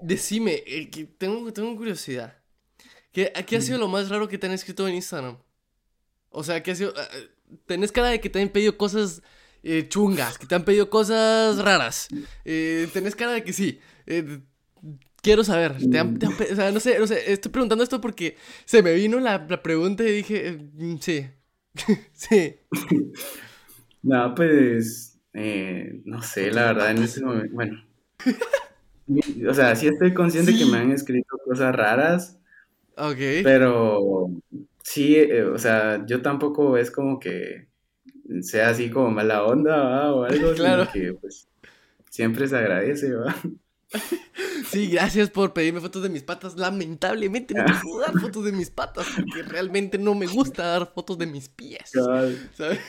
Decime, 0.00 0.62
eh, 0.66 0.88
que 0.88 1.04
tengo, 1.04 1.52
tengo 1.52 1.76
curiosidad. 1.76 2.34
¿Qué, 3.12 3.30
qué 3.46 3.56
ha 3.58 3.60
sido 3.60 3.76
lo 3.76 3.88
más 3.88 4.08
raro 4.08 4.26
que 4.26 4.38
te 4.38 4.46
han 4.46 4.54
escrito 4.54 4.88
en 4.88 4.94
Instagram? 4.94 5.36
O 6.34 6.42
sea, 6.44 6.62
¿qué 6.62 6.72
ha 6.72 6.74
sido? 6.74 6.92
eh, 6.96 7.28
tenés 7.66 7.92
cara 7.92 8.08
de 8.08 8.20
que 8.20 8.28
te 8.30 8.40
han 8.40 8.48
pedido 8.48 8.76
cosas 8.76 9.22
eh, 9.62 9.86
chungas, 9.88 10.36
que 10.38 10.46
te 10.46 10.54
han 10.54 10.64
pedido 10.64 10.90
cosas 10.90 11.58
raras. 11.58 12.08
Eh, 12.44 12.88
tenés 12.92 13.14
cara 13.16 13.32
de 13.32 13.44
que 13.44 13.52
sí. 13.52 13.78
Eh, 14.06 14.40
quiero 15.22 15.44
saber. 15.44 15.76
¿te 15.90 15.98
han- 15.98 16.18
te 16.18 16.26
han 16.26 16.36
pe- 16.36 16.52
o 16.52 16.56
sea, 16.56 16.70
no 16.72 16.80
sé, 16.80 16.98
no 16.98 17.06
sé, 17.06 17.32
estoy 17.32 17.50
preguntando 17.52 17.82
esto 17.84 18.00
porque 18.00 18.36
se 18.66 18.82
me 18.82 18.92
vino 18.94 19.18
la, 19.20 19.46
la 19.48 19.62
pregunta 19.62 20.02
y 20.04 20.12
dije, 20.12 20.58
mm, 20.74 20.96
sí. 21.00 21.26
sí. 22.12 22.56
No, 24.02 24.34
pues, 24.34 25.18
no 26.04 26.20
sé, 26.22 26.50
la 26.50 26.66
verdad, 26.66 26.90
en 26.90 27.02
ese 27.04 27.24
momento, 27.24 27.54
bueno, 27.54 27.82
o 29.48 29.54
sea, 29.54 29.74
sí 29.76 29.86
estoy 29.86 30.12
consciente 30.12 30.52
que 30.52 30.58
Sí. 30.64 30.70
me 30.70 30.78
han 30.78 30.90
escrito 30.92 31.38
cosas 31.44 31.74
raras, 31.74 32.38
Ok. 32.96 33.18
pero 33.42 34.28
sí, 34.84 35.16
eh, 35.16 35.42
o 35.44 35.58
sea, 35.58 36.04
yo 36.06 36.22
tampoco 36.22 36.76
es 36.78 36.90
como 36.90 37.18
que 37.18 37.68
sea 38.42 38.68
así 38.70 38.90
como 38.90 39.10
mala 39.10 39.44
onda, 39.44 39.76
¿va? 39.76 40.14
o 40.14 40.24
algo, 40.24 40.52
Claro. 40.56 40.88
que 40.92 41.14
pues 41.14 41.48
siempre 42.10 42.46
se 42.46 42.56
agradece, 42.56 43.14
¿va? 43.14 43.34
Sí, 44.70 44.88
gracias 44.88 45.30
por 45.30 45.52
pedirme 45.52 45.80
fotos 45.80 46.02
de 46.02 46.08
mis 46.08 46.22
patas. 46.24 46.56
Lamentablemente 46.56 47.54
no 47.54 47.64
puedo 47.64 48.00
dar 48.06 48.18
fotos 48.18 48.44
de 48.44 48.50
mis 48.52 48.70
patas 48.70 49.06
porque 49.14 49.42
realmente 49.42 49.98
no 49.98 50.14
me 50.14 50.26
gusta 50.26 50.66
dar 50.66 50.92
fotos 50.92 51.16
de 51.18 51.26
mis 51.26 51.48
pies. 51.48 51.92
Cabal, 51.92 52.36
¿Sabes? 52.56 52.80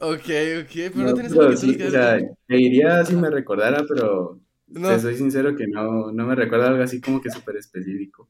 Ok, 0.00 0.28
ok, 0.62 0.70
pero 0.74 0.94
no, 0.96 1.06
No, 1.06 1.14
tienes 1.14 1.32
pero 1.32 1.56
sí, 1.56 1.78
que 1.78 1.86
o 1.86 1.90
sea, 1.90 2.18
te 2.18 2.54
diría 2.56 3.04
si 3.06 3.16
me 3.16 3.30
recordara, 3.30 3.84
pero 3.88 4.38
No. 4.66 4.88
te 4.88 4.98
soy 4.98 5.16
sincero 5.16 5.56
que 5.56 5.66
no, 5.66 6.12
no 6.12 6.26
me 6.26 6.34
recuerda 6.34 6.68
algo 6.68 6.82
así 6.82 7.00
como 7.00 7.22
que 7.22 7.30
súper 7.30 7.56
específico. 7.56 8.28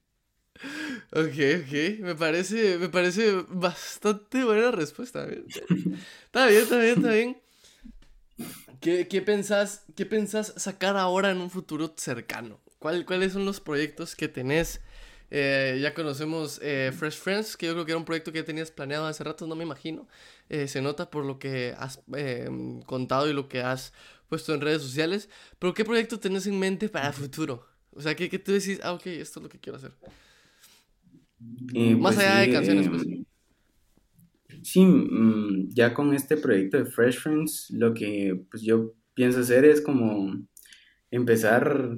Ok, 1.13 1.37
ok, 1.63 2.01
me 2.01 2.15
parece, 2.15 2.79
me 2.79 2.89
parece 2.89 3.45
bastante 3.49 4.45
buena 4.45 4.71
respuesta. 4.71 5.27
Está 6.27 6.47
bien, 6.47 6.63
está 6.63 6.79
bien, 6.79 6.95
está 6.95 7.11
bien. 7.13 7.37
¿Qué, 8.81 9.07
qué 9.09 9.23
pensás, 9.23 9.85
qué 9.97 10.07
pensás 10.07 10.55
sacar 10.57 10.97
ahora 10.97 11.31
en 11.31 11.39
un 11.41 11.51
futuro 11.51 11.93
cercano? 11.97 12.61
¿Cuál- 12.79 13.05
¿Cuáles 13.07 13.33
son 13.33 13.45
los 13.45 13.61
proyectos 13.61 14.17
que 14.17 14.29
tenés? 14.29 14.81
Eh, 15.31 15.79
ya 15.81 15.95
conocemos 15.95 16.59
eh, 16.63 16.93
Fresh 16.97 17.17
Friends, 17.19 17.57
que 17.57 17.67
yo 17.67 17.73
creo 17.73 17.85
que 17.87 17.93
era 17.93 17.99
un 17.99 18.05
proyecto 18.05 18.33
que 18.33 18.43
tenías 18.43 18.71
planeado 18.71 19.07
hace 19.07 19.25
rato, 19.25 19.47
no 19.47 19.55
me 19.55 19.65
imagino. 19.65 20.07
Eh, 20.49 20.69
se 20.69 20.83
nota 20.83 21.11
por 21.11 21.25
lo 21.25 21.39
que 21.39 21.75
has 21.79 22.01
eh, 22.17 22.49
contado 22.87 23.29
y 23.31 23.33
lo 23.33 23.49
que 23.49 23.63
has 23.63 23.93
puesto 24.29 24.53
en 24.55 24.61
redes 24.61 24.83
sociales. 24.83 25.29
Pero 25.59 25.73
¿qué 25.75 25.85
proyecto 25.85 26.19
tenés 26.21 26.47
en 26.47 26.59
mente 26.59 26.89
para 26.89 27.09
el 27.09 27.15
futuro? 27.15 27.67
O 27.95 28.01
sea, 28.03 28.15
que, 28.15 28.29
que 28.29 28.39
tú 28.39 28.53
decís, 28.53 28.81
ah, 28.83 28.93
ok, 28.93 29.07
esto 29.07 29.41
es 29.41 29.45
lo 29.45 29.49
que 29.49 29.59
quiero 29.61 29.77
hacer. 29.79 29.93
Eh, 31.75 31.95
Más 31.97 32.15
pues 32.15 32.27
allá 32.27 32.41
de 32.41 32.53
canciones, 32.53 32.89
pues. 32.89 33.07
Sí, 34.63 34.85
mm, 34.85 35.71
ya 35.71 35.93
con 35.93 36.15
este 36.15 36.37
proyecto 36.37 36.79
de 36.79 36.85
Fresh 36.85 37.19
Friends, 37.19 37.71
lo 37.71 37.95
que 37.95 38.45
pues 38.51 38.63
yo 38.63 38.95
pienso 39.15 39.41
hacer 39.41 39.65
es 39.65 39.81
como 39.81 40.35
empezar 41.11 41.97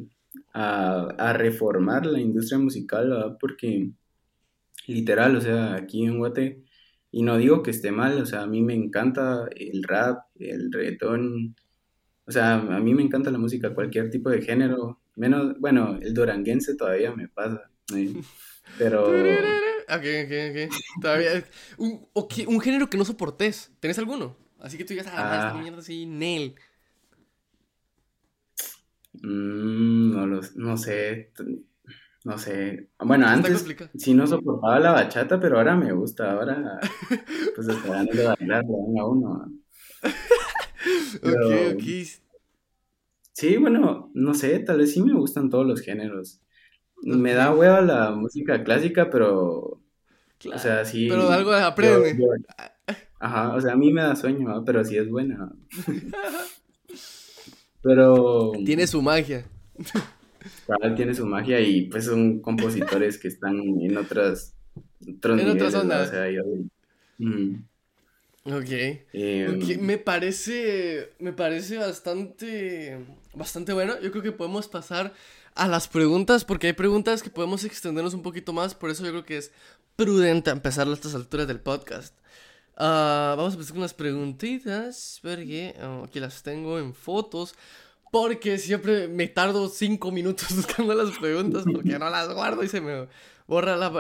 a, 0.53 1.09
a 1.19 1.33
reformar 1.35 2.07
la 2.07 2.21
industria 2.21 2.59
musical, 2.59 3.11
¿verdad? 3.11 3.37
Porque 3.39 3.91
literal, 4.87 5.37
o 5.37 5.41
sea, 5.41 5.75
aquí 5.75 6.05
en 6.05 6.19
Guate, 6.19 6.63
y 7.11 7.23
no 7.23 7.37
digo 7.39 7.63
que 7.63 7.71
esté 7.71 7.93
mal, 7.93 8.21
o 8.21 8.27
sea, 8.27 8.43
a 8.43 8.47
mí 8.47 8.63
me 8.63 8.75
encanta 8.75 9.49
el 9.57 9.83
rap, 9.83 10.25
el 10.37 10.73
reggaetón, 10.73 11.55
o 12.27 12.33
sea, 12.33 12.55
a 12.55 12.81
mí 12.81 12.95
me 12.95 13.03
encanta 13.03 13.31
la 13.31 13.39
música, 13.39 13.75
cualquier 13.75 14.11
tipo 14.11 14.31
de 14.31 14.43
género, 14.43 15.01
menos, 15.17 15.59
bueno, 15.61 15.99
el 16.01 16.15
duranguense 16.15 16.77
todavía 16.77 17.15
me 17.15 17.29
pasa. 17.29 17.71
Pero... 18.79 19.05
Ok, 19.09 20.05
ok, 20.25 20.33
ok. 20.51 20.75
Todavía. 21.03 21.45
Un, 21.79 22.07
un 22.47 22.61
género 22.61 22.89
que 22.89 22.97
no 22.97 23.05
soportes. 23.05 23.71
¿Tenés 23.81 23.99
alguno? 23.99 24.37
Así 24.61 24.79
que 24.79 24.85
tú 24.85 24.95
digas, 24.95 25.07
ah, 25.09 25.11
esta 25.11 25.51
Ah. 25.51 25.59
mierda 25.61 25.79
así, 25.81 26.07
Nel. 26.07 26.55
Mm, 29.23 30.11
no, 30.13 30.27
lo, 30.27 30.41
no 30.57 30.77
sé, 30.77 31.33
no 32.25 32.39
sé. 32.39 32.89
Bueno, 32.99 33.27
antes 33.29 33.65
sí 33.97 34.15
no 34.15 34.27
soportaba 34.27 34.81
la 34.81 34.93
bachata, 34.93 35.39
pero 35.39 35.59
ahora 35.59 35.77
me 35.77 35.93
gusta, 35.93 36.33
ahora 36.33 36.81
pues 37.55 37.67
ganas 37.85 38.07
de 38.17 38.25
bailar, 38.25 38.65
le 38.65 38.73
dan 38.73 38.99
a 38.99 39.07
uno. 39.07 39.53
Ok, 41.23 41.75
ok. 41.75 41.83
sí, 43.33 43.57
bueno, 43.57 44.11
no 44.15 44.35
sé, 44.35 44.59
tal 44.61 44.79
vez 44.79 44.93
sí 44.93 45.03
me 45.03 45.15
gustan 45.15 45.49
todos 45.49 45.67
los 45.67 45.81
géneros. 45.81 46.41
Me 47.07 47.35
da 47.35 47.55
hueva 47.55 47.81
la 47.83 48.11
música 48.13 48.65
clásica, 48.65 49.11
pero, 49.11 49.59
o 49.61 49.81
Claro. 50.39 50.59
sea, 50.59 50.85
sí, 50.85 51.07
Pero 51.09 51.31
algo 51.31 51.53
aprende. 51.53 52.17
yo- 52.19 52.27
ajá, 53.21 53.55
o 53.55 53.61
sea, 53.61 53.73
a 53.73 53.77
mí 53.77 53.93
me 53.93 54.03
da 54.03 54.17
sueño, 54.17 54.49
¿va? 54.49 54.65
Pero 54.65 54.83
sí 54.85 54.97
es 54.97 55.09
buena. 55.11 55.53
Pero 57.83 58.53
Tiene 58.65 58.87
su 58.87 59.03
magia. 59.03 59.45
vez 60.81 60.95
tiene 60.97 61.15
su 61.15 61.27
magia 61.27 61.61
y 61.61 61.83
pues 61.89 62.05
son 62.07 62.41
compositores 62.41 63.19
que 63.19 63.29
están 63.29 63.59
en 63.59 63.97
otras, 63.97 64.55
otros 65.17 65.41
En 65.41 65.51
otras 65.51 65.75
¿va? 65.75 65.79
O 65.79 65.83
ondas. 65.83 66.11
sea, 66.11 66.31
yo, 66.31 66.43
mm, 67.19 67.55
Ok. 68.47 68.71
eh, 68.71 69.47
Ok, 69.49 69.81
me 69.81 69.99
parece. 69.99 71.11
Me 71.19 71.33
parece 71.33 71.79
bastante. 71.79 72.99
Bastante 73.35 73.73
bueno. 73.73 74.01
Yo 74.01 74.11
creo 74.11 74.23
que 74.23 74.33
podemos 74.33 74.69
pasar 74.69 75.13
a 75.55 75.69
las 75.69 75.89
preguntas. 75.89 76.45
Porque 76.45 76.69
hay 76.69 76.73
preguntas 76.73 77.23
que 77.23 77.31
podemos 77.31 77.65
extendernos 77.65 78.15
un 78.15 78.23
poquito 78.23 78.53
más. 78.53 78.75
Por 78.75 78.91
eso 78.91 79.05
yo 79.05 79.11
creo 79.11 79.25
que 79.25 79.39
es 79.39 79.53
prudente 79.97 80.51
empezar 80.51 80.89
a 80.89 80.93
estas 80.93 81.15
alturas 81.15 81.47
del 81.47 81.61
podcast. 81.61 82.15
Ah, 82.77 83.35
vamos 83.37 83.53
a 83.53 83.55
empezar 83.55 83.75
con 83.75 83.83
las 83.83 83.95
preguntitas. 83.95 85.19
Porque 85.23 85.75
ah, 85.81 86.03
aquí 86.05 86.21
las 86.21 86.43
tengo 86.43 86.79
en 86.79 86.95
fotos. 86.95 87.55
Porque 88.11 88.59
siempre 88.59 89.09
me 89.09 89.27
tardo 89.27 89.69
cinco 89.69 90.13
minutos 90.13 90.49
buscando 90.57 90.95
las 90.95 91.17
preguntas. 91.19 91.65
Porque 91.65 91.99
no 91.99 92.11
las 92.11 92.33
guardo 92.33 92.63
y 92.63 92.69
se 92.69 92.81
me 92.81 93.09
borra 93.47 93.77
la, 93.77 93.91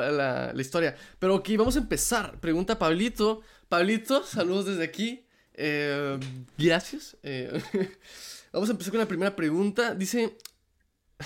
la- 0.52 0.61
historia. 0.61 0.96
Pero 1.18 1.36
ok, 1.36 1.48
vamos 1.59 1.76
a 1.76 1.80
empezar. 1.80 2.38
Pregunta 2.40 2.78
Pablito. 2.78 3.42
Pablito, 3.68 4.22
saludos 4.24 4.66
desde 4.66 4.84
aquí. 4.84 5.24
Eh, 5.55 6.18
gracias. 6.59 7.16
Eh, 7.22 7.61
vamos 8.52 8.68
a 8.68 8.72
empezar 8.72 8.92
con 8.92 9.00
la 9.00 9.09
primera 9.09 9.34
pregunta. 9.36 9.94
Dice. 9.94 10.36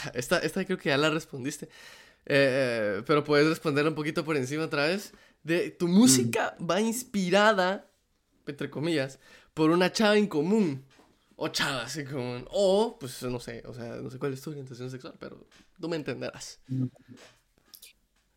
Esta, 0.14 0.38
esta 0.38 0.64
creo 0.64 0.78
que 0.78 0.90
ya 0.90 0.96
la 0.96 1.10
respondiste. 1.10 1.68
Eh, 2.26 3.02
pero 3.06 3.24
puedes 3.24 3.48
responder 3.48 3.86
un 3.86 3.94
poquito 3.94 4.24
por 4.24 4.36
encima 4.36 4.64
otra 4.64 4.86
vez. 4.86 5.12
De 5.42 5.70
tu 5.70 5.88
música 5.88 6.56
va 6.58 6.80
inspirada, 6.80 7.90
entre 8.46 8.70
comillas, 8.70 9.18
por 9.54 9.70
una 9.70 9.92
chava 9.92 10.18
en 10.18 10.26
común. 10.26 10.84
O 11.36 11.48
chavas 11.48 11.96
en 11.96 12.06
común. 12.06 12.44
O, 12.50 12.98
pues 12.98 13.22
no 13.22 13.38
sé, 13.40 13.62
o 13.66 13.72
sea, 13.72 13.96
no 13.96 14.10
sé 14.10 14.18
cuál 14.18 14.32
es 14.32 14.42
tu 14.42 14.50
orientación 14.50 14.90
sexual, 14.90 15.14
pero 15.18 15.46
tú 15.80 15.88
me 15.88 15.96
entenderás. 15.96 16.60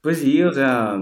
Pues 0.01 0.19
sí, 0.19 0.41
o 0.43 0.53
sea, 0.53 0.99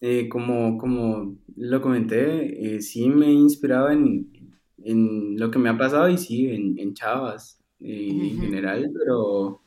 eh, 0.00 0.28
como, 0.28 0.78
como 0.78 1.36
lo 1.56 1.80
comenté, 1.80 2.76
eh, 2.76 2.80
sí 2.82 3.08
me 3.08 3.26
he 3.26 3.32
inspirado 3.32 3.90
en, 3.90 4.30
en 4.78 5.38
lo 5.38 5.50
que 5.50 5.58
me 5.58 5.68
ha 5.68 5.78
pasado 5.78 6.08
y 6.08 6.18
sí, 6.18 6.48
en, 6.48 6.78
en 6.78 6.94
chavas 6.94 7.63
eh, 7.80 8.30
en 8.32 8.40
general, 8.40 8.90
pero 8.96 9.62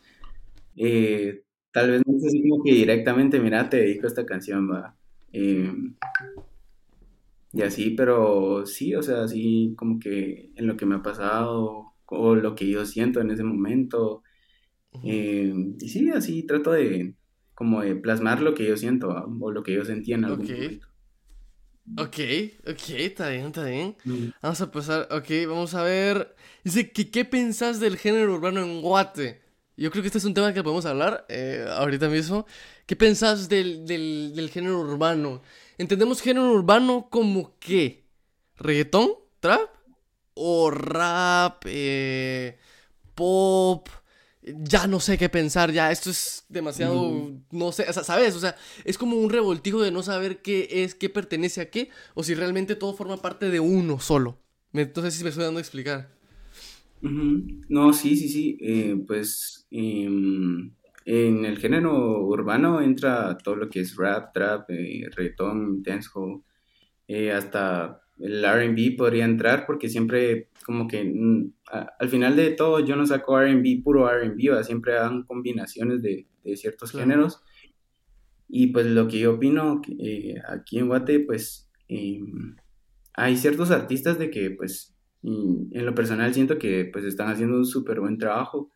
eh, 0.76 1.44
tal 1.72 1.92
vez 1.92 2.04
no 2.06 2.18
es 2.18 2.26
así 2.26 2.48
como 2.50 2.64
que 2.64 2.72
directamente, 2.74 3.40
mira, 3.40 3.70
te 3.70 3.78
dedico 3.78 4.08
esta 4.08 4.26
canción, 4.26 4.72
va. 4.72 4.98
Eh, 5.34 5.72
y 7.54 7.62
así, 7.62 7.92
pero 7.92 8.66
sí, 8.66 8.94
o 8.96 9.02
sea, 9.02 9.28
sí, 9.28 9.74
como 9.78 10.00
que 10.00 10.52
en 10.56 10.68
lo 10.68 10.78
que 10.78 10.86
me 10.86 10.96
ha 10.96 11.02
pasado 11.02 11.94
o 12.06 12.36
lo 12.36 12.56
que 12.56 12.70
yo 12.70 12.86
siento 12.86 13.22
en 13.22 13.32
ese 13.32 13.44
momento. 13.44 14.24
Eh, 15.04 15.54
y 15.80 15.90
sí, 15.90 16.10
así 16.12 16.46
trato 16.46 16.72
de 16.72 17.16
como 17.56 17.82
de 17.82 17.96
plasmar 17.96 18.42
lo 18.42 18.54
que 18.54 18.68
yo 18.68 18.78
siento 18.78 19.10
¿va? 19.10 19.26
o 19.42 19.52
lo 19.52 19.64
que 19.64 19.74
yo 19.74 19.84
sentía 19.86 20.16
en 20.16 20.26
algún 20.26 20.46
Ok. 20.46 20.52
momento. 20.52 20.88
Ok, 21.96 22.18
ok, 22.68 22.90
está 22.90 23.30
bien, 23.30 23.46
está 23.48 23.64
bien. 23.64 23.96
Mm. 24.04 24.28
Vamos 24.42 24.62
a 24.62 24.72
pasar, 24.72 25.08
ok, 25.12 25.30
vamos 25.48 25.74
a 25.74 25.84
ver. 25.84 26.36
Dice 26.64 26.92
que 26.92 27.10
qué 27.10 27.24
pensás 27.24 27.80
del 27.80 27.98
género 27.98 28.34
urbano 28.34 28.62
en 28.62 28.82
Guate. 28.82 29.42
Yo 29.78 29.90
creo 29.92 30.02
que 30.02 30.08
este 30.08 30.18
es 30.18 30.26
un 30.26 30.34
tema 30.34 30.54
que 30.54 30.64
podemos 30.64 30.86
hablar 30.86 31.26
eh, 31.30 31.66
ahorita 31.70 32.10
mismo. 32.10 32.46
¿Qué 32.86 32.96
pensás 32.96 33.48
del, 33.48 33.86
del, 33.86 34.34
del 34.36 34.50
género 34.50 34.80
urbano? 34.82 35.42
¿Entendemos 35.78 36.22
género 36.22 36.52
urbano 36.52 37.08
como 37.10 37.58
qué? 37.60 38.04
¿Reggaetón? 38.58 39.12
¿Trap? 39.40 39.70
¿O 40.34 40.72
rap? 40.72 41.64
eh, 41.68 42.58
¿Pop? 43.16 43.88
Ya 44.56 44.88
no 44.88 45.00
sé 45.00 45.18
qué 45.18 45.30
pensar, 45.30 45.72
ya 45.72 45.92
esto 45.92 46.10
es 46.10 46.46
demasiado, 46.50 47.12
Mm. 47.12 47.44
no 47.52 47.72
sé, 47.72 47.86
o 47.90 47.94
sea, 47.94 48.04
¿sabes? 48.04 48.36
O 48.36 48.40
sea, 48.40 48.56
es 48.86 48.98
como 48.98 49.18
un 49.18 49.30
revoltijo 49.30 49.82
de 49.82 49.92
no 49.92 50.04
saber 50.04 50.42
qué 50.42 50.68
es, 50.72 50.96
qué 50.96 51.10
pertenece 51.10 51.62
a 51.62 51.70
qué, 51.70 51.90
o 52.14 52.24
si 52.24 52.34
realmente 52.36 52.76
todo 52.76 52.94
forma 52.94 53.18
parte 53.22 53.50
de 53.50 53.60
uno 53.60 54.00
solo. 54.00 54.38
Sé 54.74 55.12
si 55.12 55.24
me 55.24 55.30
estoy 55.30 55.44
dando 55.46 55.58
a 55.58 55.62
explicar. 55.62 56.10
No, 57.02 57.94
sí, 57.94 58.16
sí, 58.16 58.30
sí. 58.30 58.58
eh, 58.62 58.96
pues 59.06 59.68
em, 59.72 60.72
en 61.06 61.46
el 61.46 61.58
género 61.58 62.26
urbano 62.26 62.82
entra 62.82 63.38
todo 63.38 63.56
lo 63.56 63.70
que 63.70 63.82
es 63.82 63.96
rap, 63.96 64.34
trap, 64.34 64.70
eh, 64.70 65.08
reggaetón, 65.16 65.84
dancehall, 65.84 66.42
eh, 67.08 67.32
hasta 67.32 68.02
el 68.20 68.44
RB 68.44 68.98
podría 68.98 69.26
entrar 69.26 69.66
porque 69.66 69.90
siempre 69.90 70.50
como 70.66 70.88
que 70.88 71.04
mm, 71.04 71.52
al 72.00 72.10
final 72.10 72.36
de 72.36 72.52
todo 72.52 72.80
yo 72.80 72.96
no 72.96 73.06
saco 73.06 73.40
RB, 73.40 73.84
puro 73.84 74.10
RB, 74.10 74.64
siempre 74.64 74.94
dan 74.94 75.24
combinaciones 75.24 76.02
de, 76.02 76.28
ciertos 76.56 76.92
géneros. 76.92 77.42
Y 78.48 78.68
pues 78.68 78.86
lo 78.86 79.08
que 79.08 79.20
yo 79.20 79.34
opino 79.34 79.82
eh, 80.00 80.36
aquí 80.48 80.80
en 80.80 80.88
Guate, 80.88 81.20
pues 81.20 81.70
em, 81.90 82.56
hay 83.14 83.36
ciertos 83.36 83.72
artistas 83.72 84.18
de 84.18 84.30
que 84.30 84.52
pues 84.52 84.96
en 85.24 85.86
lo 85.86 85.94
personal 85.94 86.34
siento 86.34 86.58
que 86.58 86.86
pues 86.86 87.04
están 87.04 87.30
haciendo 87.30 87.58
un 87.58 87.66
súper 87.66 88.00
buen 88.00 88.18
trabajo. 88.18 88.72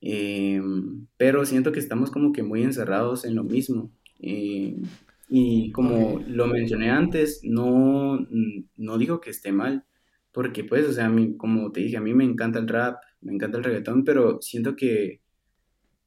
Em, 0.00 1.06
pero 1.16 1.44
siento 1.44 1.72
que 1.72 1.80
estamos 1.80 2.10
como 2.10 2.32
que 2.32 2.42
muy 2.42 2.62
encerrados 2.62 3.24
en 3.24 3.34
lo 3.34 3.42
mismo. 3.44 3.90
Em, 4.20 4.82
y 5.28 5.72
como 5.72 6.20
lo 6.26 6.46
mencioné 6.46 6.90
antes, 6.90 7.40
no, 7.44 8.18
no 8.76 8.98
digo 8.98 9.20
que 9.20 9.30
esté 9.30 9.52
mal, 9.52 9.84
porque 10.32 10.64
pues, 10.64 10.86
o 10.88 10.92
sea, 10.92 11.06
a 11.06 11.10
mí, 11.10 11.36
como 11.36 11.72
te 11.72 11.80
dije, 11.80 11.96
a 11.96 12.00
mí 12.00 12.14
me 12.14 12.24
encanta 12.24 12.58
el 12.58 12.68
rap, 12.68 13.02
me 13.20 13.32
encanta 13.32 13.58
el 13.58 13.64
reggaetón, 13.64 14.04
pero 14.04 14.40
siento 14.40 14.76
que 14.76 15.20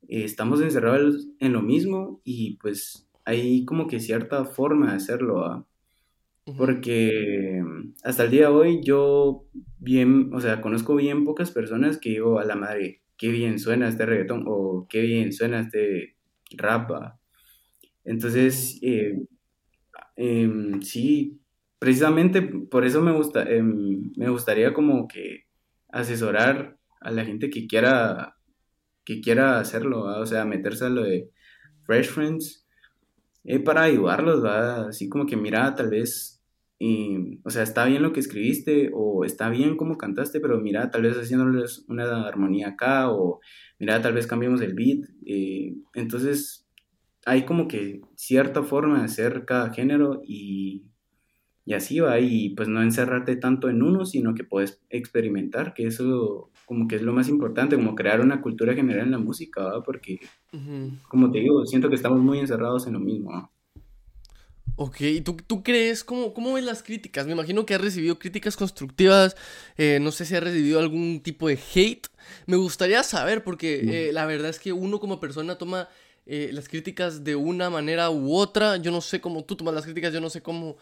estamos 0.07 0.61
encerrados 0.61 1.29
en 1.39 1.53
lo 1.53 1.61
mismo 1.61 2.21
y 2.23 2.57
pues 2.57 3.07
hay 3.25 3.65
como 3.65 3.87
que 3.87 3.99
cierta 3.99 4.45
forma 4.45 4.91
de 4.91 4.97
hacerlo, 4.97 5.67
porque 6.57 7.63
hasta 8.03 8.23
el 8.23 8.31
día 8.31 8.47
de 8.47 8.53
hoy 8.53 8.81
yo 8.83 9.45
bien, 9.79 10.31
o 10.33 10.41
sea, 10.41 10.61
conozco 10.61 10.95
bien 10.95 11.23
pocas 11.25 11.51
personas 11.51 11.97
que 11.99 12.09
digo 12.11 12.39
a 12.39 12.45
la 12.45 12.55
madre, 12.55 13.01
qué 13.17 13.29
bien 13.29 13.59
suena 13.59 13.87
este 13.87 14.05
reggaetón 14.05 14.45
o 14.47 14.87
qué 14.89 15.01
bien 15.01 15.31
suena 15.31 15.61
este 15.61 16.17
rap. 16.57 16.89
Entonces, 18.03 18.79
eh, 18.81 19.25
em, 20.15 20.81
sí, 20.81 21.39
precisamente 21.79 22.41
por 22.41 22.85
eso 22.85 23.01
me, 23.01 23.11
gusta, 23.11 23.43
em, 23.43 24.11
me 24.17 24.29
gustaría 24.29 24.73
como 24.73 25.07
que 25.07 25.45
asesorar 25.89 26.77
a 27.01 27.11
la 27.11 27.25
gente 27.25 27.49
que 27.49 27.67
quiera, 27.67 28.35
que 29.05 29.21
quiera 29.21 29.59
hacerlo, 29.59 30.03
o 30.03 30.25
sea, 30.25 30.45
meterse 30.45 30.85
a 30.85 30.89
lo 30.89 31.03
de 31.03 31.29
Fresh 31.83 32.09
Friends, 32.09 32.67
eh, 33.43 33.59
para 33.59 33.83
ayudarlos, 33.83 34.43
¿va? 34.43 34.87
así 34.89 35.09
como 35.09 35.25
que 35.25 35.37
mira, 35.37 35.73
tal 35.75 35.89
vez 35.89 36.41
o 37.43 37.49
sea, 37.51 37.61
está 37.61 37.85
bien 37.85 38.01
lo 38.01 38.11
que 38.11 38.19
escribiste 38.19 38.89
o 38.93 39.23
está 39.23 39.49
bien 39.49 39.77
como 39.77 39.97
cantaste, 39.97 40.39
pero 40.39 40.59
mira, 40.59 40.89
tal 40.89 41.03
vez 41.03 41.15
haciéndoles 41.15 41.85
una 41.87 42.27
armonía 42.27 42.69
acá 42.69 43.11
o 43.11 43.39
mira, 43.77 44.01
tal 44.01 44.13
vez 44.13 44.25
cambiemos 44.25 44.61
el 44.61 44.73
beat. 44.73 45.05
Eh, 45.25 45.75
entonces, 45.93 46.67
hay 47.25 47.45
como 47.45 47.67
que 47.67 48.01
cierta 48.15 48.63
forma 48.63 48.99
de 48.99 49.05
hacer 49.05 49.45
cada 49.45 49.71
género 49.73 50.21
y, 50.25 50.83
y 51.65 51.73
así 51.73 51.99
va, 51.99 52.19
y 52.19 52.49
pues 52.49 52.67
no 52.67 52.81
encerrarte 52.81 53.35
tanto 53.35 53.69
en 53.69 53.83
uno, 53.83 54.05
sino 54.05 54.33
que 54.33 54.43
puedes 54.43 54.81
experimentar, 54.89 55.73
que 55.73 55.87
eso 55.87 56.49
como 56.65 56.87
que 56.87 56.95
es 56.95 57.01
lo 57.01 57.13
más 57.13 57.27
importante, 57.27 57.75
como 57.75 57.95
crear 57.95 58.21
una 58.21 58.41
cultura 58.41 58.73
general 58.73 59.05
en 59.05 59.11
la 59.11 59.17
música, 59.19 59.61
¿va? 59.61 59.83
porque, 59.83 60.19
como 61.07 61.29
te 61.29 61.39
digo, 61.39 61.65
siento 61.65 61.89
que 61.89 61.95
estamos 61.95 62.21
muy 62.21 62.39
encerrados 62.39 62.87
en 62.87 62.93
lo 62.93 62.99
mismo. 62.99 63.51
Ok, 64.77 65.01
¿y 65.01 65.21
tú, 65.21 65.35
tú 65.45 65.63
crees, 65.63 66.03
cómo, 66.03 66.33
cómo 66.33 66.53
ves 66.53 66.63
las 66.63 66.81
críticas? 66.81 67.25
Me 67.25 67.33
imagino 67.33 67.65
que 67.65 67.75
has 67.75 67.81
recibido 67.81 68.17
críticas 68.17 68.55
constructivas, 68.55 69.35
eh, 69.77 69.99
no 70.01 70.11
sé 70.11 70.25
si 70.25 70.35
has 70.35 70.43
recibido 70.43 70.79
algún 70.79 71.21
tipo 71.21 71.47
de 71.49 71.59
hate. 71.75 72.07
Me 72.47 72.55
gustaría 72.55 73.03
saber, 73.03 73.43
porque 73.43 74.07
eh, 74.07 74.13
la 74.13 74.25
verdad 74.25 74.49
es 74.49 74.59
que 74.59 74.71
uno 74.71 74.99
como 74.99 75.19
persona 75.19 75.57
toma 75.57 75.89
eh, 76.25 76.49
las 76.53 76.69
críticas 76.69 77.23
de 77.23 77.35
una 77.35 77.69
manera 77.69 78.09
u 78.09 78.35
otra. 78.35 78.77
Yo 78.77 78.91
no 78.91 79.01
sé 79.01 79.21
cómo 79.21 79.43
tú 79.43 79.55
tomas 79.55 79.73
las 79.73 79.85
críticas, 79.85 80.13
yo 80.13 80.21
no 80.21 80.29
sé 80.29 80.41
cómo 80.41 80.77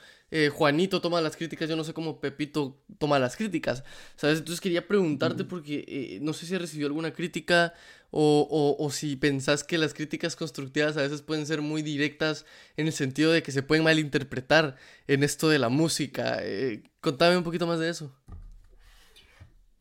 Juanito 0.51 1.01
toma 1.01 1.21
las 1.21 1.35
críticas, 1.35 1.67
yo 1.67 1.75
no 1.75 1.83
sé 1.83 1.91
cómo 1.91 2.21
Pepito 2.21 2.77
toma 2.99 3.17
las 3.17 3.35
críticas, 3.35 3.83
¿sabes? 4.15 4.37
Entonces 4.37 4.61
quería 4.61 4.87
preguntarte 4.87 5.43
porque 5.43 6.19
no 6.21 6.33
sé 6.33 6.45
si 6.45 6.53
has 6.53 6.61
recibido 6.61 6.85
alguna 6.85 7.13
crítica 7.13 7.73
o, 8.11 8.77
o, 8.79 8.89
si 8.89 9.15
pensás 9.15 9.63
que 9.63 9.77
las 9.77 9.93
críticas 9.93 10.35
constructivas 10.35 10.97
a 10.97 11.01
veces 11.01 11.21
pueden 11.21 11.45
ser 11.45 11.61
muy 11.61 11.81
directas 11.83 12.45
en 12.75 12.87
el 12.87 12.93
sentido 12.93 13.31
de 13.31 13.43
que 13.43 13.51
se 13.51 13.61
pueden 13.61 13.83
malinterpretar 13.83 14.77
en 15.07 15.23
esto 15.23 15.49
de 15.49 15.59
la 15.59 15.69
música. 15.69 16.39
Eh, 16.41 16.83
contame 17.01 17.37
un 17.37 17.43
poquito 17.43 17.67
más 17.67 17.79
de 17.79 17.89
eso. 17.89 18.15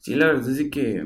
Sí, 0.00 0.14
la 0.14 0.26
verdad 0.26 0.48
es 0.48 0.70
que 0.70 1.04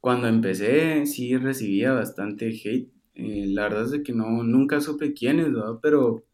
cuando 0.00 0.28
empecé 0.28 1.04
sí 1.06 1.36
recibía 1.36 1.92
bastante 1.92 2.48
hate. 2.48 2.90
Eh, 3.16 3.46
la 3.48 3.64
verdad 3.64 3.94
es 3.94 4.02
que 4.02 4.12
no, 4.12 4.42
nunca 4.44 4.80
supe 4.80 5.14
quiénes, 5.14 5.52
¿verdad? 5.52 5.78
Pero 5.82 6.24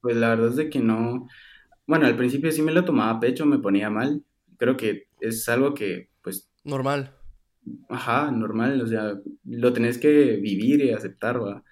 pues 0.00 0.16
la 0.16 0.30
verdad 0.30 0.58
es 0.58 0.70
que 0.70 0.80
no... 0.80 1.28
Bueno, 1.86 2.06
al 2.06 2.16
principio 2.16 2.52
sí 2.52 2.62
me 2.62 2.72
lo 2.72 2.84
tomaba 2.84 3.12
a 3.12 3.20
pecho, 3.20 3.46
me 3.46 3.58
ponía 3.58 3.90
mal. 3.90 4.24
Creo 4.56 4.76
que 4.76 5.08
es 5.20 5.48
algo 5.48 5.74
que 5.74 6.10
pues... 6.22 6.50
Normal 6.64 7.14
Ajá, 7.88 8.30
normal, 8.30 8.80
o 8.80 8.86
sea, 8.86 9.18
lo 9.44 9.72
tenés 9.72 9.98
que 9.98 10.36
vivir 10.36 10.80
y 10.82 10.90
aceptar, 10.90 11.42
va. 11.42 11.62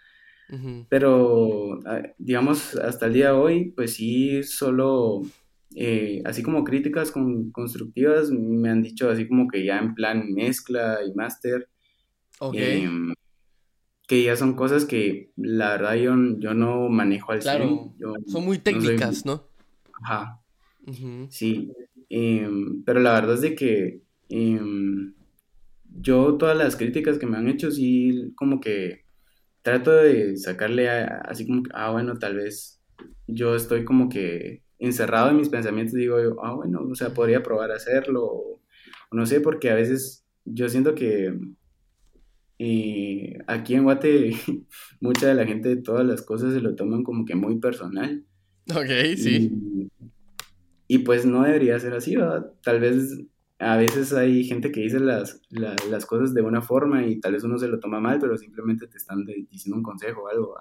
Pero, 0.88 1.78
ah, 1.86 2.02
digamos, 2.16 2.74
hasta 2.76 3.06
el 3.06 3.12
día 3.12 3.26
de 3.26 3.32
hoy, 3.32 3.72
pues 3.72 3.94
sí, 3.94 4.42
solo, 4.42 5.22
eh, 5.74 6.22
así 6.24 6.42
como 6.42 6.64
críticas 6.64 7.10
con, 7.10 7.50
constructivas, 7.50 8.30
me 8.30 8.70
han 8.70 8.82
dicho 8.82 9.10
así 9.10 9.28
como 9.28 9.46
que 9.48 9.64
ya 9.64 9.78
en 9.78 9.94
plan 9.94 10.32
mezcla 10.32 11.00
y 11.06 11.12
máster. 11.14 11.68
Em, 12.54 13.12
que 14.08 14.22
ya 14.22 14.36
son 14.36 14.54
cosas 14.54 14.86
que 14.86 15.30
la 15.36 15.72
verdad 15.72 15.94
yo, 15.96 16.16
yo 16.38 16.54
no 16.54 16.88
manejo 16.88 17.30
al 17.30 17.40
claro, 17.40 17.92
son 18.26 18.44
muy 18.44 18.58
técnicas, 18.58 19.26
¿no? 19.26 19.44
Ajá. 20.02 20.40
Sí. 21.28 21.70
Em, 22.08 22.82
pero 22.84 23.00
la 23.00 23.12
verdad 23.12 23.34
es 23.34 23.42
de 23.42 23.54
que 23.54 24.00
em, 24.30 25.12
yo 26.00 26.36
todas 26.38 26.56
las 26.56 26.74
críticas 26.74 27.18
que 27.18 27.26
me 27.26 27.36
han 27.36 27.48
hecho, 27.48 27.70
sí, 27.70 28.32
como 28.34 28.60
que 28.60 29.04
trato 29.60 29.90
de 29.90 30.38
sacarle 30.38 30.88
así 30.88 31.46
como 31.46 31.62
que, 31.64 31.70
ah, 31.74 31.90
bueno, 31.90 32.14
tal 32.18 32.36
vez 32.36 32.80
yo 33.26 33.54
estoy 33.54 33.84
como 33.84 34.08
que 34.08 34.62
encerrado 34.78 35.28
en 35.28 35.36
mis 35.36 35.50
pensamientos, 35.50 35.92
digo, 35.92 36.16
ah, 36.42 36.54
bueno, 36.54 36.80
o 36.80 36.94
sea, 36.94 37.12
podría 37.12 37.42
probar 37.42 37.72
a 37.72 37.76
hacerlo, 37.76 38.24
o, 38.24 38.60
no 39.12 39.26
sé, 39.26 39.42
porque 39.42 39.70
a 39.70 39.74
veces 39.74 40.24
yo 40.46 40.66
siento 40.70 40.94
que 40.94 41.38
eh, 42.58 43.38
aquí 43.46 43.74
en 43.74 43.84
Guate 43.84 44.32
mucha 45.00 45.28
de 45.28 45.34
la 45.34 45.46
gente 45.46 45.68
de 45.68 45.76
todas 45.76 46.04
las 46.04 46.22
cosas 46.22 46.52
se 46.52 46.60
lo 46.60 46.74
toman 46.74 47.04
como 47.04 47.24
que 47.24 47.34
muy 47.34 47.58
personal. 47.58 48.24
Ok, 48.70 49.16
sí. 49.16 49.90
Y, 50.88 50.98
pues 50.98 51.24
no 51.24 51.42
debería 51.42 51.78
ser 51.78 51.94
así, 51.94 52.16
¿verdad? 52.16 52.52
Tal 52.62 52.80
vez 52.80 53.18
a 53.58 53.76
veces 53.76 54.12
hay 54.12 54.44
gente 54.44 54.70
que 54.70 54.80
dice 54.80 55.00
las, 55.00 55.40
las 55.50 56.06
cosas 56.06 56.32
de 56.32 56.42
una 56.42 56.62
forma 56.62 57.06
y 57.06 57.20
tal 57.20 57.32
vez 57.32 57.44
uno 57.44 57.58
se 57.58 57.68
lo 57.68 57.80
toma 57.80 58.00
mal, 58.00 58.18
pero 58.20 58.36
simplemente 58.36 58.86
te 58.86 58.96
están 58.96 59.24
diciendo 59.50 59.76
un 59.76 59.82
consejo 59.82 60.22
o 60.22 60.28
algo. 60.28 60.54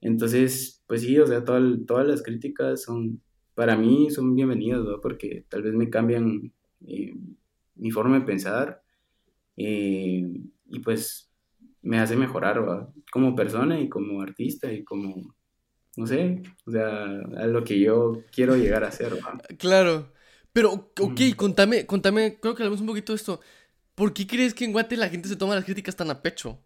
Entonces, 0.00 0.82
pues 0.86 1.02
sí, 1.02 1.18
o 1.18 1.26
sea, 1.26 1.44
todas 1.44 2.06
las 2.06 2.22
críticas 2.22 2.82
son, 2.82 3.20
para 3.54 3.76
mí, 3.76 4.10
son 4.10 4.34
bienvenidas, 4.34 4.82
¿no? 4.82 5.00
Porque 5.00 5.44
tal 5.48 5.62
vez 5.62 5.74
me 5.74 5.90
cambian 5.90 6.52
eh, 6.86 7.14
mi 7.74 7.90
forma 7.90 8.18
de 8.20 8.26
pensar 8.26 8.82
eh, 9.56 10.26
y 10.70 10.80
pues 10.80 11.30
me 11.82 11.98
hace 11.98 12.16
mejorar, 12.16 12.66
¿va? 12.66 12.92
Como 13.12 13.34
persona 13.34 13.78
y 13.80 13.88
como 13.88 14.22
artista 14.22 14.72
y 14.72 14.84
como, 14.84 15.34
no 15.96 16.06
sé, 16.06 16.42
o 16.66 16.70
sea, 16.70 17.04
a 17.38 17.46
lo 17.46 17.64
que 17.64 17.80
yo 17.80 18.22
quiero 18.32 18.56
llegar 18.56 18.84
a 18.84 18.92
ser, 18.92 19.14
¿va? 19.14 19.38
Claro. 19.58 20.12
Pero, 20.52 20.72
ok, 20.72 21.20
mm. 21.20 21.36
contame, 21.36 21.86
contame, 21.86 22.38
creo 22.40 22.54
que 22.54 22.62
hablamos 22.62 22.80
un 22.80 22.88
poquito 22.88 23.12
de 23.12 23.16
esto. 23.16 23.40
¿Por 23.94 24.12
qué 24.12 24.26
crees 24.26 24.54
que 24.54 24.64
en 24.64 24.72
Guate 24.72 24.96
la 24.96 25.08
gente 25.08 25.28
se 25.28 25.36
toma 25.36 25.54
las 25.54 25.64
críticas 25.64 25.96
tan 25.96 26.10
a 26.10 26.22
pecho? 26.22 26.58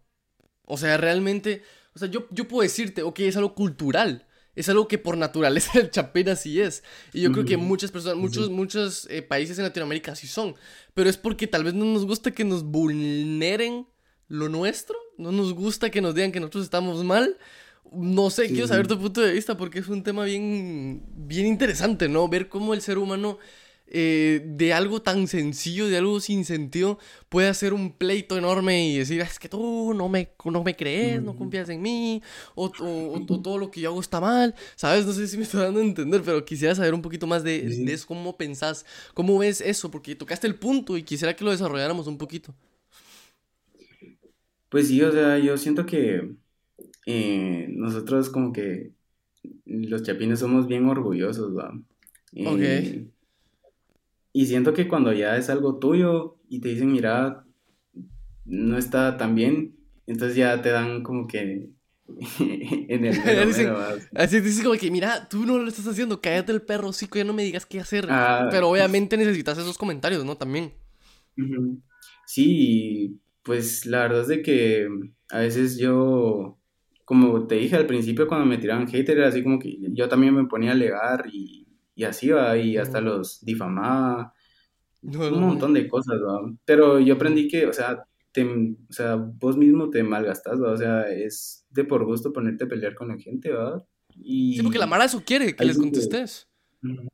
O 0.63 0.77
sea, 0.77 0.97
realmente, 0.97 1.63
o 1.93 1.99
sea, 1.99 2.07
yo, 2.09 2.27
yo 2.31 2.47
puedo 2.47 2.63
decirte, 2.63 3.03
ok, 3.03 3.19
es 3.21 3.37
algo 3.37 3.53
cultural. 3.53 4.27
Es 4.55 4.69
algo 4.69 4.87
que 4.87 4.97
por 4.97 5.17
naturaleza 5.17 5.79
el 5.79 5.91
chapén 5.91 6.29
así 6.29 6.61
es. 6.61 6.83
Y 7.13 7.21
yo 7.21 7.31
creo 7.31 7.45
que 7.45 7.57
muchas 7.57 7.91
personas, 7.91 8.17
muchos, 8.17 8.49
muchos 8.49 9.07
eh, 9.09 9.21
países 9.21 9.57
en 9.57 9.65
Latinoamérica 9.65 10.13
así 10.13 10.27
son. 10.27 10.55
Pero 10.93 11.09
es 11.09 11.17
porque 11.17 11.45
tal 11.45 11.65
vez 11.65 11.73
no 11.73 11.85
nos 11.85 12.05
gusta 12.05 12.31
que 12.31 12.45
nos 12.45 12.63
vulneren 12.63 13.85
lo 14.27 14.49
nuestro. 14.49 14.97
No 15.17 15.31
nos 15.31 15.53
gusta 15.53 15.89
que 15.89 16.01
nos 16.01 16.15
digan 16.15 16.31
que 16.31 16.39
nosotros 16.39 16.65
estamos 16.65 17.03
mal. 17.03 17.37
No 17.91 18.29
sé, 18.29 18.47
quiero 18.47 18.67
saber 18.67 18.87
tu 18.87 18.99
punto 18.99 19.21
de 19.21 19.33
vista 19.33 19.55
porque 19.55 19.79
es 19.79 19.87
un 19.87 20.03
tema 20.03 20.25
bien, 20.25 21.03
bien 21.15 21.45
interesante, 21.45 22.09
¿no? 22.09 22.27
Ver 22.27 22.49
cómo 22.49 22.73
el 22.73 22.81
ser 22.81 22.97
humano 22.97 23.37
eh, 23.87 24.41
de 24.43 24.73
algo 24.73 25.03
tan 25.03 25.27
sencillo, 25.27 25.87
de 25.87 25.97
algo 25.97 26.19
sin 26.19 26.43
sentido, 26.43 26.97
puede 27.29 27.49
hacer 27.49 27.71
un 27.71 27.93
pleito 27.93 28.35
enorme 28.35 28.87
y 28.87 28.97
decir, 28.97 29.21
es 29.21 29.37
que 29.37 29.47
tú 29.47 29.93
no 29.93 30.09
me, 30.09 30.31
no 30.43 30.63
me 30.63 30.75
crees, 30.75 31.21
no 31.21 31.35
confías 31.35 31.69
en 31.69 31.83
mí, 31.83 32.21
o, 32.55 32.71
todo 32.71 33.59
lo 33.59 33.69
que 33.69 33.81
yo 33.81 33.89
hago 33.89 34.01
está 34.01 34.19
mal, 34.19 34.55
¿sabes? 34.75 35.05
No 35.05 35.13
sé 35.13 35.27
si 35.27 35.37
me 35.37 35.43
estoy 35.43 35.61
dando 35.61 35.79
a 35.79 35.83
entender, 35.83 36.23
pero 36.23 36.43
quisiera 36.43 36.73
saber 36.73 36.95
un 36.95 37.03
poquito 37.03 37.27
más 37.27 37.43
de, 37.43 37.85
eso, 37.93 38.07
cómo 38.07 38.35
pensás, 38.35 38.85
cómo 39.13 39.37
ves 39.37 39.61
eso, 39.61 39.91
porque 39.91 40.15
tocaste 40.15 40.47
el 40.47 40.55
punto 40.55 40.97
y 40.97 41.03
quisiera 41.03 41.35
que 41.35 41.43
lo 41.43 41.51
desarrolláramos 41.51 42.07
un 42.07 42.17
poquito. 42.17 42.55
Pues 44.75 44.89
sí, 44.89 45.01
o 45.01 45.09
sea, 45.09 45.39
yo 45.39 45.55
siento 45.55 45.85
que 45.85 46.35
eh, 47.05 47.65
nosotros 47.69 48.29
como 48.29 48.51
que 48.51 48.91
los 49.65 50.03
chapines 50.03 50.39
somos 50.39 50.67
bien 50.67 50.85
orgullosos, 50.89 51.57
¿va? 51.57 51.73
ok. 52.45 53.07
y 54.33 54.45
siento 54.45 54.73
que 54.73 54.89
cuando 54.89 55.13
ya 55.13 55.37
es 55.37 55.49
algo 55.49 55.79
tuyo 55.79 56.39
y 56.49 56.59
te 56.59 56.67
dicen, 56.67 56.91
mira, 56.91 57.45
no 58.43 58.77
está 58.77 59.15
tan 59.15 59.33
bien, 59.33 59.77
entonces 60.07 60.35
ya 60.35 60.61
te 60.61 60.71
dan 60.71 61.03
como 61.03 61.25
que 61.25 61.69
en 62.41 63.05
el 63.05 63.15
así 64.15 64.41
dices 64.41 64.61
como 64.61 64.75
que, 64.75 64.91
mira, 64.91 65.29
tú 65.29 65.45
no 65.45 65.57
lo 65.57 65.69
estás 65.69 65.87
haciendo, 65.87 66.19
cállate 66.19 66.51
el 66.51 66.61
perro, 66.61 66.91
sí, 66.91 67.07
ya 67.13 67.23
no 67.23 67.31
me 67.31 67.45
digas 67.45 67.65
qué 67.65 67.79
hacer. 67.79 68.07
Ah, 68.09 68.49
Pero 68.51 68.71
obviamente 68.71 69.15
necesitas 69.15 69.57
esos 69.57 69.77
comentarios, 69.77 70.25
¿no? 70.25 70.35
También. 70.35 70.73
Sí, 72.25 73.21
pues 73.45 73.85
la 73.85 73.99
verdad 73.99 74.21
es 74.21 74.27
de 74.27 74.41
que 74.41 74.87
a 75.29 75.39
veces 75.39 75.77
yo, 75.77 76.57
como 77.05 77.45
te 77.45 77.55
dije 77.55 77.75
al 77.75 77.85
principio 77.85 78.27
cuando 78.27 78.47
me 78.47 78.57
tiraban 78.57 78.87
hater, 78.87 79.19
era 79.19 79.27
así 79.27 79.43
como 79.43 79.59
que 79.59 79.77
yo 79.93 80.09
también 80.09 80.33
me 80.33 80.47
ponía 80.47 80.71
a 80.71 80.73
alegar 80.73 81.25
y, 81.31 81.67
y 81.93 82.03
así 82.05 82.29
va, 82.29 82.57
y 82.57 82.75
hasta 82.77 83.01
los 83.01 83.45
difamaba, 83.45 84.33
un 85.03 85.39
montón 85.39 85.73
de 85.75 85.87
cosas, 85.87 86.19
¿va? 86.19 86.41
Pero 86.65 86.99
yo 86.99 87.13
aprendí 87.13 87.47
que, 87.47 87.67
o 87.67 87.73
sea, 87.73 88.07
o 88.35 88.93
sea, 88.93 89.15
vos 89.15 89.55
mismo 89.55 89.91
te 89.91 90.03
malgastas, 90.03 90.59
o 90.59 90.75
sea, 90.75 91.03
es 91.03 91.67
de 91.69 91.83
por 91.83 92.03
gusto 92.03 92.33
ponerte 92.33 92.63
a 92.63 92.67
pelear 92.67 92.95
con 92.95 93.09
la 93.09 93.17
gente, 93.17 93.51
¿verdad? 93.51 93.85
Y... 94.15 94.55
Sí, 94.55 94.63
porque 94.63 94.79
la 94.79 94.87
Mara 94.87 95.05
eso 95.05 95.21
quiere, 95.23 95.55
que 95.55 95.65
les 95.65 95.77
contestes. 95.77 96.49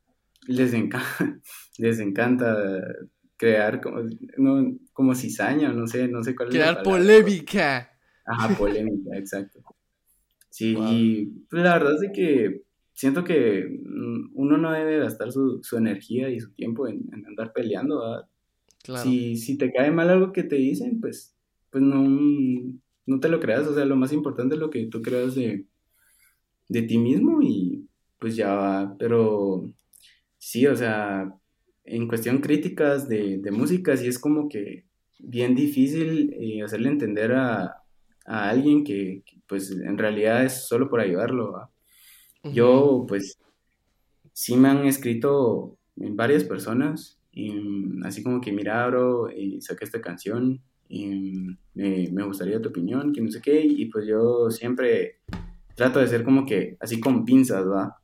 Les 0.47 0.73
encanta, 0.73 1.39
les 1.77 1.99
encanta 1.99 2.81
crear 3.41 3.81
como, 3.81 4.03
no, 4.37 4.77
como 4.93 5.15
cizaña, 5.15 5.73
no 5.73 5.87
sé, 5.87 6.07
no 6.07 6.23
sé 6.23 6.35
cuál 6.35 6.49
crear 6.49 6.69
es 6.69 6.75
la 6.75 6.83
polémica. 6.83 7.91
Ajá, 8.23 8.55
polémica, 8.55 9.17
exacto. 9.17 9.63
Sí, 10.51 10.77
y 10.77 11.25
pues, 11.49 11.63
la 11.63 11.73
verdad 11.79 12.03
es 12.03 12.11
que 12.13 12.61
siento 12.93 13.23
que 13.23 13.65
mm, 13.83 14.33
uno 14.35 14.57
no 14.57 14.71
debe 14.71 14.99
gastar 14.99 15.31
su, 15.31 15.59
su 15.63 15.75
energía 15.75 16.29
y 16.29 16.39
su 16.39 16.51
tiempo 16.51 16.87
en, 16.87 17.09
en 17.11 17.25
andar 17.25 17.51
peleando, 17.51 17.99
¿verdad? 17.99 18.27
Si, 19.01 19.35
si 19.37 19.57
te 19.57 19.71
cae 19.73 19.89
mal 19.89 20.11
algo 20.11 20.31
que 20.31 20.43
te 20.43 20.57
dicen, 20.57 21.01
pues, 21.01 21.35
pues 21.71 21.83
no, 21.83 22.07
no 23.07 23.19
te 23.19 23.29
lo 23.29 23.39
creas. 23.39 23.65
O 23.65 23.73
sea, 23.73 23.85
lo 23.85 23.95
más 23.95 24.13
importante 24.13 24.53
es 24.53 24.61
lo 24.61 24.69
que 24.69 24.85
tú 24.85 25.01
creas 25.01 25.33
de, 25.33 25.65
de 26.67 26.81
ti 26.83 26.99
mismo 26.99 27.41
y 27.41 27.87
pues 28.19 28.35
ya 28.35 28.53
va. 28.53 28.95
Pero 28.99 29.67
sí, 30.37 30.67
o 30.67 30.75
sea, 30.75 31.40
en 31.83 32.07
cuestión 32.07 32.39
críticas 32.39 33.07
de, 33.07 33.37
de 33.37 33.51
música, 33.51 33.95
sí 33.97 34.07
es 34.07 34.19
como 34.19 34.47
que 34.47 34.85
bien 35.19 35.55
difícil 35.55 36.33
eh, 36.39 36.63
hacerle 36.63 36.89
entender 36.89 37.33
a, 37.33 37.83
a 38.25 38.49
alguien 38.49 38.83
que, 38.83 39.23
pues 39.47 39.71
en 39.71 39.97
realidad 39.97 40.45
es 40.45 40.67
solo 40.67 40.89
por 40.89 40.99
ayudarlo. 40.99 41.69
Yo 42.43 43.05
pues 43.07 43.37
sí 44.33 44.55
me 44.55 44.69
han 44.69 44.85
escrito 44.85 45.77
varias 45.95 46.43
personas 46.43 47.19
y, 47.31 47.53
así 48.03 48.23
como 48.23 48.41
que, 48.41 48.51
mira, 48.51 48.87
bro, 48.87 49.29
y 49.31 49.61
saqué 49.61 49.85
esta 49.85 50.01
canción 50.01 50.61
y 50.89 51.57
me, 51.73 52.09
me, 52.11 52.23
gustaría 52.23 52.61
tu 52.61 52.69
opinión, 52.69 53.13
que 53.13 53.21
no 53.21 53.31
sé 53.31 53.41
qué, 53.41 53.61
y 53.61 53.85
pues 53.85 54.05
yo 54.05 54.49
siempre 54.49 55.19
trato 55.75 55.99
de 55.99 56.07
ser 56.07 56.23
como 56.23 56.45
que 56.45 56.75
así 56.79 56.99
con 56.99 57.23
pinzas, 57.23 57.65
¿va? 57.65 57.97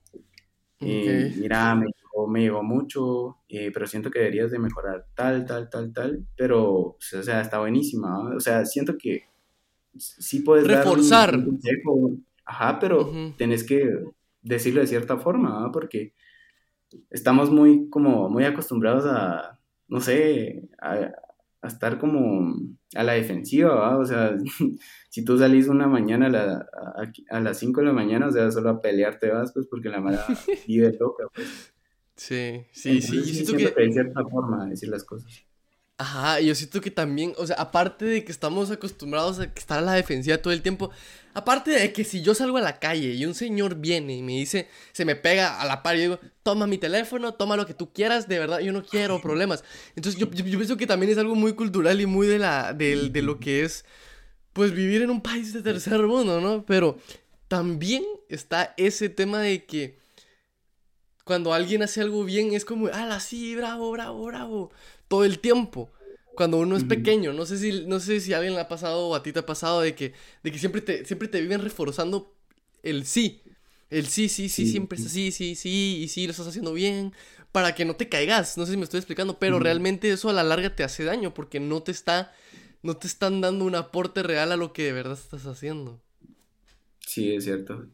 y 0.79 1.07
mira, 1.37 1.75
me 1.75 1.87
me 2.25 2.41
llegó 2.41 2.63
mucho, 2.63 3.37
eh, 3.49 3.69
pero 3.71 3.85
siento 3.85 4.09
que 4.09 4.19
deberías 4.19 4.49
de 4.49 4.57
mejorar 4.57 5.05
tal, 5.13 5.45
tal, 5.45 5.69
tal, 5.69 5.93
tal, 5.93 6.25
pero, 6.35 6.65
o 6.65 6.97
sea, 6.99 7.41
está 7.41 7.59
buenísima, 7.59 8.35
o 8.35 8.39
sea, 8.39 8.65
siento 8.65 8.97
que 8.97 9.25
sí 9.97 10.39
puedes 10.39 10.65
Reforzar. 10.65 11.31
dar 11.31 11.39
un, 11.39 11.45
consejo, 11.45 12.11
ajá, 12.45 12.79
pero 12.79 13.11
tenés 13.37 13.63
que 13.63 14.03
decirlo 14.41 14.81
de 14.81 14.87
cierta 14.87 15.17
forma, 15.17 15.61
¿va? 15.61 15.71
Porque 15.71 16.13
estamos 17.09 17.51
muy, 17.51 17.89
como, 17.89 18.29
muy 18.29 18.45
acostumbrados 18.45 19.05
a, 19.05 19.59
no 19.87 19.99
sé, 19.99 20.69
a, 20.81 21.11
estar 21.63 21.97
como 21.99 22.55
a 22.95 23.03
la 23.03 23.13
defensiva, 23.13 23.97
O 23.97 24.05
sea, 24.05 24.37
si 25.09 25.25
tú 25.25 25.37
salís 25.37 25.67
una 25.67 25.87
mañana 25.87 26.27
a, 26.27 26.29
la, 26.29 26.67
a, 27.29 27.39
las 27.39 27.57
5 27.59 27.81
de 27.81 27.87
la 27.87 27.93
mañana, 27.93 28.27
o 28.27 28.31
sea, 28.31 28.51
solo 28.51 28.69
a 28.69 28.81
pelearte 28.81 29.29
vas, 29.29 29.51
pues 29.53 29.67
porque 29.67 29.89
la 29.89 29.99
mala 29.99 30.25
vive 30.67 30.95
loca, 30.99 31.25
pues. 31.33 31.73
Sí, 32.17 32.65
sí, 32.71 33.01
sí. 33.01 33.15
Yo 33.17 33.23
siento 33.23 33.53
que... 33.53 33.73
que 33.73 33.81
hay 33.83 33.93
cierta 33.93 34.25
forma 34.25 34.65
de 34.65 34.71
decir 34.71 34.89
las 34.89 35.03
cosas. 35.03 35.31
Ajá, 35.99 36.39
yo 36.41 36.53
siento 36.53 36.79
que 36.79 36.91
también, 36.91 37.33
o 37.37 37.47
sea, 37.47 37.55
aparte 37.55 38.05
de 38.05 38.23
que 38.23 38.31
estamos 38.31 38.69
acostumbrados 38.69 39.39
a 39.39 39.45
estar 39.45 39.79
a 39.79 39.81
la 39.81 39.93
defensiva 39.93 40.37
todo 40.37 40.53
el 40.53 40.61
tiempo, 40.61 40.91
aparte 41.33 41.71
de 41.71 41.91
que 41.91 42.03
si 42.03 42.21
yo 42.21 42.35
salgo 42.35 42.57
a 42.57 42.61
la 42.61 42.77
calle 42.79 43.15
y 43.15 43.25
un 43.25 43.33
señor 43.33 43.75
viene 43.75 44.15
y 44.15 44.21
me 44.21 44.33
dice, 44.33 44.67
se 44.91 45.05
me 45.05 45.15
pega 45.15 45.59
a 45.59 45.65
la 45.65 45.81
par 45.81 45.95
y 45.95 46.01
digo, 46.01 46.19
toma 46.43 46.67
mi 46.67 46.77
teléfono, 46.77 47.33
toma 47.33 47.55
lo 47.57 47.65
que 47.65 47.73
tú 47.73 47.93
quieras, 47.93 48.27
de 48.27 48.37
verdad, 48.37 48.59
yo 48.59 48.73
no 48.73 48.83
quiero 48.83 49.19
problemas. 49.21 49.63
Entonces 49.95 50.19
yo, 50.21 50.29
yo, 50.29 50.43
pienso 50.43 50.77
que 50.77 50.85
también 50.85 51.11
es 51.11 51.17
algo 51.17 51.33
muy 51.33 51.53
cultural 51.53 51.99
y 51.99 52.05
muy 52.05 52.27
de, 52.27 52.37
la, 52.37 52.73
de, 52.73 53.09
de 53.09 53.21
lo 53.23 53.39
que 53.39 53.63
es, 53.63 53.83
pues, 54.53 54.73
vivir 54.73 55.01
en 55.01 55.09
un 55.09 55.21
país 55.21 55.51
de 55.51 55.63
tercer 55.63 55.99
mundo, 56.03 56.41
¿no? 56.41 56.63
Pero 56.63 56.99
también 57.47 58.03
está 58.29 58.75
ese 58.77 59.09
tema 59.09 59.41
de 59.41 59.65
que 59.65 59.97
cuando 61.27 61.53
alguien 61.53 61.83
hace 61.83 62.01
algo 62.01 62.23
bien 62.23 62.53
es 62.53 62.65
como, 62.65 62.87
ala, 62.87 63.19
sí, 63.19 63.55
bravo, 63.55 63.91
bravo, 63.91 64.25
bravo 64.25 64.71
todo 65.07 65.23
el 65.25 65.39
tiempo. 65.39 65.91
Cuando 66.35 66.57
uno 66.57 66.77
es 66.77 66.83
pequeño, 66.83 67.33
no 67.33 67.45
sé 67.45 67.57
si 67.57 67.85
no 67.85 67.99
sé 67.99 68.19
si 68.19 68.33
a 68.33 68.37
alguien 68.37 68.53
le 68.55 68.61
ha 68.61 68.67
pasado 68.67 69.07
o 69.07 69.15
a 69.15 69.23
ti 69.23 69.31
te 69.33 69.39
ha 69.39 69.45
pasado 69.45 69.81
de 69.81 69.95
que 69.95 70.13
de 70.43 70.51
que 70.51 70.59
siempre 70.59 70.81
te 70.81 71.03
siempre 71.05 71.27
te 71.27 71.41
viven 71.41 71.61
reforzando 71.61 72.33
el 72.83 73.05
sí. 73.05 73.41
El 73.89 74.07
sí, 74.07 74.27
sí, 74.29 74.49
sí, 74.49 74.67
siempre 74.67 74.99
es 74.99 75.05
así, 75.05 75.31
sí, 75.31 75.55
sí, 75.55 75.99
y 76.03 76.07
sí, 76.09 76.25
lo 76.25 76.31
estás 76.31 76.47
haciendo 76.47 76.73
bien, 76.73 77.13
para 77.53 77.73
que 77.73 77.85
no 77.85 77.95
te 77.95 78.09
caigas, 78.09 78.57
no 78.57 78.65
sé 78.65 78.73
si 78.73 78.77
me 78.77 78.83
estoy 78.83 78.97
explicando, 78.97 79.39
pero 79.39 79.59
realmente 79.59 80.11
eso 80.11 80.29
a 80.29 80.33
la 80.33 80.43
larga 80.43 80.75
te 80.75 80.83
hace 80.83 81.05
daño 81.05 81.33
porque 81.33 81.61
no 81.61 81.81
te 81.81 81.91
está, 81.91 82.33
no 82.83 82.97
te 82.97 83.07
están 83.07 83.39
dando 83.39 83.63
un 83.63 83.75
aporte 83.75 84.23
real 84.23 84.51
a 84.51 84.57
lo 84.57 84.73
que 84.73 84.83
de 84.83 84.91
verdad 84.91 85.13
estás 85.13 85.45
haciendo. 85.45 86.01
Sí, 86.99 87.33
es 87.33 87.45
cierto, 87.45 87.87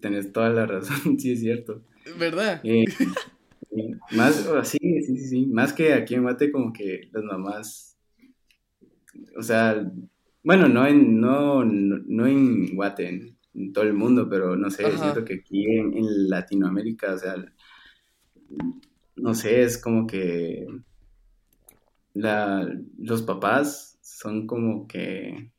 tenés 0.00 0.32
toda 0.32 0.48
la 0.48 0.64
razón, 0.64 1.18
sí 1.20 1.32
es 1.32 1.40
cierto. 1.40 1.82
¿Verdad? 2.18 2.60
Eh, 2.64 2.84
más, 4.12 4.48
sí, 4.64 4.78
sí, 4.80 5.18
sí, 5.18 5.26
sí, 5.26 5.46
más 5.46 5.72
que 5.72 5.92
aquí 5.92 6.14
en 6.14 6.22
Guate 6.22 6.52
como 6.52 6.72
que 6.72 7.08
las 7.12 7.24
mamás, 7.24 7.98
o 9.36 9.42
sea, 9.42 9.90
bueno, 10.42 10.68
no 10.68 10.86
en, 10.86 11.20
no, 11.20 11.64
no, 11.64 12.26
en 12.26 12.74
Guate, 12.74 13.08
en, 13.08 13.72
todo 13.72 13.84
el 13.84 13.94
mundo, 13.94 14.28
pero 14.28 14.54
no 14.54 14.70
sé, 14.70 14.84
siento 14.96 15.24
que 15.24 15.34
aquí 15.34 15.64
en, 15.64 16.28
Latinoamérica, 16.28 17.14
o 17.14 17.18
sea, 17.18 17.34
no 19.16 19.34
sé, 19.34 19.62
es 19.62 19.78
como 19.78 20.06
que 20.06 20.66
la, 22.14 22.70
los 22.98 23.22
papás 23.22 23.98
son 24.02 24.46
como 24.46 24.86
que 24.86 25.50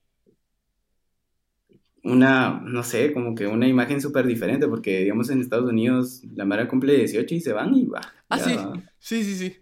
una, 2.03 2.61
no 2.61 2.83
sé, 2.83 3.13
como 3.13 3.35
que 3.35 3.47
una 3.47 3.67
imagen 3.67 4.01
súper 4.01 4.25
diferente, 4.25 4.67
porque 4.67 4.99
digamos 4.99 5.29
en 5.29 5.41
Estados 5.41 5.69
Unidos 5.69 6.21
la 6.35 6.45
Mara 6.45 6.67
cumple 6.67 6.95
18 6.95 7.35
y 7.35 7.41
se 7.41 7.53
van 7.53 7.75
y 7.75 7.85
va. 7.85 8.01
Ah, 8.29 8.39
sí, 8.39 8.55
sí, 8.99 9.23
sí, 9.23 9.35
sí. 9.35 9.57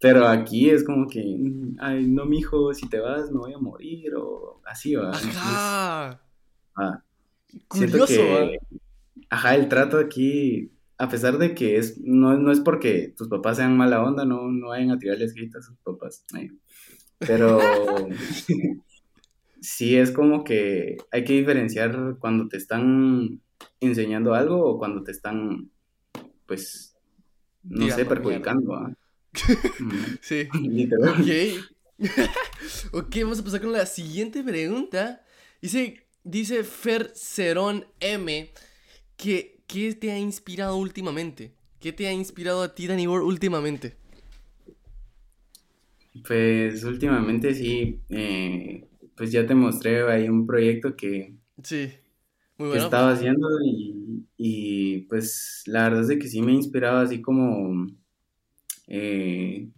Pero 0.00 0.26
aquí 0.26 0.70
es 0.70 0.84
como 0.84 1.08
que, 1.08 1.20
ay, 1.78 2.06
no, 2.06 2.24
mijo, 2.24 2.74
si 2.74 2.88
te 2.88 3.00
vas 3.00 3.30
me 3.30 3.38
voy 3.38 3.52
a 3.52 3.58
morir, 3.58 4.14
o 4.16 4.60
así, 4.64 4.94
va. 4.94 5.10
Ajá. 5.10 6.22
ah, 6.76 7.02
Curioso, 7.68 8.22
Ajá, 9.28 9.54
el 9.54 9.68
trato 9.68 9.98
aquí, 9.98 10.72
a 10.98 11.08
pesar 11.08 11.38
de 11.38 11.54
que 11.54 11.76
es, 11.76 11.98
no, 12.00 12.36
no 12.36 12.50
es 12.50 12.60
porque 12.60 13.14
tus 13.16 13.28
papás 13.28 13.58
sean 13.58 13.76
mala 13.76 14.02
onda, 14.02 14.24
no, 14.24 14.50
no 14.50 14.68
vayan 14.68 14.90
a 14.90 14.98
tirarles 14.98 15.34
gritas 15.34 15.64
a 15.64 15.68
sus 15.68 15.78
papás. 15.78 16.24
Pero 17.18 17.58
sí 19.60 19.96
es 19.96 20.10
como 20.10 20.44
que 20.44 20.96
hay 21.10 21.24
que 21.24 21.34
diferenciar 21.34 22.16
cuando 22.18 22.48
te 22.48 22.56
están 22.56 23.40
enseñando 23.80 24.34
algo 24.34 24.64
o 24.64 24.78
cuando 24.78 25.02
te 25.02 25.12
están, 25.12 25.70
pues, 26.46 26.96
no 27.62 27.88
sé, 27.90 28.04
perjudicando. 28.04 28.74
¿ah? 28.74 28.92
sí. 30.20 30.48
ok. 32.02 32.08
ok, 32.92 33.16
vamos 33.22 33.40
a 33.40 33.44
pasar 33.44 33.60
con 33.60 33.72
la 33.72 33.86
siguiente 33.86 34.42
pregunta. 34.42 35.24
Dice, 35.60 36.06
dice 36.24 36.64
Fer 36.64 37.12
Cerón 37.14 37.84
M 38.00 38.50
que 39.16 39.60
¿qué 39.66 39.94
te 39.94 40.10
ha 40.10 40.18
inspirado 40.18 40.76
últimamente? 40.76 41.52
¿Qué 41.78 41.92
te 41.92 42.06
ha 42.08 42.12
inspirado 42.12 42.62
a 42.62 42.74
ti, 42.74 42.86
Danny 42.86 43.06
últimamente? 43.06 43.96
Pues 46.26 46.82
últimamente 46.82 47.54
sí, 47.54 48.00
eh, 48.08 48.88
pues 49.20 49.32
ya 49.32 49.46
te 49.46 49.54
mostré 49.54 50.10
ahí 50.10 50.30
un 50.30 50.46
proyecto 50.46 50.96
que, 50.96 51.34
sí. 51.62 51.92
estaba 52.58 53.12
haciendo 53.12 53.48
y, 54.38 55.02
pues 55.10 55.62
la 55.66 55.82
verdad 55.82 56.00
es 56.00 56.08
de 56.08 56.18
que 56.18 56.26
sí 56.26 56.40
me 56.40 56.52
inspiraba 56.52 57.02
así 57.02 57.20
como, 57.20 57.86
eh, 58.86 59.68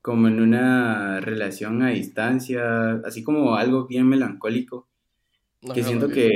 como 0.00 0.26
en 0.28 0.40
una 0.40 1.20
relación 1.20 1.82
a 1.82 1.90
distancia, 1.90 2.92
así 3.04 3.22
como 3.22 3.56
algo 3.56 3.86
bien 3.86 4.08
melancólico, 4.08 4.88
que 5.74 5.82
siento 5.82 6.08
que 6.08 6.30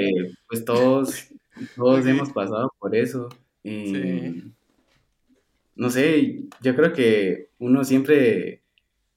pues 0.47 0.63
todos, 0.67 1.29
todos 1.75 2.05
hemos 2.05 2.33
pasado 2.33 2.71
por 2.79 2.95
eso. 2.95 3.31
Eh, 3.65 4.43
no 5.75 5.89
sé, 5.89 6.43
yo 6.61 6.77
creo 6.77 6.93
que 6.93 7.49
uno 7.59 7.83
siempre, 7.83 8.61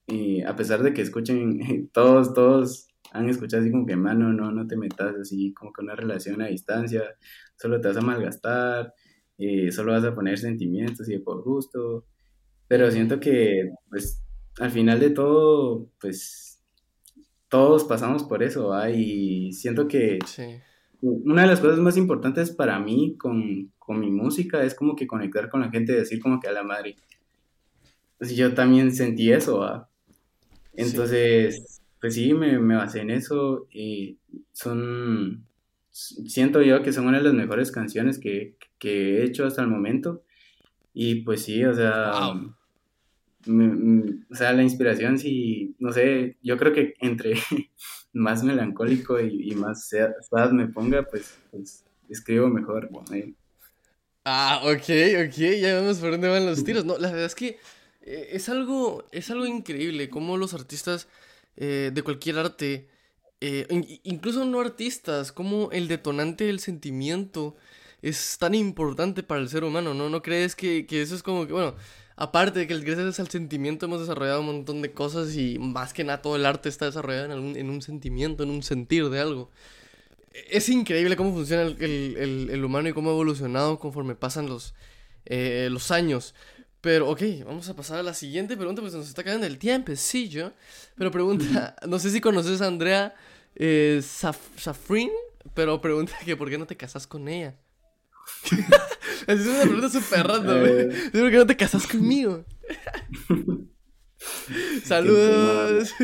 eh, 0.06 0.42
a 0.46 0.56
pesar 0.56 0.82
de 0.82 0.94
que 0.94 1.02
escuchen, 1.02 1.90
todos, 1.92 2.32
todos 2.32 2.89
han 3.12 3.28
escuchado 3.28 3.62
así 3.62 3.70
como 3.70 3.86
que, 3.86 3.96
mano, 3.96 4.32
no, 4.32 4.52
no 4.52 4.66
te 4.66 4.76
metas 4.76 5.14
así 5.16 5.52
como 5.52 5.72
que 5.72 5.82
una 5.82 5.96
relación 5.96 6.40
a 6.42 6.46
distancia, 6.46 7.02
solo 7.56 7.80
te 7.80 7.88
vas 7.88 7.96
a 7.96 8.02
malgastar, 8.02 8.94
eh, 9.38 9.72
solo 9.72 9.92
vas 9.92 10.04
a 10.04 10.14
poner 10.14 10.38
sentimientos 10.38 11.08
y 11.08 11.18
por 11.18 11.42
gusto, 11.42 12.04
pero 12.68 12.90
siento 12.90 13.18
que, 13.18 13.72
pues, 13.88 14.22
al 14.58 14.70
final 14.70 15.00
de 15.00 15.10
todo, 15.10 15.90
pues, 16.00 16.62
todos 17.48 17.84
pasamos 17.84 18.22
por 18.22 18.42
eso, 18.42 18.72
y 18.88 19.52
siento 19.52 19.88
que 19.88 20.18
una 21.00 21.42
de 21.42 21.48
las 21.48 21.60
cosas 21.60 21.78
más 21.78 21.96
importantes 21.96 22.50
para 22.50 22.78
mí 22.78 23.16
con, 23.18 23.72
mi 23.88 24.10
música 24.12 24.62
es 24.62 24.76
como 24.76 24.94
que 24.94 25.08
conectar 25.08 25.50
con 25.50 25.62
la 25.62 25.68
gente 25.68 25.92
y 25.92 25.96
decir 25.96 26.20
como 26.20 26.38
que 26.38 26.46
a 26.46 26.52
la 26.52 26.62
madre. 26.62 26.94
Pues 28.18 28.36
yo 28.36 28.54
también 28.54 28.94
sentí 28.94 29.32
eso, 29.32 29.88
Entonces, 30.74 31.79
pues 32.00 32.14
sí, 32.14 32.32
me, 32.32 32.58
me, 32.58 32.76
basé 32.76 33.00
en 33.00 33.10
eso 33.10 33.66
y 33.70 34.18
son, 34.52 35.46
siento 35.90 36.62
yo 36.62 36.82
que 36.82 36.92
son 36.92 37.06
una 37.06 37.18
de 37.18 37.24
las 37.24 37.34
mejores 37.34 37.70
canciones 37.70 38.18
que, 38.18 38.56
he 38.82 39.24
hecho 39.24 39.46
hasta 39.46 39.62
el 39.62 39.68
momento. 39.68 40.22
Y 40.94 41.16
pues 41.16 41.42
sí, 41.44 41.64
o 41.64 41.74
sea, 41.74 42.12
o 43.46 44.34
sea, 44.34 44.52
la 44.52 44.62
inspiración 44.62 45.18
sí, 45.18 45.76
no 45.78 45.92
sé, 45.92 46.36
yo 46.42 46.56
creo 46.56 46.72
que 46.72 46.94
entre 47.00 47.34
más 48.12 48.42
melancólico 48.42 49.20
y, 49.20 49.54
más 49.54 49.88
sad 49.88 50.50
me 50.52 50.68
ponga, 50.68 51.02
pues, 51.04 51.38
pues 51.50 51.84
escribo 52.08 52.48
mejor. 52.48 52.90
Ah, 54.24 54.60
ok, 54.64 55.26
ok, 55.26 55.36
ya 55.60 55.74
vemos 55.74 55.98
por 55.98 56.10
dónde 56.12 56.28
van 56.28 56.46
los 56.46 56.64
tiros. 56.64 56.84
No, 56.84 56.98
la 56.98 57.10
verdad 57.10 57.26
es 57.26 57.34
que 57.34 57.58
eh, 58.02 58.28
es 58.32 58.48
algo, 58.48 59.04
es 59.12 59.30
algo 59.30 59.46
increíble 59.46 60.10
cómo 60.10 60.36
los 60.36 60.54
artistas 60.54 61.08
eh, 61.62 61.90
de 61.92 62.02
cualquier 62.02 62.38
arte, 62.38 62.88
eh, 63.42 63.66
incluso 64.04 64.46
no 64.46 64.60
artistas, 64.60 65.30
como 65.30 65.70
el 65.72 65.88
detonante 65.88 66.44
del 66.44 66.58
sentimiento 66.58 67.54
es 68.00 68.38
tan 68.38 68.54
importante 68.54 69.22
para 69.22 69.42
el 69.42 69.50
ser 69.50 69.64
humano, 69.64 69.92
¿no? 69.92 70.08
¿No 70.08 70.22
crees 70.22 70.56
que, 70.56 70.86
que 70.86 71.02
eso 71.02 71.14
es 71.14 71.22
como 71.22 71.46
que, 71.46 71.52
bueno, 71.52 71.74
aparte 72.16 72.60
de 72.60 72.66
que 72.66 72.78
gracias 72.78 73.20
al 73.20 73.28
sentimiento 73.28 73.84
hemos 73.84 74.00
desarrollado 74.00 74.40
un 74.40 74.46
montón 74.46 74.80
de 74.80 74.92
cosas 74.92 75.36
y 75.36 75.58
más 75.58 75.92
que 75.92 76.02
nada 76.02 76.22
todo 76.22 76.34
el 76.36 76.46
arte 76.46 76.70
está 76.70 76.86
desarrollado 76.86 77.30
en, 77.30 77.54
en 77.54 77.68
un 77.68 77.82
sentimiento, 77.82 78.42
en 78.42 78.48
un 78.48 78.62
sentir 78.62 79.10
de 79.10 79.20
algo. 79.20 79.50
Es 80.48 80.70
increíble 80.70 81.14
cómo 81.14 81.34
funciona 81.34 81.64
el, 81.64 81.82
el, 81.82 82.48
el, 82.50 82.64
humano 82.64 82.88
y 82.88 82.94
cómo 82.94 83.10
ha 83.10 83.12
evolucionado 83.12 83.78
conforme 83.78 84.14
pasan 84.14 84.46
los, 84.46 84.72
los 85.26 85.90
años. 85.90 86.34
Pero, 86.80 87.10
ok, 87.10 87.22
vamos 87.44 87.68
a 87.68 87.76
pasar 87.76 87.98
a 87.98 88.02
la 88.02 88.14
siguiente 88.14 88.56
pregunta, 88.56 88.80
pues 88.80 88.94
nos 88.94 89.08
está 89.08 89.22
cayendo 89.22 89.46
el 89.46 89.58
tiempo, 89.58 89.94
sí, 89.96 90.28
yo. 90.28 90.52
Pero 90.96 91.10
pregunta, 91.10 91.76
no 91.86 91.98
sé 91.98 92.10
si 92.10 92.20
conoces 92.20 92.62
a 92.62 92.66
Andrea 92.66 93.14
eh, 93.54 94.00
Safrin, 94.02 95.10
pero 95.54 95.80
pregunta 95.80 96.14
que 96.24 96.36
por 96.36 96.48
qué 96.48 96.56
no 96.56 96.66
te 96.66 96.76
casas 96.76 97.06
con 97.06 97.28
ella. 97.28 97.54
es 99.26 99.46
una 99.46 99.62
pregunta 99.62 99.88
súper 99.90 100.26
random, 100.26 100.64
eh. 100.64 100.88
¿Por 101.12 101.30
qué 101.30 101.36
no 101.36 101.46
te 101.46 101.56
casas 101.56 101.86
conmigo? 101.86 102.44
Saludos. 104.84 105.92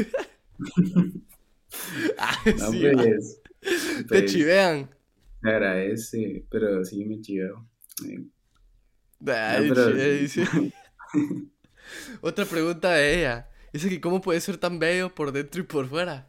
ah, 2.18 2.39
sí, 2.45 2.89
pues, 2.93 3.41
te 3.61 4.05
pues, 4.05 4.33
chivean. 4.33 4.91
Me 5.41 5.51
agradece, 5.51 6.45
pero 6.51 6.85
sí 6.85 7.05
me 7.05 7.20
chiveo. 7.20 7.66
Eh, 8.07 8.24
Otra 12.21 12.45
pregunta 12.45 12.93
de 12.93 13.19
ella. 13.19 13.49
Dice 13.73 13.89
que 13.89 14.01
cómo 14.01 14.21
puede 14.21 14.41
ser 14.41 14.57
tan 14.57 14.79
bello 14.79 15.14
por 15.14 15.33
dentro 15.33 15.61
y 15.61 15.64
por 15.64 15.89
fuera. 15.89 16.27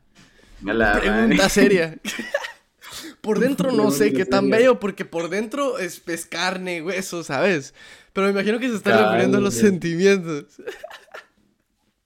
pregunta 0.99 1.49
seria. 1.49 1.99
por 3.21 3.39
dentro 3.39 3.71
no 3.71 3.91
sé 3.91 4.13
qué 4.13 4.25
tan 4.25 4.49
bello, 4.49 4.79
porque 4.79 5.05
por 5.05 5.29
dentro 5.29 5.77
es, 5.77 6.01
carne, 6.29 6.81
hueso, 6.81 7.23
¿sabes? 7.23 7.73
Pero 8.13 8.27
me 8.27 8.33
imagino 8.33 8.59
que 8.59 8.69
se 8.69 8.75
está 8.75 9.05
refiriendo 9.05 9.37
a 9.37 9.41
los 9.41 9.53
sentimientos. 9.53 10.45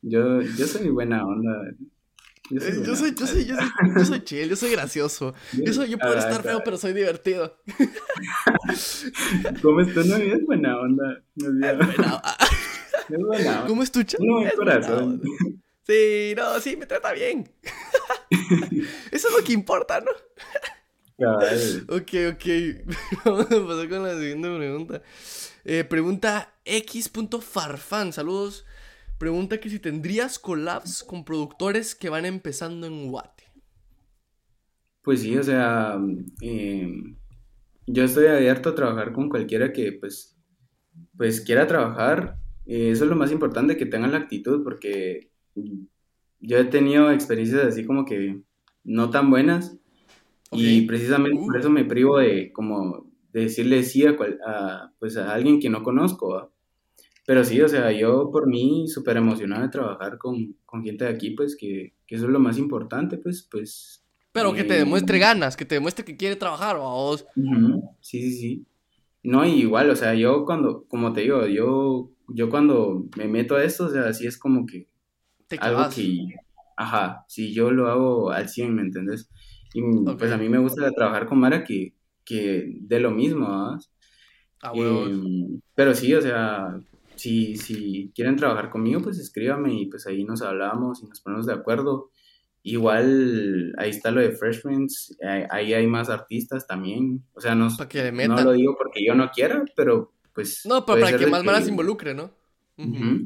yo, 0.01 0.41
yo 0.41 0.67
soy 0.67 0.89
buena 0.89 1.25
onda. 1.25 1.51
Yo 2.51 2.59
soy, 2.59 2.83
yo 2.83 2.95
soy, 2.95 3.15
yo 3.15 3.25
soy, 3.25 3.45
yo 3.95 4.05
soy, 4.05 4.23
chill, 4.23 4.49
yo 4.49 4.55
soy 4.57 4.71
gracioso. 4.71 5.33
Yo, 5.53 5.73
soy, 5.73 5.89
yo 5.89 5.97
puedo 5.97 6.17
estar 6.17 6.43
feo, 6.43 6.61
pero 6.63 6.77
soy 6.77 6.91
divertido. 6.93 7.57
¿Cómo 9.61 9.79
estás? 9.79 10.05
No, 10.05 10.17
es 10.17 10.45
buena 10.45 10.79
onda. 10.79 11.23
Es 13.09 13.19
buena, 13.19 13.61
onda. 13.61 13.67
¿Cómo 13.67 13.83
es 13.83 13.91
tu 13.91 14.03
chat? 14.03 14.19
No, 14.21 14.45
es 14.45 14.53
corazón. 14.53 15.21
Sí, 15.85 16.33
no, 16.35 16.59
sí, 16.59 16.77
me 16.77 16.85
trata 16.85 17.11
bien. 17.13 17.49
Eso 19.11 19.27
es 19.27 19.33
lo 19.35 19.43
que 19.43 19.53
importa, 19.53 20.01
¿no? 20.01 20.11
Ok, 21.87 22.13
ok. 22.33 22.45
Vamos 23.25 23.45
a 23.45 23.67
pasar 23.67 23.89
con 23.89 24.03
la 24.03 24.17
siguiente 24.17 24.55
pregunta. 24.55 25.01
Eh, 25.63 25.83
pregunta 25.83 26.53
X.farfan. 26.65 28.13
Saludos 28.13 28.65
Pregunta 29.21 29.59
que 29.59 29.69
si 29.69 29.77
tendrías 29.77 30.39
collabs 30.39 31.03
con 31.03 31.23
productores 31.23 31.93
que 31.93 32.09
van 32.09 32.25
empezando 32.25 32.87
en 32.87 33.11
Guate. 33.11 33.43
Pues 35.03 35.21
sí, 35.21 35.37
o 35.37 35.43
sea, 35.43 35.95
em, 36.41 37.15
yo 37.85 38.03
estoy 38.03 38.25
abierto 38.25 38.69
a 38.69 38.73
trabajar 38.73 39.13
con 39.13 39.29
cualquiera 39.29 39.71
que 39.71 39.91
pues, 39.91 40.35
pues 41.15 41.39
quiera 41.41 41.67
trabajar. 41.67 42.39
Eh, 42.65 42.89
eso 42.89 43.03
es 43.03 43.11
lo 43.11 43.15
más 43.15 43.31
importante, 43.31 43.77
que 43.77 43.85
tengan 43.85 44.13
la 44.13 44.17
actitud, 44.17 44.63
porque 44.63 45.29
yo 46.39 46.57
he 46.57 46.63
tenido 46.63 47.11
experiencias 47.11 47.63
así 47.63 47.85
como 47.85 48.05
que 48.05 48.41
no 48.83 49.11
tan 49.11 49.29
buenas 49.29 49.77
y 50.51 50.87
precisamente 50.87 51.39
por 51.45 51.57
uh. 51.57 51.59
eso 51.59 51.69
me 51.69 51.85
privo 51.85 52.17
de 52.17 52.51
como 52.51 53.05
decirle 53.31 53.83
sí 53.83 54.03
a, 54.03 54.91
pues 54.97 55.15
a 55.15 55.31
alguien 55.31 55.59
que 55.59 55.69
no 55.69 55.83
conozco. 55.83 56.51
Pero 57.25 57.43
sí, 57.43 57.61
o 57.61 57.67
sea, 57.67 57.91
yo 57.91 58.31
por 58.31 58.47
mí 58.47 58.87
súper 58.87 59.17
emocionado 59.17 59.61
de 59.61 59.69
trabajar 59.69 60.17
con, 60.17 60.55
gente 60.83 61.05
de 61.05 61.11
aquí, 61.11 61.31
pues 61.31 61.55
que, 61.55 61.93
eso 62.07 62.25
es 62.25 62.31
lo 62.31 62.39
más 62.39 62.57
importante, 62.57 63.17
pues, 63.17 63.47
pues. 63.49 64.03
Pero 64.31 64.53
que 64.53 64.63
te 64.63 64.73
demuestre 64.75 65.17
eh, 65.17 65.21
ganas, 65.21 65.55
que 65.55 65.65
te 65.65 65.75
demuestre 65.75 66.05
que 66.05 66.17
quiere 66.17 66.35
trabajar, 66.35 66.77
vos. 66.77 67.25
Sí, 68.01 68.21
sí, 68.21 68.31
sí. 68.31 68.65
No, 69.23 69.45
igual, 69.45 69.89
o 69.89 69.95
sea, 69.95 70.15
yo 70.15 70.45
cuando, 70.45 70.85
como 70.85 71.13
te 71.13 71.21
digo, 71.21 71.45
yo, 71.45 72.09
yo 72.27 72.49
cuando 72.49 73.05
me 73.17 73.27
meto 73.27 73.55
a 73.55 73.63
esto, 73.63 73.85
o 73.85 73.89
sea, 73.89 74.13
sí 74.13 74.25
es 74.25 74.37
como 74.37 74.65
que 74.65 74.87
te 75.47 75.57
algo 75.57 75.87
que, 75.93 76.25
ajá, 76.75 77.25
sí, 77.27 77.53
yo 77.53 77.71
lo 77.71 77.87
hago 77.87 78.31
al 78.31 78.49
100, 78.49 78.73
¿me 78.73 78.81
entiendes? 78.81 79.29
Y 79.73 79.81
pues 80.17 80.31
a 80.31 80.37
mí 80.37 80.49
me 80.49 80.57
gusta 80.57 80.91
trabajar 80.91 81.27
con 81.27 81.39
Mara 81.39 81.63
que, 81.63 81.93
que 82.25 82.73
de 82.81 82.99
lo 82.99 83.11
mismo, 83.11 83.47
¿ah? 83.47 83.79
Ah, 84.63 84.71
em, 84.75 85.59
pero 85.75 85.93
sí, 85.93 86.13
o 86.13 86.21
sea, 86.21 86.79
si, 87.21 87.55
si 87.55 88.11
quieren 88.15 88.35
trabajar 88.35 88.71
conmigo, 88.71 88.99
pues 89.01 89.19
escríbame 89.19 89.73
y 89.73 89.85
pues 89.85 90.07
ahí 90.07 90.23
nos 90.23 90.41
hablamos 90.41 91.03
y 91.03 91.07
nos 91.07 91.21
ponemos 91.21 91.45
de 91.45 91.53
acuerdo. 91.53 92.09
Igual 92.63 93.73
ahí 93.77 93.91
está 93.91 94.09
lo 94.11 94.21
de 94.21 94.31
Freshmans, 94.31 95.17
ahí 95.49 95.73
hay 95.73 95.85
más 95.85 96.09
artistas 96.09 96.65
también. 96.65 97.23
O 97.33 97.41
sea, 97.41 97.53
no, 97.53 97.69
no 97.69 98.41
lo 98.43 98.51
digo 98.53 98.75
porque 98.75 99.05
yo 99.05 99.13
no 99.13 99.29
quiera, 99.29 99.63
pero 99.75 100.13
pues... 100.33 100.65
No, 100.65 100.83
pero 100.83 101.01
para 101.01 101.17
que 101.17 101.27
más 101.27 101.43
malas 101.43 101.65
se 101.65 101.69
involucre, 101.69 102.15
¿no? 102.15 102.31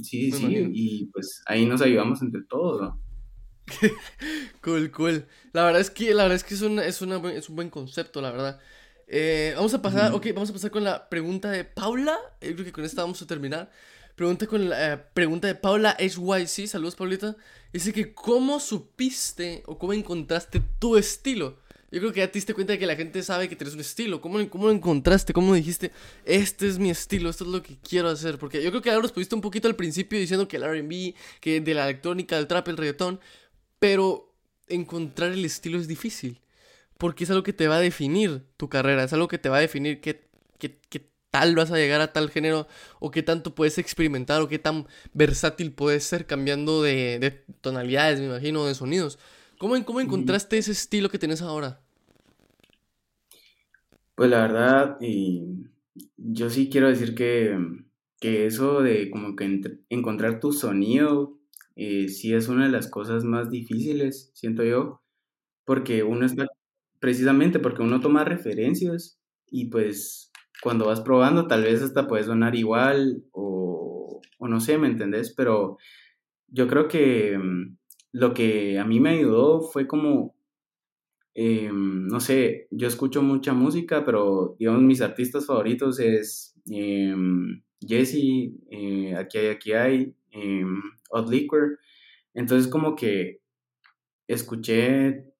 Sí, 0.02 0.32
sí, 0.32 0.70
y 0.74 1.06
pues 1.06 1.41
ahí 1.46 1.66
nos 1.66 1.82
ayudamos 1.82 2.22
entre 2.22 2.43
todos, 2.43 2.82
¿no? 2.82 3.02
cool, 4.62 4.91
cool. 4.91 5.26
La 5.54 5.64
verdad 5.64 5.80
es 5.80 5.89
que, 5.89 6.14
la 6.14 6.24
verdad 6.24 6.36
es, 6.36 6.43
que 6.43 6.54
es, 6.54 6.62
una, 6.62 6.86
es, 6.86 7.02
una, 7.02 7.18
es 7.32 7.48
un 7.48 7.56
buen 7.56 7.70
concepto, 7.70 8.22
la 8.22 8.32
verdad. 8.32 8.60
Eh, 9.08 9.53
vamos 9.56 9.74
a 9.74 9.82
pasar, 9.82 10.14
ok, 10.14 10.28
vamos 10.34 10.49
a 10.49 10.53
pasar 10.53 10.72
con 10.72 10.84
la 10.84 11.10
pregunta 11.10 11.51
de 11.51 11.64
Paula. 11.64 12.18
Yo 12.41 12.53
creo 12.53 12.66
que 12.66 12.72
con 12.72 12.86
esta 12.86 13.01
vamos 13.01 13.22
a 13.22 13.28
terminar. 13.28 13.72
Pregunta 14.16 14.47
con 14.47 14.70
la 14.70 14.93
eh, 14.93 14.97
pregunta 15.14 15.47
de 15.47 15.56
Paula 15.56 15.95
HYC. 15.99 16.68
Saludos, 16.68 16.95
Paulita. 16.95 17.36
Dice 17.72 17.93
que 17.93 18.14
¿cómo 18.14 18.60
supiste 18.60 19.64
o 19.66 19.78
cómo 19.78 19.93
encontraste 19.93 20.62
tu 20.80 20.97
estilo? 20.97 21.58
Yo 21.91 21.99
creo 21.99 22.14
que 22.14 22.20
ya 22.22 22.28
te 22.28 22.39
diste 22.39 22.53
cuenta 22.53 22.74
de 22.74 22.80
que 22.80 22.88
la 22.88 22.95
gente 22.95 23.22
sabe 23.24 23.47
que 23.47 23.56
tienes 23.56 23.76
un 23.76 23.82
estilo. 23.82 24.22
¿Cómo, 24.22 24.49
cómo 24.49 24.66
lo 24.68 24.72
encontraste? 24.72 25.34
¿Cómo 25.34 25.53
dijiste, 25.53 25.91
este 26.26 26.68
es 26.68 26.80
mi 26.80 26.89
estilo, 26.89 27.30
esto 27.30 27.43
es 27.43 27.49
lo 27.51 27.62
que 27.62 27.78
quiero 27.78 28.10
hacer? 28.10 28.38
Porque 28.38 28.62
yo 28.64 28.70
creo 28.72 28.82
que 28.82 28.89
ahora 28.89 29.03
los 29.03 29.12
pusiste 29.12 29.36
un 29.36 29.41
poquito 29.41 29.68
al 29.68 29.76
principio 29.76 30.20
diciendo 30.20 30.47
que 30.47 30.58
el 30.58 30.64
RB, 30.64 31.14
que 31.39 31.62
de 31.62 31.74
la 31.74 31.86
electrónica, 31.86 32.38
del 32.38 32.47
trap, 32.47 32.68
el 32.70 32.78
reggaetón. 32.78 33.20
Pero 33.80 34.34
encontrar 34.68 35.32
el 35.32 35.45
estilo 35.45 35.78
es 35.78 35.88
difícil 35.88 36.39
porque 36.98 37.24
es 37.24 37.30
algo 37.30 37.43
que 37.43 37.54
te 37.54 37.68
va 37.68 37.78
a 37.78 37.82
definir 37.82 38.43
tu 38.58 38.70
carrera, 38.70 39.04
es 39.04 39.14
algo 39.14 39.28
que 39.28 39.38
te 39.38 39.50
va 39.50 39.58
a 39.58 39.62
definir 39.62 40.02
qué, 40.02 40.26
tal 41.32 41.54
vas 41.54 41.70
a 41.70 41.76
llegar 41.76 42.00
a 42.00 42.14
tal 42.14 42.30
género 42.30 42.66
o 43.02 43.12
qué 43.12 43.22
tanto 43.22 43.56
puedes 43.56 43.78
experimentar 43.78 44.41
o 44.41 44.48
qué 44.48 44.58
tan 44.58 44.88
versátil 45.14 45.74
puedes 45.74 46.06
ser 46.06 46.26
cambiando 46.26 46.82
de, 46.82 47.43
tonalidades, 47.60 48.22
me 48.22 48.28
imagino, 48.28 48.66
de 48.66 48.74
sonidos. 48.74 49.20
¿Cómo, 49.58 49.84
cómo 49.84 50.00
encontraste 50.00 50.58
ese 50.58 50.72
estilo 50.72 51.10
que 51.10 51.20
tienes 51.20 51.41
ahora? 51.41 51.82
Pues 54.16 54.30
la 54.30 54.43
verdad, 54.43 54.98
y 55.02 55.66
yo 56.16 56.50
sí 56.50 56.70
quiero 56.70 56.88
decir 56.88 57.16
que, 57.16 57.58
que 58.22 58.46
eso 58.46 58.82
de 58.82 59.10
como 59.10 59.36
que 59.36 59.62
encontrar 59.89 60.39
tu 60.39 60.54
sonido 60.54 61.38
eh, 61.76 62.08
sí 62.08 62.34
es 62.34 62.48
una 62.48 62.66
de 62.66 62.72
las 62.72 62.88
cosas 62.88 63.24
más 63.26 63.50
difíciles, 63.50 64.32
siento 64.34 64.64
yo, 64.64 65.02
porque 65.66 66.04
uno 66.04 66.26
está, 66.26 66.48
precisamente 67.06 67.60
porque 67.60 67.84
uno 67.84 67.99
toma 67.99 68.24
referencias 68.24 69.20
y 69.45 69.66
pues 69.66 70.32
cuando 70.64 70.88
vas 70.88 71.01
probando 71.01 71.45
tal 71.45 71.62
vez 71.62 71.84
hasta 71.84 72.08
puede 72.08 72.24
sonar 72.24 72.56
igual 72.56 73.24
o, 73.32 74.22
no 74.39 74.60
sé, 74.60 74.80
¿me 74.80 74.88
entendés? 74.88 75.32
Pero 75.38 75.78
yo 76.47 76.68
creo 76.68 76.88
que 76.88 77.38
mm, 77.38 77.78
lo 78.14 78.34
que 78.34 78.80
a 78.80 78.86
mí 78.86 78.99
me 78.99 79.12
ayudó 79.12 79.62
fue 79.62 79.86
como, 79.86 80.36
eh, 81.36 81.70
no 81.72 82.20
sé, 82.20 82.68
yo 82.72 82.88
escucho 82.88 83.22
mucha 83.22 83.53
música, 83.53 84.03
pero 84.03 84.56
digamos 84.58 84.82
mis 84.82 85.01
artistas 85.01 85.45
favoritos 85.45 85.99
es 85.99 86.56
eh, 86.72 87.16
Jesse, 87.88 88.51
eh, 88.72 89.16
Aquí 89.16 89.38
hay, 89.38 89.47
aquí 89.49 89.74
hay, 89.74 90.16
Odd 91.12 91.30
Liquor. 91.30 91.78
Entonces 92.34 92.68
como 92.68 92.95
que 92.95 93.41
escuché 94.28 95.34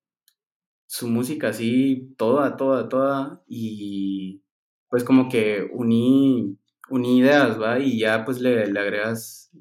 su 0.88 1.08
música 1.08 1.50
así, 1.50 2.14
toda, 2.18 2.58
toda, 2.58 2.90
toda, 2.90 3.44
y 3.48 4.42
pues 4.90 5.04
como 5.04 5.30
que 5.30 5.68
uní, 5.74 6.58
uní 6.90 7.20
ideas, 7.20 7.62
¿va? 7.62 7.80
Y 7.80 8.00
ya 8.00 8.26
pues 8.26 8.40
le, 8.40 8.68
le 8.68 8.80
agregas 8.80 9.52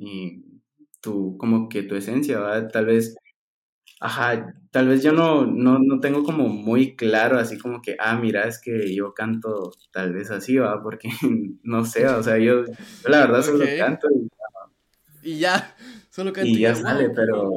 tu, 1.01 1.37
como 1.39 1.68
que 1.68 1.83
tu 1.83 1.97
esencia, 1.97 2.39
¿va? 2.39 2.68
Tal 2.68 2.87
vez, 2.87 3.16
ajá, 4.01 4.55
tal 4.70 4.89
vez 4.89 5.03
yo 5.03 5.12
no, 5.12 5.47
no, 5.47 5.79
no 5.79 6.01
tengo 6.01 6.25
como 6.25 6.49
muy 6.49 6.97
claro 6.97 7.39
así 7.39 7.59
como 7.59 7.81
que, 7.81 7.97
ah, 7.99 8.16
mira, 8.16 8.47
es 8.47 8.61
que 8.61 8.95
yo 8.95 9.14
canto 9.14 9.72
tal 9.93 10.12
vez 10.12 10.31
así, 10.31 10.57
¿va? 10.57 10.83
Porque 10.83 11.09
no 11.62 11.85
sé, 11.85 12.07
o 12.07 12.22
sea, 12.22 12.39
yo, 12.39 12.64
la 13.07 13.20
verdad 13.20 13.43
solo 13.43 13.64
canto 13.79 14.09
y, 15.22 15.39
ya, 15.39 15.75
solo 16.11 16.33
canto 16.33 16.51
y 16.51 16.61
ya 16.61 16.75
sale, 16.75 17.11
pero 17.11 17.51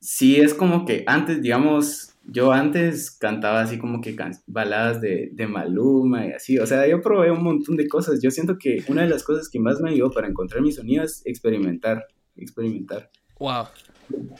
sí 0.00 0.40
es 0.40 0.54
como 0.54 0.84
que 0.84 1.04
antes, 1.06 1.42
digamos, 1.42 2.11
yo 2.24 2.52
antes 2.52 3.10
cantaba 3.10 3.60
así 3.60 3.78
como 3.78 4.00
que 4.00 4.16
baladas 4.46 5.00
de, 5.00 5.30
de, 5.32 5.46
Maluma 5.46 6.26
y 6.26 6.32
así, 6.32 6.58
o 6.58 6.66
sea, 6.66 6.86
yo 6.86 7.00
probé 7.00 7.30
un 7.30 7.42
montón 7.42 7.76
de 7.76 7.88
cosas. 7.88 8.20
Yo 8.22 8.30
siento 8.30 8.58
que 8.58 8.84
una 8.88 9.02
de 9.02 9.08
las 9.08 9.24
cosas 9.24 9.48
que 9.48 9.58
más 9.58 9.80
me 9.80 9.90
ayudó 9.90 10.10
para 10.10 10.28
encontrar 10.28 10.62
mi 10.62 10.72
sonido 10.72 11.04
es 11.04 11.22
experimentar 11.24 12.06
experimentar. 12.36 13.10
Wow. 13.38 13.64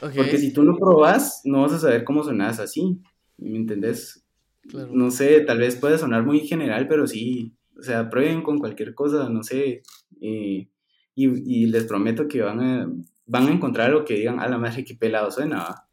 Porque 0.01 0.39
si 0.39 0.53
tú 0.53 0.63
no 0.63 0.77
probas, 0.77 1.43
no 1.45 1.63
vas 1.63 1.73
a 1.73 1.79
saber 1.79 2.05
cómo 2.05 2.23
sonas 2.23 2.61
así. 2.61 3.01
¿Me 3.39 3.57
entendés? 3.57 4.25
No 4.73 5.11
sé, 5.11 5.41
tal 5.41 5.59
vez 5.59 5.77
puede 5.77 5.99
sonar 5.99 6.25
muy 6.25 6.41
general, 6.41 6.87
pero 6.89 7.07
sí. 7.07 7.55
O 7.79 7.83
sea, 7.83 8.11
prueben 8.11 8.43
con 8.43 8.59
cualquier 8.59 8.95
cosa, 8.95 9.29
no 9.29 9.43
sé. 9.43 9.83
Eh, 10.21 10.69
y, 11.15 11.67
les 11.67 11.85
prometo 11.85 12.29
que 12.29 12.43
van 12.43 12.61
a, 12.61 12.91
van 13.27 13.49
a 13.49 13.53
encontrar 13.53 13.91
lo 13.91 14.05
que 14.05 14.15
digan, 14.15 14.41
a 14.41 14.49
la 14.49 14.59
madre, 14.59 14.85
qué 14.85 14.95
pelado 14.95 15.31
suena. 15.31 15.87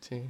Sí. 0.00 0.22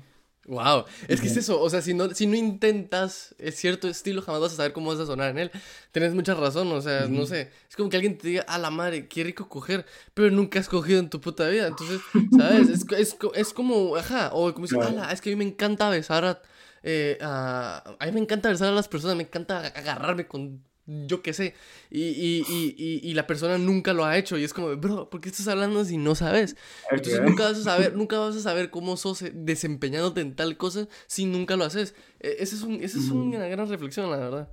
Wow, 0.46 0.84
es 1.06 1.20
que 1.20 1.28
es 1.28 1.36
eso, 1.36 1.60
o 1.60 1.70
sea, 1.70 1.82
si 1.82 1.94
no, 1.94 2.10
si 2.14 2.26
no 2.26 2.34
intentas 2.34 3.34
cierto 3.52 3.88
estilo, 3.88 4.22
jamás 4.22 4.40
vas 4.40 4.52
a 4.54 4.56
saber 4.56 4.72
cómo 4.72 4.90
vas 4.90 4.98
a 4.98 5.06
sonar 5.06 5.30
en 5.30 5.38
él. 5.38 5.50
Tienes 5.92 6.14
mucha 6.14 6.34
razón, 6.34 6.72
o 6.72 6.80
sea, 6.80 7.06
no 7.08 7.26
sé, 7.26 7.50
es 7.68 7.76
como 7.76 7.88
que 7.90 7.96
alguien 7.96 8.18
te 8.18 8.26
diga, 8.26 8.42
a 8.42 8.58
la 8.58 8.70
madre, 8.70 9.06
qué 9.06 9.22
rico 9.22 9.48
coger, 9.48 9.86
pero 10.14 10.30
nunca 10.30 10.58
has 10.58 10.68
cogido 10.68 10.98
en 10.98 11.10
tu 11.10 11.20
puta 11.20 11.46
vida. 11.48 11.66
Entonces, 11.68 12.00
¿sabes? 12.36 12.68
Es, 12.68 12.84
es, 12.98 13.16
es 13.34 13.52
como, 13.52 13.96
ajá, 13.96 14.30
o 14.32 14.52
como 14.52 14.66
decir, 14.66 14.82
ala, 14.82 15.12
es 15.12 15.20
que 15.20 15.30
a 15.30 15.36
mí 15.36 15.36
me 15.36 15.48
encanta 15.48 15.88
besar 15.90 16.24
a, 16.24 16.42
eh, 16.82 17.18
a, 17.20 17.96
a 17.98 18.06
mí 18.06 18.12
me 18.12 18.20
encanta 18.20 18.48
besar 18.48 18.68
a 18.68 18.72
las 18.72 18.88
personas, 18.88 19.16
me 19.16 19.24
encanta 19.24 19.58
agarrarme 19.58 20.26
con 20.26 20.64
yo 21.06 21.22
qué 21.22 21.32
sé, 21.32 21.54
y, 21.90 22.02
y, 22.02 22.44
y, 22.48 23.00
y, 23.02 23.14
la 23.14 23.26
persona 23.26 23.58
nunca 23.58 23.92
lo 23.92 24.04
ha 24.04 24.18
hecho 24.18 24.38
y 24.38 24.44
es 24.44 24.52
como, 24.52 24.76
bro, 24.76 25.08
¿por 25.10 25.20
qué 25.20 25.28
estás 25.28 25.46
hablando 25.48 25.84
si 25.84 25.96
no 25.96 26.14
sabes? 26.14 26.56
Entonces 26.90 27.22
nunca 27.22 27.44
vas 27.44 27.58
a 27.58 27.62
saber, 27.62 27.96
nunca 27.96 28.18
vas 28.18 28.36
a 28.36 28.40
saber 28.40 28.70
cómo 28.70 28.96
sos 28.96 29.24
desempeñándote 29.32 30.20
en 30.20 30.34
tal 30.34 30.56
cosa 30.56 30.88
si 31.06 31.26
nunca 31.26 31.56
lo 31.56 31.64
haces. 31.64 31.94
E, 32.20 32.36
esa 32.40 32.56
es, 32.56 32.62
un, 32.62 32.74
esa 32.82 32.98
es 32.98 33.08
una 33.10 33.46
gran 33.46 33.68
reflexión, 33.68 34.10
la 34.10 34.16
verdad. 34.16 34.52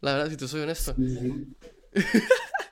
La 0.00 0.12
verdad, 0.12 0.30
si 0.30 0.36
te 0.36 0.46
soy 0.46 0.60
honesto. 0.60 0.94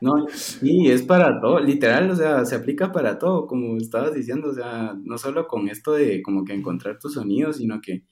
No, 0.00 0.26
sí, 0.28 0.88
es 0.88 1.02
para 1.02 1.40
todo, 1.40 1.58
literal, 1.58 2.10
o 2.10 2.16
sea, 2.16 2.44
se 2.44 2.54
aplica 2.54 2.92
para 2.92 3.18
todo, 3.18 3.46
como 3.46 3.78
estabas 3.78 4.14
diciendo, 4.14 4.50
o 4.50 4.54
sea, 4.54 4.94
no 5.02 5.16
solo 5.16 5.46
con 5.46 5.68
esto 5.68 5.92
de 5.92 6.22
como 6.22 6.44
que 6.44 6.52
encontrar 6.52 6.98
tu 6.98 7.08
sonido, 7.08 7.52
sino 7.54 7.80
que 7.80 8.04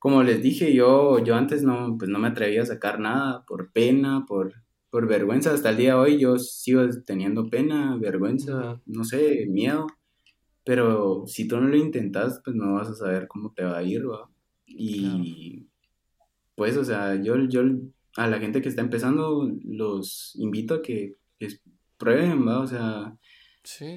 como 0.00 0.22
les 0.22 0.42
dije, 0.42 0.74
yo, 0.74 1.22
yo 1.22 1.36
antes 1.36 1.62
no, 1.62 1.96
pues 1.98 2.10
no 2.10 2.18
me 2.18 2.28
atrevía 2.28 2.62
a 2.62 2.66
sacar 2.66 2.98
nada 3.00 3.44
por 3.46 3.70
pena, 3.70 4.24
por, 4.26 4.54
por 4.88 5.06
vergüenza. 5.06 5.52
Hasta 5.52 5.70
el 5.70 5.76
día 5.76 5.90
de 5.90 6.00
hoy 6.00 6.18
yo 6.18 6.38
sigo 6.38 6.82
teniendo 7.04 7.50
pena, 7.50 7.98
vergüenza, 8.00 8.80
no 8.86 9.04
sé, 9.04 9.46
miedo. 9.50 9.86
Pero 10.64 11.24
si 11.26 11.46
tú 11.46 11.60
no 11.60 11.68
lo 11.68 11.76
intentas, 11.76 12.40
pues 12.42 12.56
no 12.56 12.74
vas 12.74 12.88
a 12.88 12.94
saber 12.94 13.28
cómo 13.28 13.52
te 13.52 13.62
va 13.62 13.76
a 13.76 13.82
ir, 13.82 14.08
¿va? 14.10 14.30
Y 14.66 15.66
pues, 16.54 16.78
o 16.78 16.84
sea, 16.84 17.16
yo, 17.22 17.36
yo 17.46 17.62
a 18.16 18.26
la 18.26 18.38
gente 18.38 18.62
que 18.62 18.70
está 18.70 18.80
empezando 18.80 19.50
los 19.64 20.34
invito 20.36 20.74
a 20.76 20.82
que, 20.82 21.18
prueben, 21.98 22.48
¿va? 22.48 22.60
O 22.60 22.66
sea, 22.66 23.18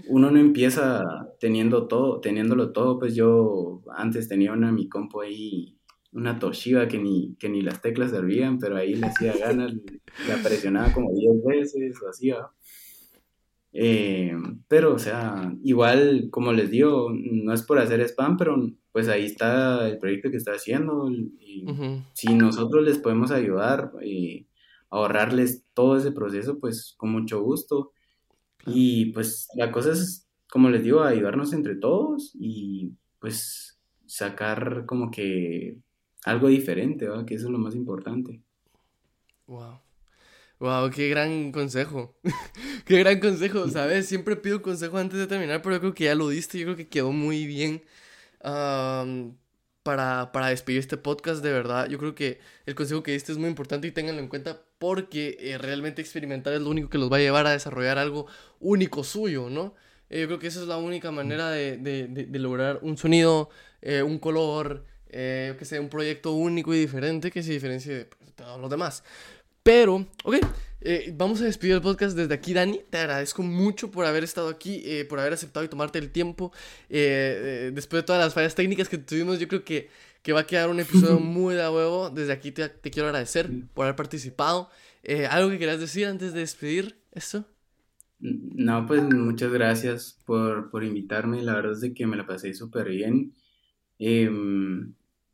uno 0.09 0.31
no 0.31 0.37
empieza 0.37 1.01
teniendo 1.39 1.87
todo, 1.87 2.19
teniéndolo 2.19 2.73
todo, 2.73 2.99
pues 2.99 3.15
yo 3.15 3.81
antes 3.95 4.27
tenía 4.27 4.51
una 4.51 4.73
mi 4.73 4.89
compo 4.89 5.21
ahí 5.21 5.77
una 6.13 6.39
Toshiba 6.39 6.87
que 6.87 6.99
ni, 6.99 7.35
que 7.39 7.49
ni 7.49 7.61
las 7.61 7.81
teclas 7.81 8.11
servían, 8.11 8.59
pero 8.59 8.77
ahí 8.77 8.95
le 8.95 9.07
hacía 9.07 9.33
ganas, 9.37 9.73
la 10.27 10.37
presionaba 10.43 10.91
como 10.93 11.11
10 11.13 11.43
veces 11.43 12.01
o 12.01 12.09
así, 12.09 12.31
eh, 13.75 14.35
pero, 14.67 14.93
o 14.93 14.99
sea, 14.99 15.51
igual, 15.63 16.27
como 16.29 16.53
les 16.53 16.69
digo, 16.69 17.09
no 17.11 17.53
es 17.53 17.63
por 17.63 17.79
hacer 17.79 18.01
spam, 18.01 18.37
pero 18.37 18.55
pues 18.91 19.09
ahí 19.09 19.25
está 19.25 19.89
el 19.89 19.97
proyecto 19.97 20.29
que 20.29 20.37
está 20.37 20.51
haciendo. 20.51 21.09
Y 21.09 21.65
Si 22.13 22.33
nosotros 22.35 22.83
les 22.83 22.99
podemos 22.99 23.31
ayudar 23.31 23.91
y 24.03 24.47
ahorrarles 24.91 25.65
todo 25.73 25.97
ese 25.97 26.11
proceso, 26.11 26.59
pues 26.59 26.93
con 26.97 27.09
mucho 27.09 27.41
gusto. 27.41 27.91
Y 28.67 29.07
pues 29.07 29.47
la 29.55 29.71
cosa 29.71 29.91
es, 29.91 30.29
como 30.49 30.69
les 30.69 30.83
digo, 30.83 31.01
ayudarnos 31.01 31.51
entre 31.53 31.75
todos 31.75 32.31
y 32.39 32.91
pues 33.19 33.79
sacar 34.05 34.85
como 34.85 35.09
que 35.09 35.79
algo 36.25 36.47
diferente, 36.47 37.07
¿va? 37.07 37.25
Que 37.25 37.35
eso 37.35 37.45
es 37.45 37.51
lo 37.51 37.57
más 37.57 37.75
importante. 37.75 38.41
Wow. 39.47 39.79
Wow, 40.59 40.89
qué 40.91 41.09
gran 41.09 41.51
consejo. 41.51 42.15
qué 42.85 42.99
gran 42.99 43.19
consejo, 43.19 43.67
¿sabes? 43.67 44.07
Siempre 44.07 44.35
pido 44.35 44.61
consejo 44.61 44.97
antes 44.97 45.19
de 45.19 45.27
terminar, 45.27 45.61
pero 45.61 45.75
yo 45.75 45.81
creo 45.81 45.93
que 45.93 46.05
ya 46.05 46.15
lo 46.15 46.29
diste, 46.29 46.57
yo 46.57 46.65
creo 46.65 46.77
que 46.77 46.87
quedó 46.87 47.11
muy 47.11 47.45
bien 47.45 47.83
para, 49.83 50.31
para 50.31 50.47
despedir 50.47 50.79
este 50.79 50.97
podcast, 50.97 51.43
de 51.43 51.51
verdad. 51.51 51.87
Yo 51.89 51.97
creo 51.97 52.15
que 52.15 52.39
el 52.65 52.75
consejo 52.75 53.03
que 53.03 53.11
diste 53.11 53.31
es 53.31 53.37
muy 53.37 53.49
importante 53.49 53.87
y 53.87 53.91
ténganlo 53.91 54.21
en 54.21 54.29
cuenta 54.29 54.61
porque 54.79 55.37
eh, 55.39 55.57
realmente 55.57 56.01
experimentar 56.01 56.53
es 56.53 56.61
lo 56.61 56.69
único 56.69 56.89
que 56.89 56.97
los 56.97 57.11
va 57.11 57.17
a 57.17 57.21
llevar 57.21 57.47
a 57.47 57.51
desarrollar 57.51 57.97
algo 57.97 58.27
único 58.59 59.03
suyo, 59.03 59.49
¿no? 59.49 59.75
Eh, 60.09 60.21
yo 60.21 60.27
creo 60.27 60.39
que 60.39 60.47
esa 60.47 60.61
es 60.61 60.67
la 60.67 60.77
única 60.77 61.11
manera 61.11 61.49
de, 61.49 61.77
de, 61.77 62.07
de, 62.07 62.39
lograr 62.39 62.79
un 62.81 62.97
sonido, 62.97 63.49
eh, 63.81 64.03
un 64.03 64.19
color, 64.19 64.85
eh, 65.15 65.55
que 65.59 65.65
sea 65.65 65.79
un 65.79 65.89
proyecto 65.89 66.33
único 66.33 66.73
y 66.73 66.79
diferente 66.79 67.29
que 67.29 67.43
se 67.43 67.51
diferencie 67.51 67.93
de, 67.93 68.05
pues, 68.05 68.33
todos 68.33 68.59
los 68.59 68.67
demás. 68.67 69.03
Pero, 69.61 70.07
ok, 70.23 70.37
eh, 70.81 71.13
vamos 71.15 71.39
a 71.41 71.45
despedir 71.45 71.75
el 71.75 71.81
podcast 71.81 72.17
desde 72.17 72.33
aquí, 72.33 72.51
Dani. 72.51 72.81
Te 72.89 72.97
agradezco 72.97 73.43
mucho 73.43 73.91
por 73.91 74.05
haber 74.05 74.23
estado 74.23 74.49
aquí, 74.49 74.81
eh, 74.83 75.05
por 75.05 75.19
haber 75.19 75.33
aceptado 75.33 75.63
y 75.63 75.69
tomarte 75.69 75.99
el 75.99 76.09
tiempo. 76.09 76.51
después 76.89 78.01
de 78.01 78.03
todas 78.03 78.23
las 78.23 78.33
fallas 78.33 78.55
técnicas 78.55 78.89
que 78.89 78.97
tuvimos, 78.97 79.39
yo 79.39 79.47
creo 79.47 79.63
que, 79.63 79.87
que 80.23 80.33
va 80.33 80.41
a 80.41 80.47
quedar 80.47 80.69
un 80.69 80.79
episodio 80.79 81.19
muy 81.19 81.53
de 81.53 81.69
huevo. 81.69 82.09
Desde 82.09 82.33
aquí 82.33 82.51
te, 82.51 82.67
te 82.67 82.89
quiero 82.89 83.07
agradecer 83.07 83.51
por 83.75 83.85
haber 83.85 83.95
participado. 83.95 84.71
¿Algo 85.29 85.51
que 85.51 85.59
quieras 85.59 85.79
decir 85.79 86.07
antes 86.07 86.33
de 86.33 86.39
despedir 86.39 86.97
esto? 87.11 87.45
No, 88.19 88.87
pues 88.87 89.03
muchas 89.03 89.51
gracias 89.51 90.17
por, 90.25 90.71
por 90.71 90.83
invitarme. 90.83 91.43
La 91.43 91.53
verdad 91.53 91.73
es 91.73 91.81
de 91.81 91.93
que 91.93 92.07
me 92.07 92.17
la 92.17 92.25
pasé 92.25 92.53
súper 92.55 92.89
bien. 92.89 93.33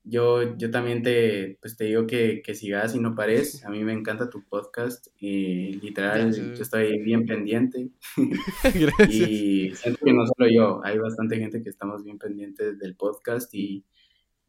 Eh, 0.05 0.09
yo, 0.09 0.57
yo 0.57 0.71
también 0.71 1.03
te, 1.03 1.57
pues 1.61 1.77
te 1.77 1.85
digo 1.85 2.07
que, 2.07 2.41
que 2.43 2.55
sigas 2.55 2.95
y 2.95 2.99
no 2.99 3.15
pares. 3.15 3.63
A 3.65 3.69
mí 3.69 3.83
me 3.83 3.93
encanta 3.93 4.29
tu 4.29 4.43
podcast. 4.43 5.07
Y 5.19 5.73
literal, 5.73 6.33
yo 6.33 6.61
estoy 6.61 6.99
bien 7.03 7.25
pendiente. 7.25 7.89
y 9.09 9.71
siento 9.75 10.05
que 10.05 10.13
no 10.13 10.25
solo 10.25 10.49
yo, 10.51 10.81
hay 10.83 10.97
bastante 10.97 11.37
gente 11.37 11.61
que 11.61 11.69
estamos 11.69 12.03
bien 12.03 12.17
pendientes 12.17 12.79
del 12.79 12.95
podcast. 12.95 13.53
Y, 13.53 13.85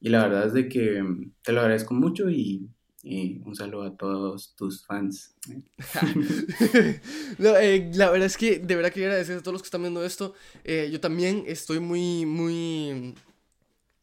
y 0.00 0.08
la 0.08 0.26
verdad 0.26 0.46
es 0.46 0.52
de 0.54 0.68
que 0.68 1.04
te 1.42 1.52
lo 1.52 1.60
agradezco 1.60 1.94
mucho 1.94 2.30
y, 2.30 2.68
un 3.02 3.56
saludo 3.56 3.84
a 3.84 3.96
todos 3.96 4.54
tus 4.56 4.84
fans. 4.84 5.34
no, 7.38 7.56
eh, 7.56 7.90
la 7.94 8.10
verdad 8.10 8.26
es 8.26 8.36
que 8.36 8.58
de 8.58 8.76
verdad 8.76 8.92
quería 8.92 9.08
agradecer 9.08 9.38
a 9.38 9.40
todos 9.40 9.54
los 9.54 9.62
que 9.62 9.68
están 9.68 9.80
viendo 9.80 10.04
esto. 10.04 10.34
Eh, 10.64 10.90
yo 10.92 11.00
también 11.00 11.44
estoy 11.46 11.80
muy, 11.80 12.26
muy 12.26 13.14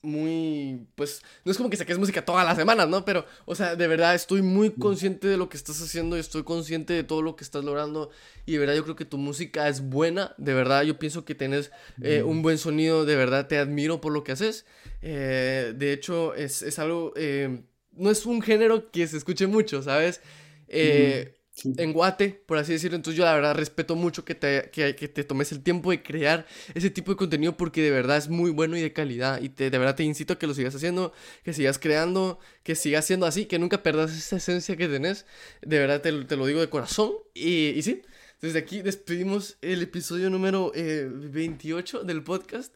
muy, 0.08 0.88
pues, 0.96 1.22
no 1.44 1.52
es 1.52 1.58
como 1.58 1.70
que 1.70 1.78
saques 1.78 1.98
música 1.98 2.26
todas 2.26 2.46
las 2.46 2.58
semanas, 2.58 2.88
¿no? 2.88 3.06
Pero, 3.06 3.26
o 3.46 3.54
sea, 3.54 3.76
de 3.76 3.88
verdad 3.88 4.16
estoy 4.16 4.42
muy 4.42 4.72
consciente 4.72 5.28
de 5.28 5.38
lo 5.38 5.50
que 5.50 5.58
estás 5.58 5.82
haciendo 5.82 6.18
y 6.18 6.22
estoy 6.22 6.44
consciente 6.44 6.94
de 6.94 7.04
todo 7.04 7.22
lo 7.22 7.36
que 7.36 7.44
estás 7.44 7.64
logrando 7.64 8.10
y 8.46 8.54
de 8.54 8.60
verdad 8.60 8.76
yo 8.76 8.84
creo 8.84 8.96
que 8.96 9.06
tu 9.06 9.18
música 9.18 9.68
es 9.68 9.82
buena, 9.82 10.34
de 10.38 10.54
verdad 10.54 10.84
yo 10.84 10.98
pienso 10.98 11.26
que 11.26 11.36
tienes 11.36 11.72
eh, 12.02 12.24
un 12.24 12.42
buen 12.42 12.58
sonido, 12.58 13.06
de 13.06 13.16
verdad 13.16 13.48
te 13.48 13.58
admiro 13.58 14.02
por 14.02 14.14
lo 14.14 14.24
que 14.24 14.32
haces. 14.32 14.66
Eh, 15.02 15.74
de 15.76 15.94
hecho, 15.94 16.34
es, 16.34 16.62
es 16.62 16.80
algo, 16.80 17.14
eh, 17.16 17.62
no 17.92 18.10
es 18.10 18.26
un 18.26 18.42
género 18.42 18.90
que 18.92 19.06
se 19.08 19.18
escuche 19.18 19.46
mucho, 19.48 19.84
¿sabes? 19.84 20.22
Eh, 20.68 21.37
en 21.64 21.94
Guate, 21.94 22.42
por 22.46 22.58
así 22.58 22.74
decirlo. 22.74 22.96
Entonces 22.96 23.18
yo 23.18 23.26
la 23.26 23.34
verdad 23.34 23.56
respeto 23.56 23.96
mucho 23.96 24.24
que 24.24 24.36
te, 24.36 24.70
que, 24.72 24.94
te 24.94 25.24
tomes 25.24 25.52
el 25.52 25.62
tiempo 25.62 25.92
de 25.92 26.04
crear 26.04 26.46
ese 26.74 26.90
tipo 26.90 27.12
de 27.12 27.18
contenido 27.18 27.58
porque 27.58 27.82
de 27.82 27.92
verdad 27.92 28.18
es 28.18 28.30
muy 28.30 28.52
bueno 28.52 28.78
y 28.78 28.82
de 28.82 28.94
calidad. 28.94 29.42
Y 29.42 29.50
te, 29.50 29.70
de 29.70 29.78
verdad 29.78 29.96
te 29.96 30.04
incito 30.04 30.34
a 30.34 30.40
que 30.40 30.48
lo 30.48 30.54
sigas 30.54 30.76
haciendo, 30.76 31.14
que 31.44 31.54
sigas 31.54 31.80
creando, 31.80 32.40
que 32.64 32.76
sigas 32.76 33.06
siendo 33.06 33.26
así, 33.26 33.46
que 33.46 33.60
nunca 33.60 33.84
perdas 33.84 34.16
esa 34.16 34.38
esencia 34.38 34.76
que 34.78 34.88
tenés. 34.88 35.26
De 35.62 35.80
verdad 35.80 36.02
te, 36.02 36.12
te 36.26 36.36
lo 36.36 36.46
digo 36.46 36.60
de 36.60 36.70
corazón. 36.70 37.14
Y, 37.34 37.70
y, 37.70 37.82
sí, 37.82 38.02
desde 38.42 38.60
aquí 38.60 38.82
despedimos 38.82 39.58
el 39.62 39.82
episodio 39.82 40.30
número 40.30 40.72
28 40.76 42.02
eh, 42.02 42.06
del 42.06 42.24
podcast. 42.24 42.74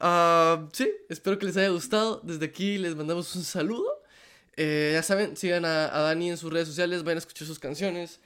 Uh, 0.00 0.68
sí, 0.72 0.88
espero 1.08 1.38
que 1.38 1.46
les 1.46 1.56
haya 1.56 1.70
gustado. 1.70 2.20
Desde 2.22 2.46
aquí 2.46 2.78
les 2.78 2.94
mandamos 2.94 3.34
un 3.34 3.42
saludo. 3.42 3.97
Eh, 4.60 4.90
ya 4.94 5.04
saben, 5.04 5.36
sigan 5.36 5.64
a, 5.64 5.86
Dani 5.86 6.30
en 6.30 6.36
sus 6.36 6.52
redes 6.52 6.66
sociales, 6.66 7.04
vayan 7.04 7.18
a 7.18 7.20
escuchar 7.20 7.46
sus 7.46 7.60
canciones. 7.60 8.18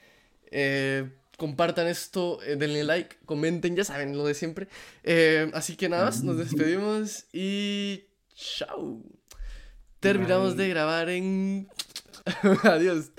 Eh, 0.51 1.11
compartan 1.37 1.89
esto, 1.89 2.43
eh, 2.43 2.57
denle 2.57 2.85
like, 2.85 3.17
comenten, 3.27 3.77
ya 3.77 3.85
saben 3.85 4.17
lo 4.17 4.25
de 4.25 4.33
siempre. 4.33 4.67
así 5.53 5.77
que 5.77 5.91
nada 5.91 6.07
más, 6.07 6.25
nos 6.25 6.39
despedimos 6.39 7.27
y 7.35 8.05
chao. 8.35 9.03
Terminamos 10.01 10.57
de 10.57 10.69
grabar 10.71 11.11
en... 11.11 11.69
Adiós. 12.65 13.15